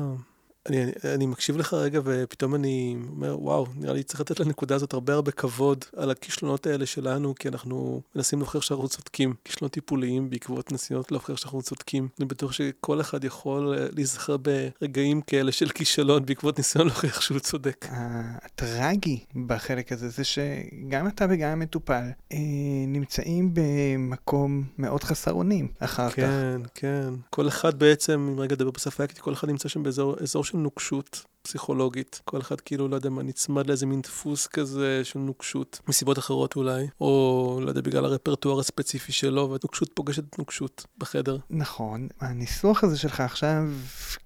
אני, 0.68 0.82
אני, 0.82 0.92
אני 1.14 1.26
מקשיב 1.26 1.56
לך 1.56 1.74
רגע 1.74 2.00
ופתאום 2.04 2.54
אני 2.54 2.96
אומר, 3.08 3.42
וואו, 3.42 3.66
נראה 3.74 3.94
לי 3.94 4.02
צריך 4.02 4.20
לתת 4.20 4.40
לנקודה 4.40 4.74
הזאת 4.74 4.92
הרבה 4.92 5.14
הרבה 5.14 5.32
כבוד 5.32 5.84
על 5.96 6.10
הכישלונות 6.10 6.66
האלה 6.66 6.86
שלנו, 6.86 7.34
כי 7.34 7.48
אנחנו 7.48 8.02
מנסים 8.14 8.38
להוכיח 8.38 8.62
שאנחנו 8.62 8.88
צודקים. 8.88 9.34
כישלונות 9.44 9.72
טיפוליים 9.72 10.30
בעקבות 10.30 10.72
ניסיונות 10.72 11.12
להוכיח 11.12 11.36
שאנחנו 11.36 11.62
צודקים. 11.62 12.08
אני 12.18 12.26
בטוח 12.26 12.52
שכל 12.52 13.00
אחד 13.00 13.24
יכול 13.24 13.74
אה, 13.78 13.86
להיזכר 13.92 14.36
ברגעים 14.36 15.20
כאלה 15.20 15.52
של 15.52 15.68
כישלון 15.68 16.26
בעקבות 16.26 16.58
ניסיון 16.58 16.86
להוכיח 16.86 17.20
שהוא 17.20 17.38
צודק. 17.38 17.86
הטרגי 17.90 19.24
בחלק 19.46 19.92
הזה 19.92 20.08
זה 20.08 20.24
שגם 20.24 21.08
אתה 21.08 21.26
וגם 21.30 21.48
המטופל 21.48 22.04
אה, 22.32 22.38
נמצאים 22.86 23.50
במקום 23.54 24.64
מאוד 24.78 25.04
חסר 25.04 25.32
אונים 25.32 25.68
אחר 25.78 26.10
כן, 26.10 26.22
כך. 26.64 26.70
כן, 26.74 27.06
כן. 27.08 27.14
כל 27.30 27.48
אחד 27.48 27.78
בעצם, 27.78 28.28
אם 28.32 28.40
רגע 28.40 28.54
נדבר 28.54 28.70
בשפה 28.70 29.06
כל 29.20 29.32
אחד 29.32 29.48
נמצא 29.48 29.68
שם 29.68 29.82
באזור 29.82 30.44
של 30.44 30.55
של 30.56 30.60
נוקשות 30.60 31.24
פסיכולוגית. 31.42 32.20
כל 32.24 32.40
אחד 32.40 32.60
כאילו, 32.60 32.88
לא 32.88 32.96
יודע 32.96 33.10
מה, 33.10 33.22
נצמד 33.22 33.66
לאיזה 33.66 33.86
מין 33.86 34.00
דפוס 34.00 34.46
כזה 34.46 35.04
של 35.04 35.18
נוקשות, 35.18 35.80
מסיבות 35.88 36.18
אחרות 36.18 36.56
אולי, 36.56 36.86
או 37.00 37.60
לא 37.62 37.68
יודע, 37.68 37.80
בגלל 37.80 38.04
הרפרטואר 38.04 38.60
הספציפי 38.60 39.12
שלו, 39.12 39.42
ונוקשות 39.50 39.90
פוגשת 39.94 40.38
נוקשות 40.38 40.86
בחדר. 40.98 41.38
נכון, 41.50 42.08
הניסוח 42.20 42.84
הזה 42.84 42.98
שלך 42.98 43.20
עכשיו 43.20 43.62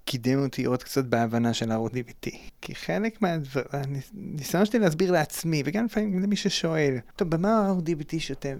קידם 0.05 0.43
אותי 0.43 0.65
עוד 0.65 0.83
קצת 0.83 1.05
בהבנה 1.05 1.53
של 1.53 1.71
ה-RDBT. 1.71 2.35
כי 2.61 2.75
חלק 2.75 3.21
מהדבר, 3.21 3.61
הניסיון 3.71 4.65
שלי 4.65 4.79
להסביר 4.79 5.11
לעצמי, 5.11 5.63
וגם 5.65 5.85
לפעמים 5.85 6.19
למי 6.19 6.35
ששואל, 6.35 6.97
טוב, 7.15 7.29
במה 7.29 7.49
ה-RDBT 7.49 8.15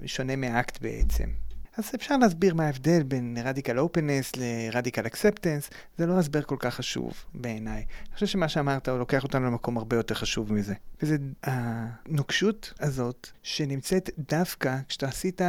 שונה 0.05 0.35
מאקט 0.35 0.81
בעצם? 0.81 1.50
אז 1.81 1.91
אפשר 1.95 2.17
להסביר 2.17 2.53
מה 2.53 2.65
ההבדל 2.65 3.03
בין 3.03 3.37
רדיקל 3.43 3.79
אופנס 3.79 4.31
לרדיקל 4.37 5.07
אקספטנס, 5.07 5.69
זה 5.97 6.05
לא 6.05 6.19
הסבר 6.19 6.41
כל 6.41 6.55
כך 6.59 6.75
חשוב 6.75 7.13
בעיניי. 7.33 7.85
אני 8.07 8.13
חושב 8.13 8.25
שמה 8.25 8.49
שאמרת 8.49 8.89
הוא 8.89 8.97
לוקח 8.97 9.23
אותנו 9.23 9.45
למקום 9.45 9.77
הרבה 9.77 9.95
יותר 9.95 10.15
חשוב 10.15 10.53
מזה. 10.53 10.73
וזה 11.01 11.17
הנוקשות 11.43 12.73
הזאת 12.79 13.27
שנמצאת 13.43 14.09
דווקא 14.31 14.77
כשאתה 14.87 15.07
עשית 15.07 15.41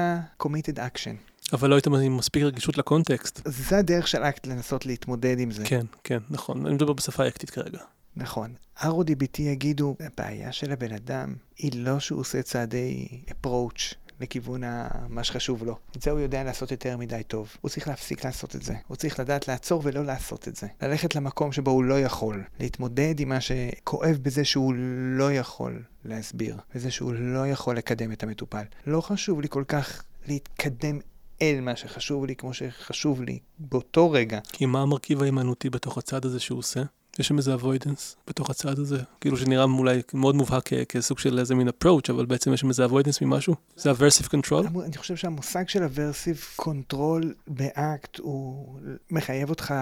committed 0.42 0.76
action. 0.76 1.52
אבל 1.52 1.70
לא 1.70 1.74
היית 1.74 1.86
עם 1.86 2.16
מספיק 2.16 2.42
רגישות 2.42 2.78
לקונטקסט. 2.78 3.40
זה 3.44 3.78
הדרך 3.78 4.08
של 4.08 4.22
אקט 4.22 4.46
לנסות 4.46 4.86
להתמודד 4.86 5.38
עם 5.38 5.50
זה. 5.50 5.64
כן, 5.64 5.86
כן, 6.04 6.18
נכון. 6.30 6.66
אני 6.66 6.74
מדבר 6.74 6.92
בשפה 6.92 7.24
האקטית 7.24 7.50
כרגע. 7.50 7.78
נכון. 8.16 8.54
RODBT 8.78 9.40
יגידו, 9.40 9.96
הבעיה 10.00 10.52
של 10.52 10.72
הבן 10.72 10.92
אדם 10.92 11.34
היא 11.58 11.72
לא 11.74 12.00
שהוא 12.00 12.20
עושה 12.20 12.42
צעדי 12.42 13.08
approach 13.28 14.01
לכיוון 14.22 14.62
מה 15.08 15.24
שחשוב 15.24 15.64
לו. 15.64 15.76
את 15.96 16.02
זה 16.02 16.10
הוא 16.10 16.20
יודע 16.20 16.44
לעשות 16.44 16.70
יותר 16.70 16.96
מדי 16.96 17.22
טוב. 17.26 17.56
הוא 17.60 17.68
צריך 17.68 17.88
להפסיק 17.88 18.24
לעשות 18.24 18.56
את 18.56 18.62
זה. 18.62 18.74
הוא 18.86 18.96
צריך 18.96 19.20
לדעת 19.20 19.48
לעצור 19.48 19.80
ולא 19.84 20.04
לעשות 20.04 20.48
את 20.48 20.56
זה. 20.56 20.66
ללכת 20.82 21.14
למקום 21.14 21.52
שבו 21.52 21.70
הוא 21.70 21.84
לא 21.84 22.00
יכול. 22.00 22.42
להתמודד 22.60 23.20
עם 23.20 23.28
מה 23.28 23.40
שכואב 23.40 24.18
בזה 24.22 24.44
שהוא 24.44 24.74
לא 25.18 25.32
יכול 25.32 25.82
להסביר. 26.04 26.56
בזה 26.74 26.90
שהוא 26.90 27.12
לא 27.14 27.46
יכול 27.46 27.76
לקדם 27.76 28.12
את 28.12 28.22
המטופל. 28.22 28.64
לא 28.86 29.00
חשוב 29.00 29.40
לי 29.40 29.48
כל 29.50 29.64
כך 29.68 30.02
להתקדם 30.26 30.98
אל 31.42 31.60
מה 31.60 31.76
שחשוב 31.76 32.26
לי 32.26 32.36
כמו 32.36 32.54
שחשוב 32.54 33.22
לי 33.22 33.38
באותו 33.58 34.10
רגע. 34.10 34.38
כי 34.52 34.66
מה 34.66 34.82
המרכיב 34.82 35.22
ההימנותי 35.22 35.70
בתוך 35.70 35.98
הצעד 35.98 36.24
הזה 36.24 36.40
שהוא 36.40 36.58
עושה? 36.58 36.82
יש 37.18 37.28
שם 37.28 37.38
איזה 37.38 37.54
avoidance 37.54 38.16
בתוך 38.26 38.50
הצעד 38.50 38.78
הזה, 38.78 38.98
כאילו 39.20 39.36
שנראה 39.36 39.64
אולי 39.64 40.02
מאוד 40.14 40.34
מובהק 40.34 40.70
כסוג 40.88 41.18
של 41.18 41.38
איזה 41.38 41.54
מין 41.54 41.68
approach, 41.68 42.10
אבל 42.10 42.26
בעצם 42.26 42.52
יש 42.52 42.60
שם 42.60 42.68
איזה 42.68 42.86
avoidance 42.86 43.18
ממשהו? 43.22 43.54
זה 43.76 43.90
aversive 43.92 44.26
control? 44.26 44.80
אני 44.84 44.96
חושב 44.96 45.16
שהמושג 45.16 45.68
של 45.68 45.84
aversive 45.84 46.60
control 46.62 47.26
באקט 47.48 48.18
הוא 48.18 48.78
מחייב 49.10 49.50
אותך 49.50 49.74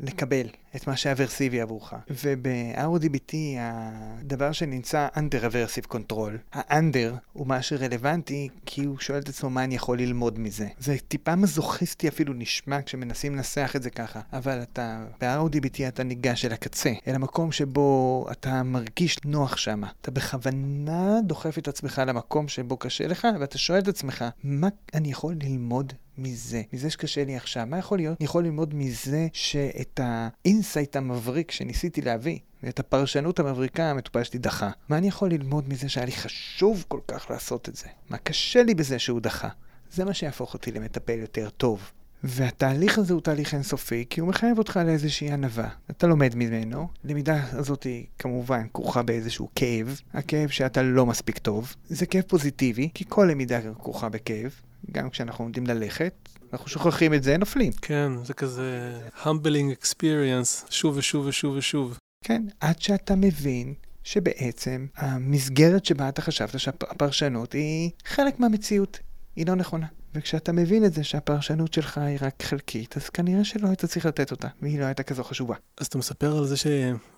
לקבל 0.00 0.46
את 0.76 0.86
מה 0.86 0.96
שאברסיבי 0.96 1.60
עבורך. 1.60 1.92
וב-RODBT 2.10 3.34
הדבר 3.58 4.52
שנמצא 4.52 5.08
under 5.14 5.44
aversive 5.44 5.94
control, 5.94 6.56
ה-under 6.58 7.14
הוא 7.32 7.46
מה 7.46 7.62
שרלוונטי 7.62 8.48
כי 8.66 8.84
הוא 8.84 8.98
שואל 8.98 9.18
את 9.18 9.28
עצמו 9.28 9.50
מה 9.50 9.64
אני 9.64 9.74
יכול 9.74 9.98
ללמוד 9.98 10.38
מזה. 10.38 10.68
זה 10.78 10.96
טיפה 11.08 11.36
מזוכיסטי 11.36 12.08
אפילו 12.08 12.34
נשמע 12.34 12.82
כשמנסים 12.82 13.34
לנסח 13.34 13.72
את 13.76 13.82
זה 13.82 13.90
ככה, 13.90 14.20
אבל 14.32 14.62
אתה, 14.62 15.04
ב-RODBT 15.20 15.88
אתה 15.88 16.02
ניגש 16.02 16.44
אל 16.44 16.52
הקצה. 16.52 16.77
הקצה, 16.78 16.92
אל 17.06 17.14
המקום 17.14 17.52
שבו 17.52 18.26
אתה 18.30 18.62
מרגיש 18.62 19.18
נוח 19.24 19.56
שם. 19.56 19.82
אתה 20.00 20.10
בכוונה 20.10 21.20
דוחף 21.26 21.58
את 21.58 21.68
עצמך 21.68 22.02
למקום 22.06 22.48
שבו 22.48 22.76
קשה 22.76 23.06
לך, 23.06 23.28
ואתה 23.40 23.58
שואל 23.58 23.78
את 23.78 23.88
עצמך, 23.88 24.24
מה 24.44 24.68
אני 24.94 25.10
יכול 25.10 25.34
ללמוד 25.42 25.92
מזה, 26.18 26.62
מזה 26.72 26.90
שקשה 26.90 27.24
לי 27.24 27.36
עכשיו. 27.36 27.66
מה 27.66 27.78
יכול 27.78 27.98
להיות? 27.98 28.16
אני 28.20 28.24
יכול 28.24 28.44
ללמוד 28.44 28.74
מזה 28.74 29.26
שאת 29.32 30.00
ה 30.02 30.14
insight 30.14 30.96
המבריק 30.96 31.50
שניסיתי 31.50 32.00
להביא, 32.00 32.38
ואת 32.62 32.80
הפרשנות 32.80 33.38
המבריקה 33.38 33.90
המטופל 33.90 34.22
שלי 34.22 34.38
דחה. 34.38 34.70
מה 34.88 34.98
אני 34.98 35.08
יכול 35.08 35.30
ללמוד 35.30 35.68
מזה 35.68 35.88
שהיה 35.88 36.06
לי 36.06 36.12
חשוב 36.12 36.84
כל 36.88 37.00
כך 37.08 37.30
לעשות 37.30 37.68
את 37.68 37.76
זה? 37.76 37.86
מה 38.10 38.18
קשה 38.18 38.62
לי 38.62 38.74
בזה 38.74 38.98
שהוא 38.98 39.20
דחה? 39.20 39.48
זה 39.90 40.04
מה 40.04 40.14
שיהפוך 40.14 40.54
אותי 40.54 40.72
למטפל 40.72 41.18
יותר 41.18 41.48
טוב. 41.50 41.90
והתהליך 42.24 42.98
הזה 42.98 43.12
הוא 43.12 43.20
תהליך 43.20 43.54
אינסופי, 43.54 44.04
כי 44.10 44.20
הוא 44.20 44.28
מחייב 44.28 44.58
אותך 44.58 44.80
לאיזושהי 44.86 45.30
ענווה. 45.30 45.68
אתה 45.90 46.06
לומד 46.06 46.34
ממנו, 46.34 46.88
למידה 47.04 47.44
הזאת 47.52 47.82
היא 47.82 48.06
כמובן 48.18 48.66
כרוכה 48.74 49.02
באיזשהו 49.02 49.48
כאב, 49.54 50.00
הכאב 50.14 50.48
שאתה 50.48 50.82
לא 50.82 51.06
מספיק 51.06 51.38
טוב. 51.38 51.74
זה 51.88 52.06
כאב 52.06 52.22
פוזיטיבי, 52.22 52.88
כי 52.94 53.04
כל 53.08 53.28
למידה 53.30 53.60
כרוכה 53.74 54.08
בכאב, 54.08 54.50
גם 54.92 55.10
כשאנחנו 55.10 55.44
עומדים 55.44 55.66
ללכת, 55.66 56.28
אנחנו 56.52 56.68
שוכחים 56.68 57.14
את 57.14 57.22
זה, 57.22 57.36
נופלים. 57.36 57.72
כן, 57.72 58.12
זה 58.24 58.34
כזה 58.34 58.98
humbling 59.22 59.82
experience, 59.82 60.70
שוב 60.70 60.96
ושוב 60.96 61.26
ושוב 61.26 61.56
ושוב. 61.56 61.98
כן, 62.24 62.42
עד 62.60 62.80
שאתה 62.80 63.14
מבין 63.16 63.74
שבעצם 64.04 64.86
המסגרת 64.96 65.84
שבה 65.84 66.08
אתה 66.08 66.22
חשבת 66.22 66.60
שהפרשנות 66.60 67.52
היא 67.52 67.90
חלק 68.04 68.40
מהמציאות, 68.40 68.98
היא 69.36 69.46
לא 69.46 69.54
נכונה. 69.54 69.86
וכשאתה 70.14 70.52
מבין 70.52 70.84
את 70.84 70.94
זה 70.94 71.04
שהפרשנות 71.04 71.74
שלך 71.74 71.98
היא 71.98 72.18
רק 72.20 72.42
חלקית, 72.42 72.96
אז 72.96 73.08
כנראה 73.08 73.44
שלא 73.44 73.68
היית 73.68 73.84
צריך 73.84 74.06
לתת 74.06 74.30
אותה, 74.30 74.48
והיא 74.62 74.80
לא 74.80 74.84
הייתה 74.84 75.02
כזו 75.02 75.24
חשובה. 75.24 75.54
אז 75.76 75.86
אתה 75.86 75.98
מספר 75.98 76.38
על 76.38 76.46
זה 76.46 76.56
ש... 76.56 76.66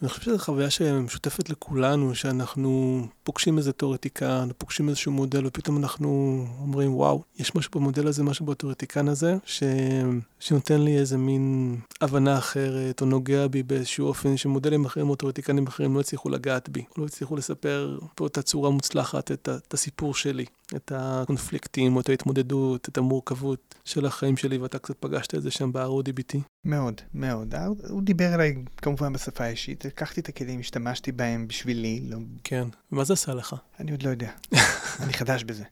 אני 0.02 0.08
חושב 0.08 0.22
שזו 0.22 0.38
חוויה 0.38 0.70
שמשותפת 0.70 1.50
לכולנו, 1.50 2.14
שאנחנו 2.14 3.06
פוגשים 3.22 3.58
איזה 3.58 3.72
תיאורטיקן, 3.72 4.48
פוגשים 4.58 4.88
איזשהו 4.88 5.12
מודל, 5.12 5.46
ופתאום 5.46 5.76
אנחנו 5.76 6.44
אומרים, 6.60 6.94
וואו, 6.94 7.22
יש 7.38 7.54
משהו 7.54 7.70
במודל 7.74 8.06
הזה, 8.06 8.22
משהו 8.22 8.46
בתיאורטיקן 8.46 9.08
הזה, 9.08 9.36
ש... 9.44 9.62
שנותן 10.40 10.80
לי 10.80 10.98
איזה 10.98 11.18
מין 11.18 11.76
הבנה 12.00 12.38
אחרת, 12.38 13.00
או 13.00 13.06
נוגע 13.06 13.46
בי 13.46 13.62
באיזשהו 13.62 14.06
אופן 14.06 14.36
שמודלים 14.36 14.84
אחרים 14.84 15.10
או 15.10 15.16
תיאורטיקנים 15.16 15.66
אחרים 15.66 15.94
לא 15.94 16.00
הצליחו 16.00 16.28
לגעת 16.28 16.68
בי, 16.68 16.84
לא 16.98 17.04
הצליחו 17.04 17.36
לספר 17.36 17.98
באותה 18.18 18.42
צורה 18.42 18.70
מוצלחת 18.70 19.32
את, 19.32 19.48
את 19.68 19.74
הסיפור 19.74 20.14
שלי, 20.14 20.44
את 20.76 20.92
הקונפליקטים, 20.94 21.96
או 21.96 22.00
את 22.00 22.08
ההתמודדות, 22.08 22.79
את 22.88 22.98
המורכבות 22.98 23.74
של 23.84 24.06
החיים 24.06 24.36
שלי, 24.36 24.58
ואתה 24.58 24.78
קצת 24.78 24.96
פגשת 25.00 25.34
את 25.34 25.42
זה 25.42 25.50
שם 25.50 25.72
ב-RODBT. 25.72 26.38
מאוד, 26.64 27.00
מאוד. 27.14 27.54
הוא 27.88 28.02
דיבר 28.02 28.34
אליי 28.34 28.54
כמובן 28.76 29.12
בשפה 29.12 29.44
האישית, 29.44 29.84
לקחתי 29.84 30.20
את 30.20 30.28
הכלים, 30.28 30.60
השתמשתי 30.60 31.12
בהם 31.12 31.48
בשבילי. 31.48 32.00
לא... 32.08 32.18
כן, 32.44 32.68
מה 32.90 33.04
זה 33.04 33.12
עשה 33.12 33.34
לך? 33.34 33.56
אני 33.80 33.90
עוד 33.90 34.02
לא 34.02 34.10
יודע, 34.10 34.30
אני 35.02 35.12
חדש 35.12 35.44
בזה. 35.44 35.64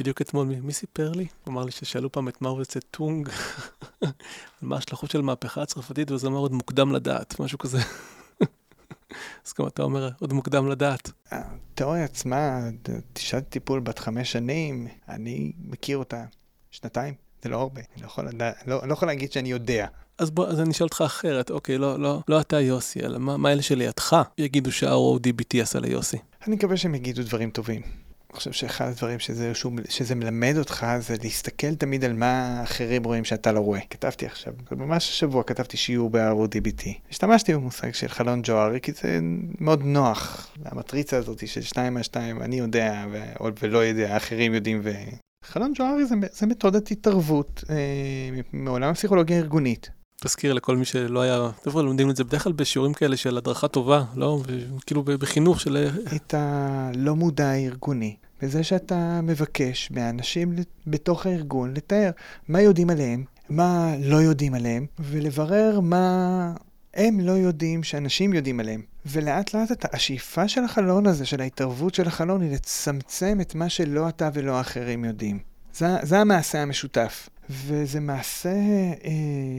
בדיוק 0.00 0.22
אתמול, 0.22 0.46
מי, 0.46 0.60
מי 0.60 0.72
סיפר 0.72 1.12
לי? 1.12 1.26
הוא 1.44 1.52
אמר 1.52 1.64
לי 1.64 1.70
ששאלו 1.70 2.12
פעם 2.12 2.28
את 2.28 2.42
מאו 2.42 2.60
טונג 2.90 3.28
מה 4.62 4.74
ההשלכות 4.76 5.10
של 5.10 5.20
מהפכה 5.20 5.62
הצרפתית, 5.62 6.10
וזה 6.10 6.26
אמר 6.26 6.38
עוד 6.38 6.52
מוקדם 6.52 6.92
לדעת, 6.92 7.40
משהו 7.40 7.58
כזה. 7.58 7.78
אז 9.46 9.52
כמו 9.52 9.68
אתה 9.68 9.82
אומר, 9.82 10.10
עוד 10.20 10.32
מוקדם 10.32 10.68
לדעת. 10.68 11.10
התיאוריה 11.30 12.04
עצמה, 12.04 12.60
תשאל 13.12 13.40
טיפול 13.40 13.80
בת 13.80 13.98
חמש 13.98 14.32
שנים, 14.32 14.88
אני 15.08 15.52
מכיר 15.64 15.98
אותה 15.98 16.24
שנתיים, 16.70 17.14
זה 17.42 17.48
לא 17.48 17.60
הרבה, 17.60 17.80
אני 17.94 18.02
לא 18.02 18.06
יכול, 18.06 18.28
לדע, 18.28 18.50
לא, 18.66 18.88
לא 18.88 18.92
יכול 18.92 19.08
להגיד 19.08 19.32
שאני 19.32 19.50
יודע. 19.50 19.86
אז 20.18 20.30
בוא, 20.30 20.46
אז 20.46 20.60
אני 20.60 20.70
אשאל 20.70 20.84
אותך 20.84 21.02
אחרת, 21.06 21.50
אוקיי, 21.50 21.78
לא, 21.78 22.00
לא, 22.00 22.20
לא 22.28 22.40
אתה 22.40 22.60
יוסי, 22.60 23.00
אלא 23.00 23.18
מה, 23.18 23.36
מה 23.36 23.52
אלה 23.52 23.62
שלידך 23.62 24.16
יגידו 24.38 24.72
שה-RODBT 24.72 25.62
עשה 25.62 25.80
ליוסי? 25.80 26.16
אני 26.46 26.56
מקווה 26.56 26.76
שהם 26.76 26.94
יגידו 26.94 27.22
דברים 27.22 27.50
טובים. 27.50 28.01
חושב 28.32 28.52
שאחד 28.52 28.88
הדברים 28.88 29.18
שזה, 29.18 29.54
שוב, 29.54 29.74
שזה 29.88 30.14
מלמד 30.14 30.54
אותך 30.58 30.86
זה 31.00 31.14
להסתכל 31.22 31.74
תמיד 31.74 32.04
על 32.04 32.12
מה 32.12 32.60
אחרים 32.62 33.04
רואים 33.04 33.24
שאתה 33.24 33.52
לא 33.52 33.60
רואה. 33.60 33.80
כתבתי 33.90 34.26
עכשיו, 34.26 34.52
ממש 34.70 35.10
השבוע 35.10 35.42
כתבתי 35.42 35.76
שיעור 35.76 36.10
ב-RODBT. 36.10 36.88
השתמשתי 37.10 37.54
במושג 37.54 37.94
של 37.94 38.08
חלון 38.08 38.40
ג'וארי 38.44 38.80
כי 38.80 38.92
זה 38.92 39.18
מאוד 39.60 39.82
נוח. 39.84 40.48
המטריצה 40.64 41.16
הזאת 41.16 41.48
של 41.48 41.62
2 41.62 41.96
על 41.96 42.02
2, 42.02 42.42
אני 42.42 42.56
יודע 42.56 43.04
ו... 43.12 43.22
ולא 43.62 43.78
יודע, 43.78 44.16
אחרים 44.16 44.54
יודעים 44.54 44.80
ו... 44.84 44.92
חלון 45.44 45.72
ג'וארי 45.76 46.06
זה, 46.06 46.14
זה 46.32 46.46
מתודת 46.46 46.90
התערבות 46.90 47.64
אה, 47.70 48.40
מעולם 48.52 48.90
הפסיכולוגיה 48.90 49.36
הארגונית. 49.36 49.90
תזכיר 50.24 50.52
לכל 50.52 50.76
מי 50.76 50.84
שלא 50.84 51.20
היה, 51.20 51.50
חבר'ה 51.64 51.82
לומדים 51.82 52.10
את 52.10 52.16
זה 52.16 52.24
בדרך 52.24 52.44
כלל 52.44 52.52
בשיעורים 52.52 52.94
כאלה 52.94 53.16
של 53.16 53.36
הדרכה 53.36 53.68
טובה, 53.68 54.04
לא? 54.14 54.42
כאילו 54.86 55.02
בחינוך 55.02 55.60
של... 55.60 55.88
את 56.16 56.34
הלא 56.34 57.16
מודע 57.16 57.46
הארגוני. 57.46 58.16
בזה 58.42 58.64
שאתה 58.64 59.20
מבקש 59.22 59.90
מהאנשים 59.90 60.56
בתוך 60.86 61.26
הארגון 61.26 61.74
לתאר 61.74 62.10
מה 62.48 62.60
יודעים 62.60 62.90
עליהם, 62.90 63.24
מה 63.48 63.94
לא 64.00 64.16
יודעים 64.16 64.54
עליהם, 64.54 64.86
ולברר 64.98 65.80
מה 65.80 66.54
הם 66.94 67.20
לא 67.20 67.32
יודעים 67.32 67.82
שאנשים 67.82 68.32
יודעים 68.32 68.60
עליהם. 68.60 68.82
ולאט 69.06 69.54
לאט 69.54 69.72
אתה, 69.72 69.88
השאיפה 69.92 70.48
של 70.48 70.64
החלון 70.64 71.06
הזה, 71.06 71.26
של 71.26 71.40
ההתערבות 71.40 71.94
של 71.94 72.08
החלון, 72.08 72.42
היא 72.42 72.52
לצמצם 72.52 73.38
את 73.40 73.54
מה 73.54 73.68
שלא 73.68 74.08
אתה 74.08 74.28
ולא 74.34 74.58
האחרים 74.58 75.04
יודעים. 75.04 75.38
זה, 75.74 75.86
זה 76.02 76.18
המעשה 76.18 76.62
המשותף. 76.62 77.28
וזה 77.50 78.00
מעשה 78.00 78.50
אה, 79.04 79.12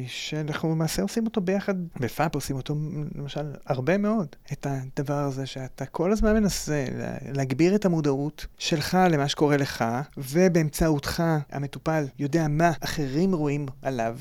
שאנחנו 0.08 0.72
למעשה 0.72 1.02
עושים 1.02 1.26
אותו 1.26 1.42
ביחד, 1.42 1.74
בפאפ 2.00 2.36
עושים 2.36 2.56
אותו 2.56 2.76
למשל 3.16 3.52
הרבה 3.66 3.98
מאוד. 3.98 4.28
את 4.54 4.68
הדבר 4.70 5.14
הזה 5.14 5.46
שאתה 5.46 5.86
כל 5.86 6.12
הזמן 6.12 6.34
מנסה 6.34 6.86
להגביר 7.32 7.76
את 7.76 7.86
המודעות 7.86 8.46
שלך 8.58 8.98
למה 9.10 9.28
שקורה 9.28 9.58
לך, 9.58 9.86
ובאמצעותך 10.18 11.24
המטופל 11.52 12.06
יודע 12.20 12.48
מה 12.48 12.72
אחרים 12.80 13.34
רואים 13.34 13.66
עליו, 13.82 14.18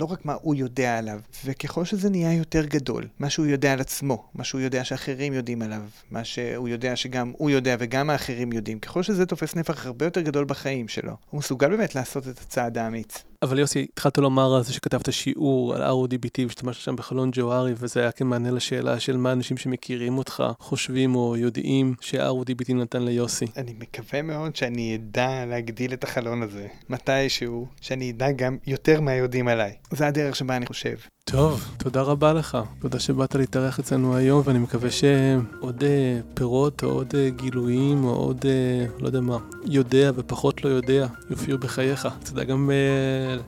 לא 0.00 0.06
רק 0.06 0.24
מה 0.24 0.34
הוא 0.42 0.54
יודע 0.54 0.98
עליו. 0.98 1.20
וככל 1.44 1.84
שזה 1.84 2.10
נהיה 2.10 2.32
יותר 2.32 2.64
גדול, 2.64 3.08
מה 3.18 3.30
שהוא 3.30 3.46
יודע 3.46 3.72
על 3.72 3.80
עצמו, 3.80 4.24
מה 4.34 4.44
שהוא 4.44 4.60
יודע 4.60 4.84
שאחרים 4.84 5.32
יודעים 5.32 5.62
עליו, 5.62 5.82
מה 6.10 6.24
שהוא 6.24 6.68
יודע 6.68 6.96
שגם 6.96 7.32
הוא 7.38 7.50
יודע 7.50 7.76
וגם 7.78 8.10
האחרים 8.10 8.52
יודעים, 8.52 8.78
ככל 8.78 9.02
שזה 9.02 9.26
תופס 9.26 9.56
נפח 9.56 9.86
הרבה 9.86 10.06
יותר 10.06 10.20
גדול 10.20 10.44
בחיים 10.44 10.88
שלו, 10.88 11.16
הוא 11.30 11.38
מסוגל 11.38 11.68
באמת 11.68 11.94
לעשות 11.94 12.28
את 12.28 12.38
הצעד 12.38 12.78
האמיץ. 12.78 13.07
Right. 13.08 13.37
אבל 13.42 13.58
יוסי, 13.58 13.86
התחלת 13.92 14.18
לומר 14.18 14.54
על 14.54 14.62
זה 14.62 14.72
שכתבת 14.72 15.12
שיעור 15.12 15.74
על 15.74 15.82
RODBT 15.82 16.42
והשתמשת 16.42 16.80
שם 16.80 16.96
בחלון 16.96 17.30
ג'וארי, 17.32 17.74
וזה 17.76 18.00
היה 18.00 18.12
כמענה 18.12 18.50
לשאלה 18.50 19.00
של 19.00 19.16
מה 19.16 19.32
אנשים 19.32 19.56
שמכירים 19.56 20.18
אותך 20.18 20.44
חושבים 20.58 21.14
או 21.14 21.36
יודעים 21.36 21.94
ש-RODBT 22.00 22.74
נתן 22.74 23.02
ליוסי. 23.02 23.46
אני 23.56 23.74
מקווה 23.78 24.22
מאוד 24.22 24.56
שאני 24.56 24.96
אדע 24.96 25.46
להגדיל 25.46 25.92
את 25.92 26.04
החלון 26.04 26.42
הזה 26.42 26.66
מתישהו, 26.88 27.66
שאני 27.80 28.10
אדע 28.10 28.32
גם 28.32 28.56
יותר 28.66 29.00
מה 29.00 29.14
יודעים 29.14 29.48
עליי. 29.48 29.72
זה 29.90 30.06
הדרך 30.06 30.36
שבה 30.36 30.56
אני 30.56 30.66
חושב. 30.66 30.96
טוב, 31.30 31.64
תודה 31.78 32.02
רבה 32.02 32.32
לך. 32.32 32.58
תודה 32.80 32.98
שבאת 32.98 33.34
להתארח 33.34 33.78
אצלנו 33.78 34.16
היום, 34.16 34.42
ואני 34.44 34.58
מקווה 34.58 34.90
שעוד 34.90 35.84
אה, 35.84 36.20
פירות 36.34 36.82
או 36.82 36.88
עוד 36.88 37.14
אה, 37.16 37.30
גילויים 37.30 38.04
או 38.04 38.14
עוד, 38.14 38.44
אה, 38.46 38.86
לא 38.98 39.06
יודע 39.06 39.20
מה, 39.20 39.38
יודע 39.64 40.10
ופחות 40.14 40.64
לא 40.64 40.68
יודע, 40.68 41.06
יופיעו 41.30 41.58
בחייך. 41.58 42.08
תודה 42.24 42.44
גם 42.44 42.70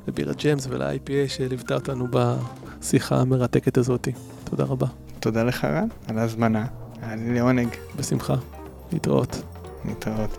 לבירה 0.09 0.33
ג'מס 0.45 0.67
ול-IPA 0.71 1.29
שליוותה 1.29 1.75
אותנו 1.75 2.07
בשיחה 2.11 3.17
המרתקת 3.21 3.79
הזאת. 3.79 4.09
תודה 4.45 4.65
רבה. 4.65 4.87
תודה 5.21 5.45
לך 5.45 5.65
רן 5.65 5.89
על 6.09 6.19
ההזמנה, 6.19 6.67
היה 7.03 7.17
לי 7.17 7.35
לעונג. 7.35 7.69
בשמחה. 7.97 8.35
להתראות. 8.93 9.43
להתראות. 9.85 10.37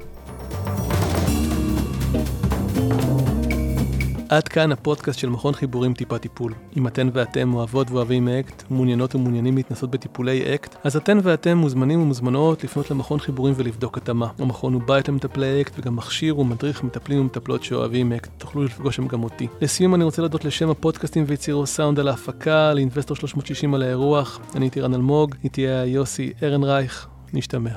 עד 4.31 4.47
כאן 4.47 4.71
הפודקאסט 4.71 5.19
של 5.19 5.29
מכון 5.29 5.53
חיבורים 5.53 5.93
טיפה 5.93 6.17
טיפול. 6.17 6.53
אם 6.77 6.87
אתן 6.87 7.09
ואתם 7.13 7.53
אוהבות 7.53 7.91
ואוהבים 7.91 8.27
אקט, 8.27 8.63
מעוניינות 8.69 9.15
ומעוניינים 9.15 9.55
להתנסות 9.55 9.91
בטיפולי 9.91 10.55
אקט, 10.55 10.75
אז 10.83 10.97
אתן 10.97 11.17
ואתם 11.23 11.57
מוזמנים 11.57 12.01
ומוזמנות 12.01 12.63
לפנות 12.63 12.91
למכון 12.91 13.19
חיבורים 13.19 13.53
ולבדוק 13.57 13.97
התאמה. 13.97 14.27
המכון 14.39 14.73
הוא 14.73 14.81
בית 14.85 15.09
למטפלי 15.09 15.61
אקט 15.61 15.73
וגם 15.79 15.95
מכשיר 15.95 16.39
ומדריך 16.39 16.83
מטפלים 16.83 17.19
ומטפלות 17.21 17.63
שאוהבים 17.63 18.13
אקט. 18.13 18.29
תוכלו 18.37 18.63
לפגוש 18.63 18.95
שם 18.95 19.07
גם 19.07 19.23
אותי. 19.23 19.47
לסיום 19.61 19.95
אני 19.95 20.03
רוצה 20.03 20.21
להודות 20.21 20.45
לשם 20.45 20.69
הפודקאסטים 20.69 21.23
ויצירו 21.27 21.65
סאונד 21.65 21.99
על 21.99 22.07
ההפקה, 22.07 22.73
לאינבסטור 22.73 23.17
360 23.17 23.73
על 23.73 23.83
האירוח. 23.83 24.39
אני 24.55 24.65
הייתי 24.65 24.81
רן 24.81 24.93
אלמוג, 24.93 25.35
איתי 25.43 25.61
היה 25.61 25.85
יוסי 25.85 26.33
ארנרייך, 26.43 27.07
נשתמע. 27.33 27.71